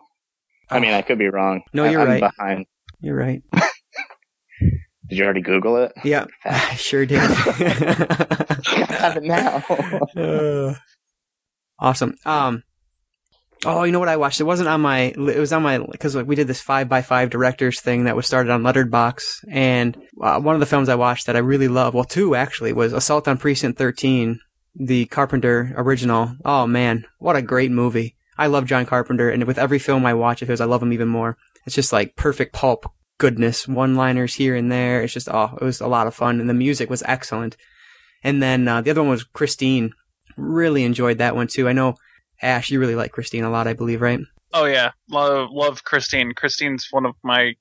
I 0.72 0.80
mean, 0.80 0.94
I 0.94 1.02
could 1.04 1.20
be 1.20 1.30
wrong. 1.30 1.62
No, 1.74 1.84
you're 1.86 2.02
I'm 2.02 2.08
right. 2.08 2.22
behind. 2.38 2.66
You're 3.00 3.16
right. 3.16 3.44
Did 5.10 5.18
you 5.18 5.24
already 5.26 5.42
Google 5.42 5.78
it? 5.78 5.92
Yeah, 6.04 6.26
I 6.46 6.76
sure 6.76 7.06
did. 7.06 7.20
I 7.22 8.86
have 8.90 9.18
it 9.18 9.24
now. 9.24 9.58
Uh, 10.16 10.74
awesome. 11.80 12.16
Um, 12.26 12.64
Oh, 13.64 13.84
you 13.84 13.92
know 13.92 14.00
what 14.00 14.10
I 14.10 14.18
watched? 14.18 14.42
It 14.42 14.46
wasn't 14.46 14.70
on 14.70 14.82
my. 14.82 15.14
It 15.16 15.40
was 15.40 15.54
on 15.54 15.62
my 15.62 15.78
because 15.78 16.16
like 16.16 16.26
we 16.26 16.36
did 16.36 16.48
this 16.48 16.62
five 16.62 16.90
by 16.90 17.04
five 17.04 17.30
directors 17.30 17.80
thing 17.80 18.06
that 18.06 18.16
was 18.16 18.26
started 18.26 18.52
on 18.52 18.64
Letterboxd, 18.64 19.46
and 19.50 20.02
uh, 20.20 20.40
one 20.40 20.56
of 20.56 20.60
the 20.60 20.66
films 20.66 20.90
I 20.90 20.96
watched 20.96 21.28
that 21.28 21.36
I 21.36 21.40
really 21.40 21.68
love, 21.68 21.94
well, 21.94 22.04
two 22.04 22.34
actually, 22.34 22.74
was 22.74 22.92
Assault 22.92 23.28
on 23.28 23.38
Precinct 23.38 23.78
Thirteen, 23.78 24.40
the 24.74 25.06
Carpenter 25.06 25.74
original. 25.78 26.36
Oh 26.44 26.66
man, 26.66 27.06
what 27.20 27.36
a 27.36 27.42
great 27.44 27.70
movie! 27.70 28.16
I 28.36 28.48
love 28.48 28.66
John 28.66 28.88
Carpenter, 28.88 29.30
and 29.30 29.44
with 29.44 29.60
every 29.60 29.78
film 29.78 30.08
I 30.08 30.16
watch 30.16 30.42
of 30.42 30.48
his, 30.48 30.60
I 30.60 30.66
love 30.66 30.82
him 30.82 30.94
even 30.94 31.08
more. 31.08 31.38
It's 31.68 31.76
just 31.76 31.94
like 31.94 32.16
perfect 32.16 32.54
pulp 32.54 32.92
goodness, 33.20 33.68
one 33.68 33.96
liners 33.96 34.34
here 34.34 34.56
and 34.56 34.72
there. 34.72 35.04
It's 35.04 35.14
just 35.14 35.30
oh, 35.30 35.56
it 35.62 35.64
was 35.64 35.82
a 35.82 35.88
lot 35.88 36.08
of 36.08 36.16
fun, 36.16 36.40
and 36.40 36.50
the 36.50 36.56
music 36.56 36.90
was 36.90 37.04
excellent. 37.06 37.58
And 38.24 38.42
then 38.42 38.68
uh, 38.68 38.82
the 38.82 38.90
other 38.90 39.02
one 39.02 39.12
was 39.12 39.24
Christine. 39.24 39.94
Really 40.36 40.84
enjoyed 40.84 41.20
that 41.20 41.36
one 41.36 41.46
too. 41.46 41.70
I 41.70 41.74
know 41.74 41.98
Ashe, 42.42 42.72
you 42.72 42.80
really 42.80 42.96
like 42.96 43.12
Christine 43.12 43.44
a 43.44 43.50
lot, 43.50 43.68
I 43.68 43.74
believe, 43.74 44.02
right? 44.02 44.20
Oh 44.54 44.66
yeah, 44.66 44.92
love 45.10 45.50
love 45.52 45.84
Christine. 45.84 46.34
Christine's 46.34 46.88
one 46.92 47.06
of 47.06 47.16
my. 47.24 47.54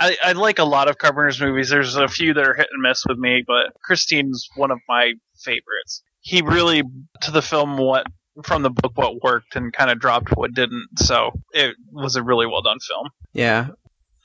I, 0.00 0.16
I 0.24 0.32
like 0.32 0.58
a 0.58 0.64
lot 0.64 0.88
of 0.88 0.98
Carpenter's 0.98 1.40
movies. 1.40 1.68
There's 1.68 1.94
a 1.94 2.08
few 2.08 2.34
that 2.34 2.46
are 2.46 2.54
hit 2.54 2.66
and 2.72 2.82
miss 2.82 3.04
with 3.08 3.18
me, 3.18 3.44
but 3.46 3.72
Christine's 3.82 4.48
one 4.56 4.72
of 4.72 4.78
my 4.88 5.12
favorites. 5.36 6.02
He 6.20 6.42
really 6.42 6.82
to 7.22 7.30
the 7.30 7.42
film 7.42 7.76
what 7.76 8.06
from 8.44 8.62
the 8.62 8.70
book 8.70 8.92
what 8.96 9.22
worked 9.22 9.56
and 9.56 9.72
kind 9.72 9.90
of 9.90 9.98
dropped 9.98 10.30
what 10.36 10.54
didn't. 10.54 10.86
So 10.98 11.30
it 11.52 11.76
was 11.92 12.16
a 12.16 12.22
really 12.22 12.46
well 12.46 12.62
done 12.62 12.78
film. 12.80 13.08
Yeah. 13.32 13.68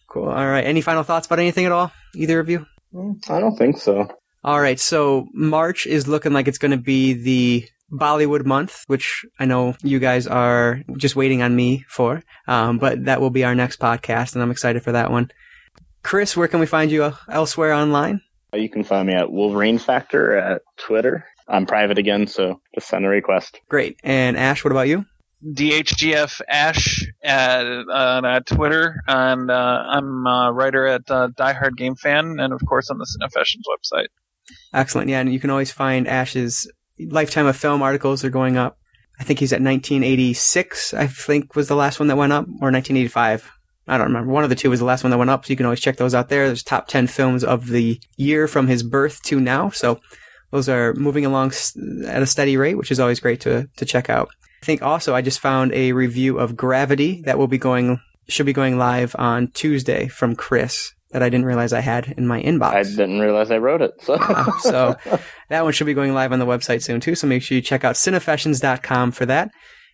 Cool. 0.07 0.29
All 0.29 0.47
right. 0.47 0.65
Any 0.65 0.81
final 0.81 1.03
thoughts 1.03 1.25
about 1.27 1.39
anything 1.39 1.65
at 1.65 1.71
all? 1.71 1.91
Either 2.15 2.39
of 2.39 2.49
you? 2.49 2.65
Mm, 2.93 3.29
I 3.29 3.39
don't 3.39 3.55
think 3.55 3.77
so. 3.77 4.07
All 4.43 4.59
right. 4.59 4.79
So 4.79 5.27
March 5.33 5.87
is 5.87 6.07
looking 6.07 6.33
like 6.33 6.47
it's 6.47 6.57
going 6.57 6.71
to 6.71 6.77
be 6.77 7.13
the 7.13 7.67
Bollywood 7.93 8.45
month, 8.45 8.83
which 8.87 9.25
I 9.39 9.45
know 9.45 9.75
you 9.83 9.99
guys 9.99 10.27
are 10.27 10.81
just 10.97 11.15
waiting 11.15 11.41
on 11.41 11.55
me 11.55 11.85
for. 11.87 12.23
Um, 12.47 12.79
but 12.79 13.05
that 13.05 13.21
will 13.21 13.29
be 13.29 13.43
our 13.43 13.55
next 13.55 13.79
podcast, 13.79 14.33
and 14.33 14.41
I'm 14.41 14.51
excited 14.51 14.83
for 14.83 14.91
that 14.91 15.11
one. 15.11 15.31
Chris, 16.03 16.35
where 16.35 16.47
can 16.47 16.59
we 16.59 16.65
find 16.65 16.91
you 16.91 17.13
elsewhere 17.29 17.73
online? 17.73 18.21
You 18.53 18.69
can 18.69 18.83
find 18.83 19.07
me 19.07 19.13
at 19.13 19.31
Wolverine 19.31 19.79
Factor 19.79 20.37
at 20.37 20.61
Twitter. 20.77 21.25
I'm 21.47 21.65
private 21.65 21.97
again, 21.97 22.27
so 22.27 22.61
just 22.75 22.87
send 22.87 23.05
a 23.05 23.09
request. 23.09 23.59
Great. 23.69 23.99
And 24.03 24.37
Ashe, 24.37 24.63
what 24.63 24.71
about 24.71 24.87
you? 24.87 25.05
DHGF 25.45 26.39
Ash 26.47 27.05
at, 27.23 27.65
uh, 27.65 28.21
at 28.23 28.45
Twitter, 28.45 29.01
and 29.07 29.51
uh, 29.51 29.83
I'm 29.87 30.25
a 30.25 30.51
writer 30.53 30.87
at 30.87 31.09
uh, 31.11 31.29
Die 31.35 31.53
Hard 31.53 31.75
Game 31.77 31.95
Fan, 31.95 32.39
and 32.39 32.53
of 32.53 32.61
course 32.65 32.89
on 32.89 32.97
the 32.97 33.05
Cinefessions 33.05 33.63
website. 33.67 34.07
Excellent. 34.73 35.09
Yeah, 35.09 35.19
and 35.19 35.33
you 35.33 35.39
can 35.39 35.49
always 35.49 35.71
find 35.71 36.07
Ashe's 36.07 36.69
lifetime 36.99 37.45
of 37.45 37.55
film 37.55 37.81
articles 37.81 38.23
are 38.23 38.29
going 38.29 38.57
up. 38.57 38.77
I 39.19 39.23
think 39.23 39.39
he's 39.39 39.53
at 39.53 39.61
1986. 39.61 40.93
I 40.93 41.07
think 41.07 41.55
was 41.55 41.67
the 41.67 41.75
last 41.75 41.99
one 41.99 42.07
that 42.07 42.17
went 42.17 42.33
up, 42.33 42.45
or 42.45 42.71
1985. 42.71 43.51
I 43.87 43.97
don't 43.97 44.07
remember. 44.07 44.31
One 44.31 44.43
of 44.43 44.49
the 44.49 44.55
two 44.55 44.69
was 44.69 44.79
the 44.79 44.85
last 44.85 45.03
one 45.03 45.11
that 45.11 45.17
went 45.17 45.29
up, 45.29 45.45
so 45.45 45.49
you 45.49 45.57
can 45.57 45.65
always 45.65 45.81
check 45.81 45.97
those 45.97 46.15
out 46.15 46.29
there. 46.29 46.47
There's 46.47 46.63
top 46.63 46.87
10 46.87 47.07
films 47.07 47.43
of 47.43 47.67
the 47.67 47.99
year 48.15 48.47
from 48.47 48.67
his 48.67 48.81
birth 48.81 49.21
to 49.23 49.39
now. 49.39 49.69
So 49.69 49.99
those 50.51 50.69
are 50.69 50.93
moving 50.93 51.25
along 51.25 51.53
at 52.07 52.21
a 52.21 52.27
steady 52.27 52.57
rate, 52.57 52.75
which 52.75 52.91
is 52.91 52.99
always 52.99 53.19
great 53.19 53.41
to, 53.41 53.67
to 53.75 53.85
check 53.85 54.09
out. 54.09 54.29
I 54.61 54.65
think 54.65 54.81
also 54.81 55.13
I 55.13 55.21
just 55.21 55.41
found 55.41 55.73
a 55.73 55.91
review 55.91 56.39
of 56.39 56.55
Gravity 56.55 57.21
that 57.25 57.37
will 57.37 57.47
be 57.47 57.57
going, 57.57 57.99
should 58.29 58.45
be 58.45 58.53
going 58.53 58.77
live 58.77 59.15
on 59.19 59.49
Tuesday 59.49 60.07
from 60.07 60.35
Chris 60.35 60.93
that 61.13 61.23
I 61.23 61.29
didn't 61.29 61.45
realize 61.45 61.71
I 61.71 61.79
had 61.79 62.13
in 62.17 62.27
my 62.27 62.41
inbox. 62.41 62.73
I 62.73 62.83
didn't 62.83 63.19
realize 63.19 63.51
I 63.51 63.59
wrote 63.59 63.81
it. 63.81 63.93
So, 64.01 64.17
so 64.61 64.95
that 65.49 65.63
one 65.63 65.71
should 65.71 65.87
be 65.87 65.93
going 65.93 66.13
live 66.13 66.33
on 66.33 66.39
the 66.39 66.45
website 66.45 66.83
soon 66.83 66.99
too. 66.99 67.15
So 67.15 67.27
make 67.27 67.41
sure 67.41 67.55
you 67.55 67.61
check 67.61 67.83
out 67.83 67.95
cinefessions.com 67.95 69.11
for 69.11 69.25
that. 69.27 69.51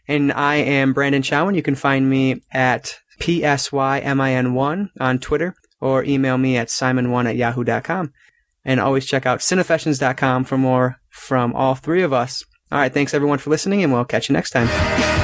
And 0.08 0.32
I 0.32 0.56
am 0.56 0.94
Branden 0.94 1.22
Chowen. 1.22 1.56
You 1.56 1.62
can 1.62 1.76
find 1.76 2.10
me 2.10 2.42
at 2.52 3.00
PSYMIN1 3.20 4.90
on 5.00 5.20
Twitter 5.20 5.54
or 5.80 6.04
email 6.04 6.38
me 6.38 6.58
at 6.58 6.70
simon1 6.70 7.30
at 7.30 7.36
yahoo.com. 7.36 8.14
And 8.66 8.80
always 8.80 9.06
check 9.06 9.26
out 9.26 9.40
cinefessions.com 9.40 10.46
for 10.46 10.58
more 10.58 10.98
from 11.10 11.54
all 11.54 11.76
three 11.76 12.02
of 12.02 12.14
us. 12.14 12.44
All 12.72 12.80
right. 12.80 12.94
Thanks 12.94 13.14
everyone 13.14 13.40
for 13.40 13.50
listening 13.50 13.84
and 13.84 13.94
we'll 13.94 14.06
catch 14.06 14.30
you 14.30 14.34
next 14.34 14.52
time. 14.52 15.19